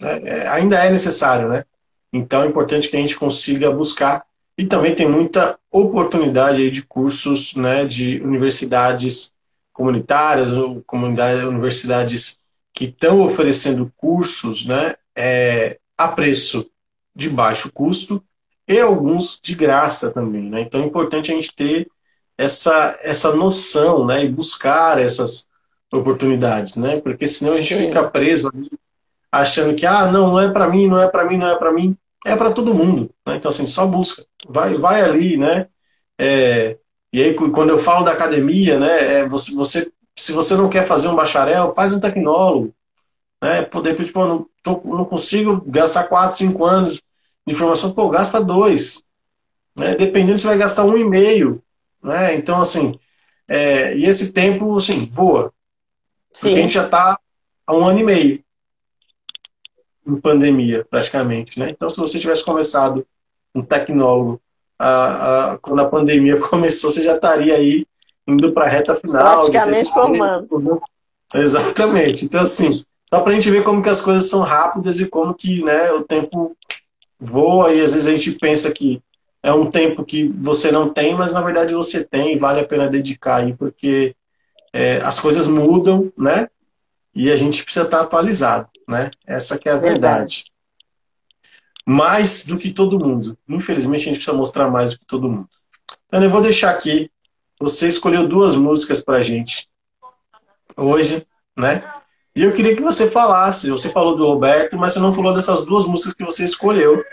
É, 0.01 0.29
é, 0.29 0.49
ainda 0.49 0.85
é 0.85 0.91
necessário, 0.91 1.49
né? 1.49 1.65
Então 2.13 2.43
é 2.43 2.47
importante 2.47 2.89
que 2.89 2.97
a 2.97 3.01
gente 3.01 3.17
consiga 3.17 3.71
buscar 3.71 4.25
e 4.57 4.67
também 4.67 4.95
tem 4.95 5.09
muita 5.09 5.59
oportunidade 5.71 6.63
aí 6.63 6.71
de 6.71 6.83
cursos 6.83 7.55
né, 7.57 7.85
de 7.85 8.21
universidades 8.23 9.33
comunitárias, 9.73 10.53
ou 10.53 10.81
comunidades, 10.87 11.43
universidades 11.43 12.39
que 12.73 12.85
estão 12.85 13.21
oferecendo 13.21 13.93
cursos 13.97 14.65
né, 14.65 14.95
é, 15.17 15.79
a 15.99 16.07
preço 16.07 16.71
de 17.15 17.29
baixo 17.29 17.73
custo 17.73 18.23
e 18.67 18.81
alguns 18.81 19.39
de 19.43 19.55
graça 19.55 20.13
também. 20.13 20.49
Né? 20.51 20.63
Então 20.63 20.83
é 20.83 20.87
importante 20.87 21.31
a 21.31 21.35
gente 21.35 21.55
ter 21.55 21.89
essa, 22.37 22.99
essa 23.03 23.35
noção 23.35 24.07
né, 24.07 24.25
e 24.25 24.29
buscar 24.29 25.01
essas 25.01 25.47
oportunidades, 25.93 26.77
né? 26.77 27.01
porque 27.01 27.27
senão 27.27 27.53
a 27.53 27.57
gente 27.57 27.75
Sim. 27.75 27.87
fica 27.87 28.09
preso 28.09 28.51
achando 29.31 29.75
que 29.75 29.87
ah, 29.87 30.11
não, 30.11 30.33
não 30.33 30.41
é 30.41 30.51
para 30.51 30.69
mim, 30.69 30.89
não 30.89 31.01
é 31.01 31.09
para 31.09 31.25
mim, 31.25 31.37
não 31.37 31.49
é 31.49 31.57
para 31.57 31.73
mim 31.73 31.97
é 32.25 32.35
para 32.35 32.51
todo 32.51 32.75
mundo. 32.75 33.11
Né? 33.27 33.37
Então, 33.37 33.51
assim, 33.51 33.67
só 33.67 33.87
busca. 33.87 34.25
Vai, 34.49 34.75
vai 34.75 35.03
ali, 35.03 35.37
né? 35.37 35.69
É, 36.19 36.79
e 37.13 37.23
aí, 37.23 37.35
quando 37.35 37.69
eu 37.69 37.79
falo 37.79 38.05
da 38.05 38.13
academia, 38.13 38.79
né? 38.79 39.21
É 39.21 39.29
você, 39.29 39.55
você, 39.55 39.93
se 40.17 40.33
você 40.33 40.57
não 40.57 40.71
quer 40.71 40.87
fazer 40.87 41.09
um 41.09 41.15
bacharel, 41.15 41.75
faz 41.75 41.93
um 41.93 42.01
tecnólogo. 42.01 42.75
Né? 43.43 43.63
Poder, 43.63 43.95
tipo, 43.95 44.21
eu 44.21 44.27
não, 44.27 44.47
tô, 44.63 44.81
não 44.85 45.05
consigo 45.05 45.63
gastar 45.67 46.05
4, 46.05 46.39
5 46.39 46.65
anos 46.65 47.03
de 47.47 47.55
formação, 47.55 47.93
pô, 47.93 48.09
gasta 48.09 48.41
dois. 48.41 49.05
Né? 49.77 49.95
Dependendo, 49.95 50.39
você 50.39 50.47
vai 50.47 50.59
gastar 50.59 50.85
um 50.85 50.97
e 50.97 51.05
meio. 51.05 51.63
Né? 52.03 52.35
Então, 52.35 52.61
assim, 52.61 52.99
é, 53.49 53.97
e 53.97 54.07
esse 54.07 54.33
tempo, 54.33 54.77
assim, 54.77 55.07
voa. 55.07 55.53
Sim. 56.33 56.41
Porque 56.41 56.55
a 56.55 56.63
gente 56.63 56.75
já 56.75 56.85
está 56.85 57.19
há 57.67 57.75
um 57.75 57.87
ano 57.87 58.01
e 58.01 58.05
meio 58.05 58.45
em 60.07 60.21
pandemia, 60.21 60.87
praticamente. 60.89 61.59
Né? 61.59 61.69
Então, 61.71 61.89
se 61.89 61.99
você 61.99 62.19
tivesse 62.19 62.45
começado 62.45 63.07
um 63.55 63.63
tecnólogo 63.63 64.41
a, 64.79 65.53
a, 65.53 65.59
quando 65.59 65.81
a 65.81 65.89
pandemia 65.89 66.39
começou, 66.49 66.91
você 66.91 67.03
já 67.03 67.15
estaria 67.15 67.55
aí 67.55 67.87
indo 68.27 68.53
para 68.53 68.67
a 68.67 68.69
reta 68.69 68.95
final. 68.95 69.51
Praticamente 69.51 69.93
formando. 69.93 70.83
Exatamente. 71.35 72.25
Então, 72.25 72.43
assim, 72.43 72.83
só 73.09 73.21
para 73.21 73.33
a 73.33 73.35
gente 73.35 73.51
ver 73.51 73.65
como 73.65 73.83
que 73.83 73.89
as 73.89 74.01
coisas 74.01 74.29
são 74.29 74.41
rápidas 74.41 75.01
e 75.01 75.07
como 75.07 75.35
que 75.35 75.63
né, 75.63 75.91
o 75.93 76.03
tempo 76.03 76.57
voa 77.19 77.73
e 77.73 77.81
às 77.81 77.95
vezes 77.95 78.07
a 78.07 78.15
gente 78.15 78.33
pensa 78.33 78.73
que 78.73 79.03
é 79.43 79.53
um 79.53 79.71
tempo 79.71 80.05
que 80.05 80.29
você 80.29 80.71
não 80.71 80.93
tem, 80.93 81.15
mas 81.15 81.33
na 81.33 81.43
verdade 81.43 81.75
você 81.75 82.03
tem 82.03 82.35
e 82.35 82.39
vale 82.39 82.61
a 82.61 82.67
pena 82.67 82.89
dedicar 82.89 83.37
aí, 83.37 83.55
porque 83.55 84.15
é, 84.73 85.01
as 85.03 85.21
coisas 85.21 85.47
mudam, 85.47 86.13
né? 86.17 86.49
E 87.15 87.31
a 87.31 87.37
gente 87.37 87.63
precisa 87.63 87.85
estar 87.85 88.01
atualizado 88.01 88.69
né? 88.89 89.11
Essa 89.27 89.59
que 89.59 89.69
é 89.69 89.73
a 89.73 89.77
verdade. 89.77 90.01
verdade. 90.01 90.53
Mais 91.87 92.45
do 92.45 92.59
que 92.59 92.71
todo 92.71 92.99
mundo. 92.99 93.37
Infelizmente, 93.49 94.03
a 94.03 94.05
gente 94.05 94.17
precisa 94.17 94.37
mostrar 94.37 94.71
mais 94.71 94.93
do 94.93 95.01
que 95.01 95.07
todo 95.07 95.29
mundo. 95.29 95.49
Então, 96.07 96.23
eu 96.23 96.31
vou 96.31 96.41
deixar 96.41 96.71
aqui. 96.71 97.11
Você 97.61 97.89
escolheu 97.89 98.27
duas 98.27 98.55
músicas 98.57 99.03
pra 99.03 99.23
gente 99.23 99.69
hoje, 100.77 101.27
né? 101.57 101.85
E 102.37 102.43
eu 102.43 102.53
queria 102.53 102.75
que 102.75 102.83
você 102.83 103.09
falasse. 103.09 103.71
Você 103.71 103.89
falou 103.89 104.17
do 104.17 104.27
Roberto, 104.27 104.77
mas 104.77 104.93
você 104.93 105.01
não 105.01 105.15
falou 105.15 105.33
dessas 105.33 105.65
duas 105.65 105.87
músicas 105.87 106.15
que 106.15 106.25
você 106.25 106.45
escolheu, 106.45 107.05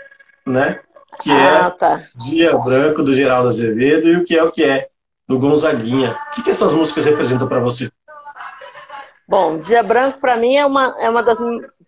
né? 0.44 0.80
Que 1.20 1.30
é 1.30 1.56
ah, 1.56 1.70
tá. 1.70 2.02
Dia 2.16 2.56
Branco, 2.56 3.02
do 3.02 3.14
Geraldo 3.14 3.48
Azevedo, 3.48 4.08
e 4.08 4.16
o 4.16 4.24
que 4.24 4.36
é 4.36 4.42
o 4.42 4.50
que 4.50 4.64
é, 4.64 4.88
do 5.28 5.38
Gonzaguinha. 5.38 6.18
O 6.30 6.34
que, 6.34 6.42
que 6.42 6.50
essas 6.50 6.74
músicas 6.74 7.04
representam 7.04 7.46
para 7.46 7.60
você? 7.60 7.90
Bom, 9.28 9.58
Dia 9.58 9.82
Branco 9.82 10.18
para 10.18 10.36
mim 10.36 10.56
é 10.56 10.66
uma, 10.66 10.96
é 11.00 11.08
uma 11.08 11.22
das 11.22 11.38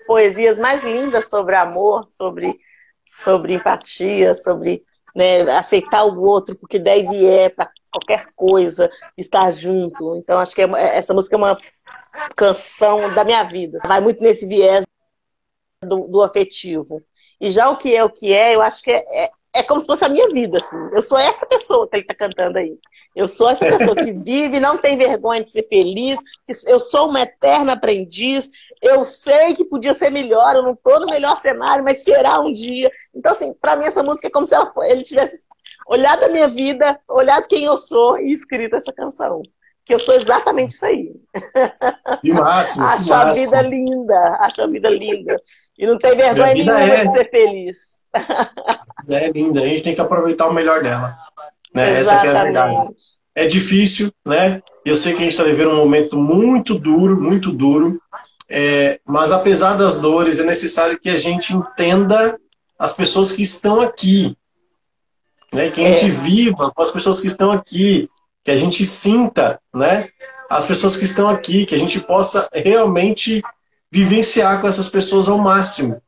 poesias 0.07 0.59
mais 0.59 0.85
lindas 0.85 1.29
sobre 1.29 1.57
amor, 1.57 2.07
sobre, 2.07 2.57
sobre 3.05 3.55
empatia, 3.55 4.33
sobre 4.35 4.85
né, 5.15 5.43
aceitar 5.57 6.05
o 6.05 6.23
outro 6.23 6.57
porque 6.57 6.79
deve 6.79 7.27
é 7.27 7.49
para 7.49 7.71
qualquer 7.93 8.27
coisa, 8.35 8.91
estar 9.17 9.51
junto. 9.51 10.17
Então 10.17 10.39
acho 10.39 10.55
que 10.55 10.63
é, 10.63 10.65
é, 10.65 10.97
essa 10.97 11.15
música 11.15 11.37
é 11.37 11.39
uma 11.39 11.59
canção 12.35 13.15
da 13.15 13.25
minha 13.25 13.45
vida. 13.45 13.79
Vai 13.87 14.01
muito 14.01 14.23
nesse 14.23 14.47
viés 14.47 14.85
do, 15.83 16.09
do 16.09 16.23
afetivo. 16.23 17.03
E 17.41 17.51
já 17.51 17.69
o 17.69 17.77
que 17.77 17.95
é 17.95 18.03
o 18.03 18.11
que 18.11 18.33
é, 18.33 18.55
eu 18.55 18.63
acho 18.63 18.83
que 18.83 18.91
é, 18.91 19.25
é, 19.25 19.31
é 19.55 19.63
como 19.63 19.81
se 19.81 19.87
fosse 19.87 20.05
a 20.05 20.09
minha 20.09 20.29
vida. 20.29 20.57
Assim. 20.57 20.79
Eu 20.93 21.03
sou 21.03 21.19
essa 21.19 21.47
pessoa 21.47 21.89
que 21.89 21.97
ele 21.97 22.03
está 22.03 22.15
cantando 22.15 22.59
aí. 22.59 22.77
Eu 23.15 23.29
sou 23.29 23.49
essa 23.49 23.65
pessoa 23.65 23.95
que 23.95 24.13
vive, 24.13 24.59
não 24.59 24.77
tem 24.77 24.97
vergonha 24.97 25.43
de 25.43 25.51
ser 25.51 25.69
feliz, 25.69 26.19
eu 26.67 26.81
sou 26.81 27.09
uma 27.09 27.23
eterna 27.23 27.75
aprendiz, 27.75 28.51
eu 28.83 29.05
sei 29.05 29.55
que 29.55 29.65
podia 29.65 29.95
ser 29.95 30.11
melhor, 30.11 30.57
eu 30.57 30.63
não 30.63 30.73
estou 30.73 30.99
no 30.99 31.07
melhor 31.07 31.37
cenário, 31.37 31.85
mas 31.85 32.03
será 32.03 32.41
um 32.41 32.53
dia. 32.53 32.91
Então, 33.15 33.31
assim, 33.31 33.55
para 33.55 33.77
mim 33.77 33.85
essa 33.87 34.03
música 34.03 34.27
é 34.27 34.31
como 34.31 34.45
se 34.45 34.55
ela, 34.55 34.73
ele 34.89 35.03
tivesse 35.03 35.45
olhado 35.87 36.25
a 36.25 36.29
minha 36.29 36.49
vida, 36.49 36.99
olhado 37.09 37.47
quem 37.47 37.65
eu 37.65 37.77
sou 37.77 38.19
e 38.19 38.33
escrito 38.33 38.75
essa 38.75 38.93
canção. 38.93 39.43
Que 39.85 39.93
eu 39.93 39.99
sou 39.99 40.15
exatamente 40.15 40.71
isso 40.71 40.87
aí. 40.87 41.13
Que 42.23 42.33
máximo. 42.33 42.87
acho 42.87 43.13
a 43.13 43.33
vida 43.33 43.61
linda, 43.61 44.37
acho 44.41 44.63
a 44.63 44.67
vida 44.67 44.89
linda. 44.89 45.37
E 45.79 45.87
não 45.87 45.99
tem 45.99 46.17
vergonha 46.17 46.55
nenhuma 46.55 46.81
é... 46.81 47.05
de 47.05 47.13
ser 47.13 47.31
feliz. 47.31 47.77
É 49.07 49.29
linda, 49.29 49.61
a 49.61 49.67
gente 49.67 49.83
tem 49.83 49.95
que 49.95 50.01
aproveitar 50.01 50.47
o 50.47 50.53
melhor 50.55 50.83
dela. 50.83 51.15
Né? 51.75 51.99
Essa 51.99 52.15
é 52.15 52.19
a 52.29 52.43
verdade. 52.45 52.95
É 53.35 53.47
difícil, 53.49 54.13
né? 54.25 54.63
Eu 54.85 54.95
sei 54.95 55.13
que 55.13 55.19
a 55.19 55.23
gente 55.23 55.33
está 55.33 55.43
vivendo 55.43 55.71
um 55.71 55.77
momento 55.77 56.17
muito 56.17 56.79
duro, 56.79 57.21
muito 57.21 57.51
duro. 57.51 58.01
É, 58.49 59.01
mas 59.05 59.33
apesar 59.33 59.77
das 59.77 60.01
dores, 60.01 60.39
é 60.39 60.45
necessário 60.45 61.01
que 61.01 61.11
a 61.11 61.17
gente 61.17 61.53
entenda 61.53 62.39
as 62.79 62.93
pessoas 62.93 63.33
que 63.33 63.43
estão 63.43 63.81
aqui. 63.81 64.37
Né? 65.53 65.71
Que 65.71 65.85
a 65.85 65.89
gente 65.89 66.07
é. 66.07 66.11
viva 66.11 66.71
com 66.71 66.83
as 66.83 66.93
pessoas 66.93 67.21
que 67.21 67.27
estão 67.27 67.51
aqui. 67.51 68.09
Que 68.45 68.53
a 68.53 68.57
gente 68.57 68.87
sinta 68.87 69.59
né? 69.75 70.09
as 70.49 70.67
pessoas 70.67 70.97
que 70.97 71.05
estão 71.05 71.29
aqui. 71.29 71.67
Que 71.67 71.75
a 71.75 71.79
gente 71.79 71.99
possa 71.99 72.49
realmente 72.53 73.43
vivenciar 73.91 74.61
com 74.61 74.69
essas 74.69 74.89
pessoas 74.89 75.29
ao 75.29 75.39
máximo. 75.39 76.01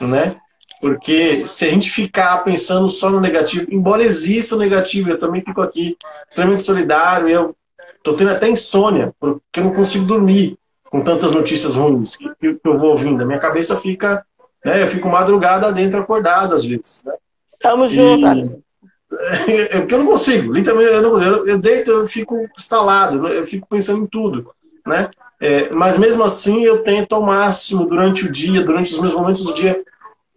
Né? 0.00 0.36
Porque 0.84 1.46
se 1.46 1.64
a 1.64 1.70
gente 1.70 1.90
ficar 1.90 2.44
pensando 2.44 2.86
só 2.90 3.08
no 3.08 3.18
negativo, 3.18 3.66
embora 3.70 4.02
exista 4.02 4.54
o 4.54 4.58
negativo, 4.58 5.08
eu 5.08 5.18
também 5.18 5.40
fico 5.40 5.62
aqui 5.62 5.96
extremamente 6.28 6.60
solidário, 6.60 7.26
eu 7.26 7.56
tô 8.02 8.12
tendo 8.12 8.32
até 8.32 8.50
insônia, 8.50 9.10
porque 9.18 9.60
eu 9.60 9.64
não 9.64 9.72
consigo 9.72 10.04
dormir 10.04 10.58
com 10.90 11.00
tantas 11.00 11.32
notícias 11.32 11.74
ruins 11.74 12.16
que, 12.16 12.28
que 12.38 12.58
eu 12.62 12.76
vou 12.76 12.90
ouvindo. 12.90 13.22
A 13.22 13.26
minha 13.26 13.38
cabeça 13.38 13.76
fica, 13.76 14.22
né, 14.62 14.82
eu 14.82 14.86
fico 14.86 15.08
madrugada 15.08 15.72
dentro 15.72 15.98
acordado 15.98 16.54
às 16.54 16.66
vezes, 16.66 17.02
né? 17.06 17.14
Tamo 17.58 17.88
junto. 17.88 18.62
É 19.70 19.78
porque 19.78 19.94
eu 19.94 20.00
não 20.00 20.06
consigo, 20.06 20.52
literalmente, 20.52 20.92
eu, 20.92 21.00
não, 21.00 21.22
eu, 21.22 21.46
eu 21.46 21.56
deito, 21.56 21.88
eu 21.88 22.04
fico 22.04 22.48
instalado, 22.58 23.28
eu 23.28 23.46
fico 23.46 23.64
pensando 23.70 24.02
em 24.02 24.06
tudo, 24.08 24.50
né? 24.84 25.08
É, 25.40 25.70
mas 25.70 25.96
mesmo 25.96 26.24
assim 26.24 26.64
eu 26.64 26.82
tento 26.82 27.14
ao 27.14 27.22
máximo 27.22 27.86
durante 27.86 28.26
o 28.26 28.32
dia, 28.32 28.64
durante 28.64 28.92
os 28.92 28.98
meus 28.98 29.14
momentos 29.14 29.44
do 29.44 29.54
dia, 29.54 29.80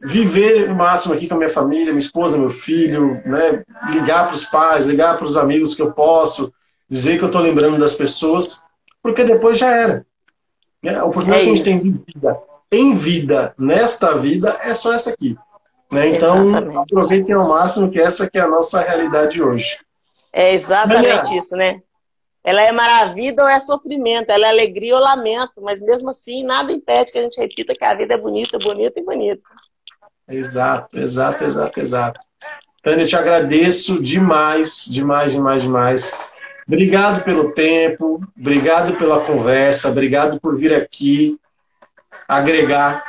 viver 0.02 0.70
o 0.70 0.76
máximo 0.76 1.14
aqui 1.14 1.28
com 1.28 1.36
a 1.36 1.38
minha 1.38 1.50
família, 1.50 1.88
minha 1.88 1.98
esposa, 1.98 2.38
meu 2.38 2.50
filho, 2.50 3.22
né? 3.26 3.64
ligar 3.92 4.28
para 4.28 4.36
os 4.36 4.46
pais, 4.46 4.86
ligar 4.86 5.18
para 5.18 5.26
os 5.26 5.38
amigos 5.38 5.74
que 5.74 5.82
eu 5.82 5.92
posso, 5.92 6.54
dizer 6.90 7.18
que 7.18 7.24
eu 7.24 7.28
estou 7.28 7.42
lembrando 7.42 7.78
das 7.78 7.96
pessoas, 7.96 8.64
porque 9.02 9.24
depois 9.24 9.58
já 9.58 9.72
era. 9.72 10.06
Né? 10.84 10.96
A 10.96 11.06
oportunidade 11.06 11.42
é 11.42 11.46
que 11.46 11.52
a 11.52 11.56
gente 11.56 11.64
tem 11.64 11.80
de 11.80 12.04
vida, 12.14 12.40
em 12.72 12.94
vida, 12.94 13.54
nesta 13.58 14.18
vida, 14.18 14.58
é 14.62 14.74
só 14.74 14.94
essa 14.94 15.10
aqui. 15.10 15.36
Né? 15.92 16.10
Então, 16.10 16.50
exatamente. 16.50 16.78
aproveitem 16.78 17.36
ao 17.36 17.48
máximo 17.48 17.90
que 17.90 18.00
essa 18.00 18.30
que 18.30 18.38
é 18.38 18.42
a 18.42 18.48
nossa 18.48 18.82
realidade 18.82 19.42
hoje. 19.42 19.80
É 20.32 20.54
exatamente 20.54 21.36
isso, 21.36 21.56
né? 21.56 21.82
Ela 22.44 22.62
é 22.62 22.72
maravilha 22.72 23.44
ou 23.44 23.50
é 23.50 23.60
sofrimento, 23.60 24.30
ela 24.30 24.48
é 24.48 24.50
alegria 24.50 24.96
ou 24.96 25.02
lamento, 25.02 25.54
mas 25.62 25.82
mesmo 25.82 26.10
assim, 26.10 26.44
nada 26.44 26.72
impede 26.72 27.12
que 27.12 27.18
a 27.18 27.24
gente 27.24 27.40
repita 27.40 27.74
que 27.74 27.84
a 27.84 27.94
vida 27.94 28.14
é 28.14 28.18
bonita, 28.18 28.58
bonita 28.58 29.00
e 29.00 29.04
bonita. 29.04 29.42
Exato, 30.30 31.00
exato, 31.00 31.44
exato, 31.44 31.80
exato. 31.80 32.20
Tânia, 32.84 33.06
te 33.06 33.16
agradeço 33.16 34.02
demais, 34.02 34.86
demais, 34.90 35.32
demais, 35.32 35.62
demais. 35.62 36.14
Obrigado 36.68 37.24
pelo 37.24 37.52
tempo, 37.52 38.22
obrigado 38.38 38.96
pela 38.96 39.22
conversa, 39.22 39.90
obrigado 39.90 40.40
por 40.40 40.58
vir 40.58 40.74
aqui 40.74 41.40
agregar 42.28 43.04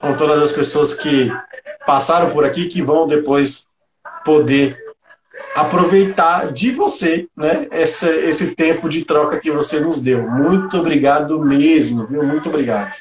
com 0.00 0.16
todas 0.16 0.42
as 0.42 0.52
pessoas 0.52 0.94
que 0.94 1.30
passaram 1.86 2.30
por 2.30 2.44
aqui 2.44 2.66
que 2.66 2.82
vão 2.82 3.06
depois 3.06 3.66
poder 4.24 4.76
aproveitar 5.54 6.52
de 6.52 6.72
você, 6.72 7.28
né, 7.36 7.68
esse 7.70 8.56
tempo 8.56 8.88
de 8.88 9.04
troca 9.04 9.38
que 9.38 9.50
você 9.50 9.78
nos 9.78 10.02
deu. 10.02 10.28
Muito 10.28 10.76
obrigado 10.78 11.38
mesmo, 11.38 12.06
viu? 12.06 12.24
Muito 12.24 12.48
obrigado. 12.48 12.96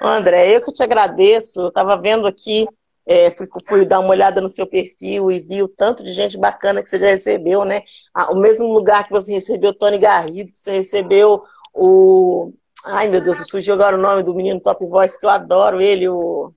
André, 0.00 0.56
eu 0.56 0.62
que 0.62 0.72
te 0.72 0.82
agradeço. 0.82 1.62
Eu 1.62 1.68
estava 1.68 1.96
vendo 1.96 2.26
aqui, 2.26 2.66
é, 3.06 3.30
fui, 3.30 3.46
fui, 3.66 3.86
dar 3.86 4.00
uma 4.00 4.10
olhada 4.10 4.40
no 4.40 4.48
seu 4.48 4.66
perfil 4.66 5.30
e 5.30 5.40
vi 5.40 5.62
o 5.62 5.68
tanto 5.68 6.02
de 6.02 6.12
gente 6.12 6.38
bacana 6.38 6.82
que 6.82 6.88
você 6.88 6.98
já 6.98 7.08
recebeu, 7.08 7.64
né? 7.64 7.82
Ah, 8.12 8.32
o 8.32 8.36
mesmo 8.36 8.72
lugar 8.72 9.04
que 9.04 9.12
você 9.12 9.32
recebeu 9.32 9.74
Tony 9.74 9.98
Garrido, 9.98 10.52
que 10.52 10.58
você 10.58 10.72
recebeu 10.72 11.42
o. 11.72 12.52
Ai, 12.84 13.08
meu 13.08 13.20
Deus, 13.20 13.38
surgiu 13.48 13.74
agora 13.74 13.96
o 13.96 14.00
nome 14.00 14.22
do 14.22 14.34
menino 14.34 14.60
Top 14.60 14.84
Voice, 14.86 15.18
que 15.18 15.26
eu 15.26 15.30
adoro 15.30 15.80
ele, 15.80 16.08
o. 16.08 16.52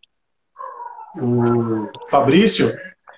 O 1.16 2.10
Fabrício? 2.10 2.76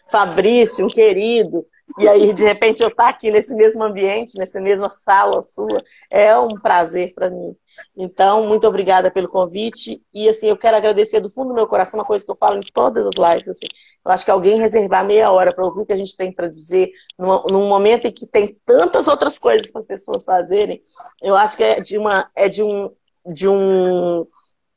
Fabrício, 0.10 0.86
um 0.86 0.90
querido. 0.90 1.66
E 1.98 2.08
aí, 2.08 2.34
de 2.34 2.44
repente, 2.44 2.82
eu 2.82 2.90
estar 2.90 3.06
tá 3.06 3.10
aqui 3.10 3.32
nesse 3.32 3.54
mesmo 3.56 3.84
ambiente, 3.84 4.38
nessa 4.38 4.62
mesma 4.62 4.90
sala 4.90 5.42
sua, 5.42 5.78
é 6.10 6.38
um 6.38 6.50
prazer 6.50 7.14
para 7.14 7.30
mim. 7.30 7.56
Então, 7.96 8.46
muito 8.46 8.68
obrigada 8.68 9.10
pelo 9.10 9.28
convite. 9.28 10.02
E, 10.14 10.30
assim, 10.30 10.48
eu 10.48 10.58
quero 10.58 10.78
agradecer 10.78 11.20
do 11.20 11.30
fundo 11.30 11.50
do 11.50 11.54
meu 11.54 11.68
coração 11.68 12.00
uma 12.00 12.06
coisa 12.06 12.24
que 12.24 12.32
eu 12.32 12.36
falo 12.36 12.58
em 12.58 12.72
todas 12.74 13.08
as 13.08 13.16
lives. 13.16 13.50
Assim, 13.50 13.66
eu 14.06 14.12
acho 14.12 14.24
que 14.24 14.32
alguém 14.32 14.58
reservar 14.58 15.06
meia 15.06 15.32
hora 15.32 15.54
para 15.54 15.66
ouvir 15.66 15.82
o 15.82 15.86
que 15.86 15.94
a 15.94 15.98
gente 15.98 16.16
tem 16.16 16.32
para 16.32 16.48
dizer, 16.48 16.92
num, 17.18 17.44
num, 17.52 17.68
momento 17.68 18.06
em 18.06 18.12
que 18.12 18.28
tem 18.28 18.58
tantas 18.66 19.08
outras 19.08 19.40
coisas 19.40 19.72
para 19.72 19.82
as 19.82 19.88
pessoas 19.88 20.26
fazerem, 20.26 20.82
eu 21.22 21.36
acho 21.36 21.58
que 21.58 21.64
é 21.64 21.80
de, 21.82 21.98
uma, 21.98 22.30
é 22.36 22.48
de, 22.48 22.64
um, 22.64 22.92
de, 23.26 23.48
um, 23.48 24.26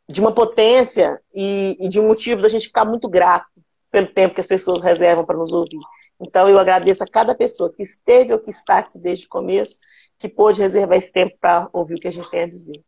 de 0.08 0.20
uma 0.20 0.32
potência 0.32 1.20
e, 1.34 1.76
e 1.78 1.88
de 1.88 2.00
um 2.00 2.08
motivo 2.08 2.42
da 2.42 2.48
gente 2.48 2.66
ficar 2.66 2.84
muito 2.84 3.08
grato 3.08 3.46
pelo 3.90 4.06
tempo 4.06 4.34
que 4.34 4.40
as 4.40 4.46
pessoas 4.46 4.80
reservam 4.80 5.24
para 5.24 5.36
nos 5.36 5.52
ouvir. 5.52 5.78
Então, 6.22 6.48
eu 6.48 6.58
agradeço 6.58 7.02
a 7.02 7.06
cada 7.06 7.34
pessoa 7.34 7.72
que 7.72 7.82
esteve 7.82 8.32
ou 8.32 8.38
que 8.38 8.50
está 8.50 8.78
aqui 8.78 8.98
desde 8.98 9.26
o 9.26 9.28
começo, 9.28 9.78
que 10.18 10.28
pôde 10.28 10.62
reservar 10.62 10.96
esse 10.96 11.12
tempo 11.12 11.36
para 11.40 11.68
ouvir 11.72 11.94
o 11.94 12.00
que 12.00 12.06
a 12.06 12.12
gente 12.12 12.30
tem 12.30 12.42
a 12.42 12.48
dizer. 12.48 12.80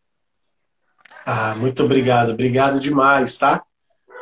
Ah, 1.26 1.54
muito 1.56 1.82
obrigado. 1.82 2.30
Obrigado 2.30 2.78
demais, 2.78 3.36
tá? 3.36 3.62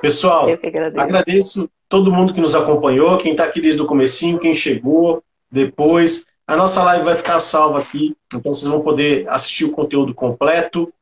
Pessoal, 0.00 0.48
eu 0.48 0.54
agradeço. 0.54 1.00
agradeço 1.00 1.70
todo 1.88 2.10
mundo 2.10 2.32
que 2.32 2.40
nos 2.40 2.54
acompanhou, 2.54 3.18
quem 3.18 3.32
está 3.32 3.44
aqui 3.44 3.60
desde 3.60 3.82
o 3.82 3.86
comecinho, 3.86 4.38
quem 4.38 4.54
chegou 4.54 5.22
depois. 5.50 6.26
A 6.46 6.56
nossa 6.56 6.82
live 6.82 7.04
vai 7.04 7.14
ficar 7.14 7.38
salva 7.38 7.80
aqui, 7.80 8.16
então 8.34 8.52
vocês 8.52 8.66
vão 8.66 8.80
poder 8.80 9.28
assistir 9.28 9.66
o 9.66 9.72
conteúdo 9.72 10.14
completo 10.14 10.92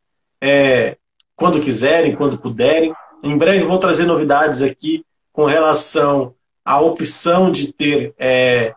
é, 0.40 0.96
quando 1.36 1.60
quiserem, 1.60 2.16
quando 2.16 2.36
puderem. 2.36 2.92
Em 3.22 3.38
breve 3.38 3.64
vou 3.64 3.78
trazer 3.78 4.04
novidades 4.04 4.62
aqui 4.62 5.04
com 5.32 5.44
relação 5.44 6.34
a 6.64 6.80
opção 6.80 7.50
de 7.50 7.72
ter 7.72 8.14
é, 8.18 8.74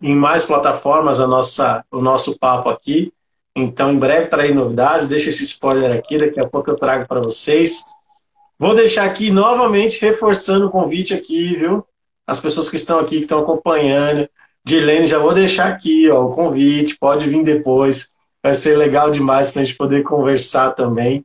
em 0.00 0.14
mais 0.14 0.44
plataformas 0.44 1.20
a 1.20 1.26
nossa, 1.26 1.84
o 1.90 2.00
nosso 2.00 2.38
papo 2.38 2.68
aqui. 2.68 3.12
Então, 3.54 3.92
em 3.92 3.98
breve 3.98 4.26
trarei 4.26 4.52
novidades. 4.52 5.08
Deixa 5.08 5.30
esse 5.30 5.42
spoiler 5.44 5.96
aqui, 5.96 6.18
daqui 6.18 6.38
a 6.38 6.48
pouco 6.48 6.70
eu 6.70 6.76
trago 6.76 7.06
para 7.06 7.20
vocês. 7.20 7.82
Vou 8.58 8.74
deixar 8.74 9.04
aqui 9.04 9.30
novamente 9.30 10.00
reforçando 10.00 10.66
o 10.66 10.70
convite 10.70 11.14
aqui, 11.14 11.56
viu? 11.56 11.84
As 12.26 12.40
pessoas 12.40 12.70
que 12.70 12.76
estão 12.76 12.98
aqui, 12.98 13.18
que 13.18 13.22
estão 13.22 13.40
acompanhando. 13.40 14.28
Dilene, 14.64 15.06
já 15.06 15.18
vou 15.18 15.32
deixar 15.32 15.68
aqui 15.68 16.10
ó, 16.10 16.24
o 16.24 16.34
convite, 16.34 16.98
pode 16.98 17.28
vir 17.28 17.44
depois. 17.44 18.10
Vai 18.42 18.54
ser 18.54 18.76
legal 18.76 19.10
demais 19.10 19.50
para 19.50 19.62
a 19.62 19.64
gente 19.64 19.76
poder 19.76 20.02
conversar 20.02 20.72
também, 20.72 21.24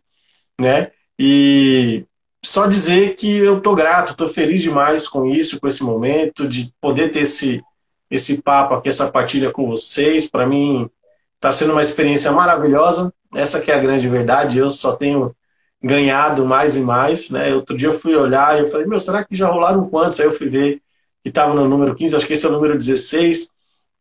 né? 0.59 0.91
E 1.17 2.05
só 2.43 2.65
dizer 2.65 3.15
que 3.15 3.37
eu 3.37 3.57
estou 3.57 3.75
grato, 3.75 4.11
estou 4.11 4.27
feliz 4.27 4.61
demais 4.61 5.07
com 5.07 5.25
isso, 5.25 5.59
com 5.59 5.67
esse 5.67 5.83
momento, 5.83 6.47
de 6.47 6.73
poder 6.81 7.11
ter 7.11 7.21
esse, 7.21 7.61
esse 8.09 8.41
papo 8.41 8.73
aqui, 8.73 8.89
essa 8.89 9.11
partilha 9.11 9.51
com 9.51 9.67
vocês. 9.67 10.29
Para 10.29 10.47
mim, 10.47 10.89
está 11.35 11.51
sendo 11.51 11.73
uma 11.73 11.81
experiência 11.81 12.31
maravilhosa. 12.31 13.13
Essa 13.33 13.61
que 13.61 13.71
é 13.71 13.75
a 13.75 13.79
grande 13.79 14.09
verdade. 14.09 14.57
Eu 14.57 14.71
só 14.71 14.95
tenho 14.95 15.35
ganhado 15.81 16.45
mais 16.45 16.75
e 16.75 16.81
mais. 16.81 17.29
Né? 17.29 17.53
Outro 17.53 17.77
dia 17.77 17.89
eu 17.89 17.93
fui 17.93 18.15
olhar 18.15 18.57
e 18.57 18.61
eu 18.61 18.67
falei, 18.67 18.87
meu, 18.87 18.99
será 18.99 19.23
que 19.23 19.35
já 19.35 19.47
rolaram 19.47 19.89
quantos? 19.89 20.19
Aí 20.19 20.25
eu 20.25 20.33
fui 20.33 20.49
ver 20.49 20.81
que 21.23 21.29
estava 21.29 21.53
no 21.53 21.67
número 21.67 21.95
15, 21.95 22.15
acho 22.15 22.27
que 22.27 22.33
esse 22.33 22.45
é 22.45 22.49
o 22.49 22.51
número 22.51 22.77
16. 22.77 23.49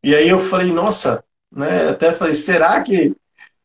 E 0.03 0.14
aí 0.14 0.28
eu 0.28 0.41
falei, 0.41 0.72
nossa, 0.72 1.22
né? 1.53 1.91
Até 1.91 2.12
falei, 2.12 2.34
será 2.34 2.82
que 2.82 3.14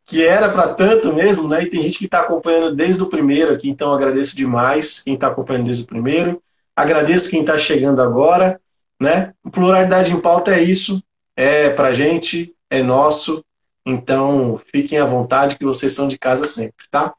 que 0.05 0.23
era 0.23 0.49
para 0.49 0.73
tanto 0.73 1.13
mesmo, 1.13 1.47
né? 1.47 1.63
E 1.63 1.69
tem 1.69 1.81
gente 1.81 1.97
que 1.97 2.05
está 2.05 2.21
acompanhando 2.21 2.75
desde 2.75 3.01
o 3.01 3.07
primeiro 3.07 3.53
aqui, 3.53 3.69
então 3.69 3.91
agradeço 3.93 4.35
demais 4.35 5.01
quem 5.01 5.15
está 5.15 5.27
acompanhando 5.27 5.65
desde 5.65 5.83
o 5.83 5.87
primeiro. 5.87 6.41
Agradeço 6.75 7.29
quem 7.29 7.41
está 7.41 7.57
chegando 7.57 8.01
agora, 8.01 8.59
né? 8.99 9.33
Pluralidade 9.51 10.13
em 10.13 10.19
pauta 10.19 10.53
é 10.53 10.61
isso, 10.61 11.01
é 11.35 11.69
para 11.69 11.91
gente, 11.91 12.53
é 12.69 12.83
nosso. 12.83 13.43
Então 13.85 14.59
fiquem 14.71 14.99
à 14.99 15.05
vontade 15.05 15.57
que 15.57 15.65
vocês 15.65 15.93
são 15.93 16.07
de 16.07 16.17
casa 16.17 16.45
sempre, 16.45 16.85
tá? 16.91 17.13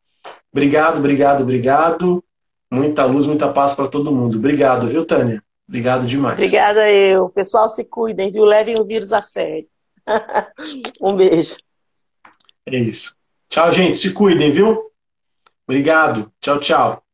Obrigado, 0.53 0.99
obrigado, 0.99 1.43
obrigado. 1.43 2.22
Muita 2.70 3.05
luz, 3.05 3.26
muita 3.26 3.53
paz 3.53 3.74
para 3.74 3.89
todo 3.89 4.12
mundo. 4.12 4.39
Obrigado, 4.39 4.89
viu, 4.89 5.05
Tânia? 5.05 5.43
Obrigado 5.68 6.07
demais. 6.07 6.34
Obrigada 6.34 6.91
eu. 6.91 7.28
Pessoal, 7.28 7.68
se 7.68 7.84
cuidem, 7.84 8.30
viu? 8.30 8.45
Levem 8.45 8.78
o 8.78 8.84
vírus 8.84 9.12
a 9.12 9.22
sério. 9.22 9.66
um 11.01 11.14
beijo. 11.14 11.57
É 12.66 12.76
isso. 12.76 13.16
Tchau, 13.48 13.70
gente. 13.70 13.98
Se 13.98 14.12
cuidem, 14.12 14.52
viu? 14.52 14.90
Obrigado. 15.66 16.32
Tchau, 16.40 16.58
tchau. 16.58 17.05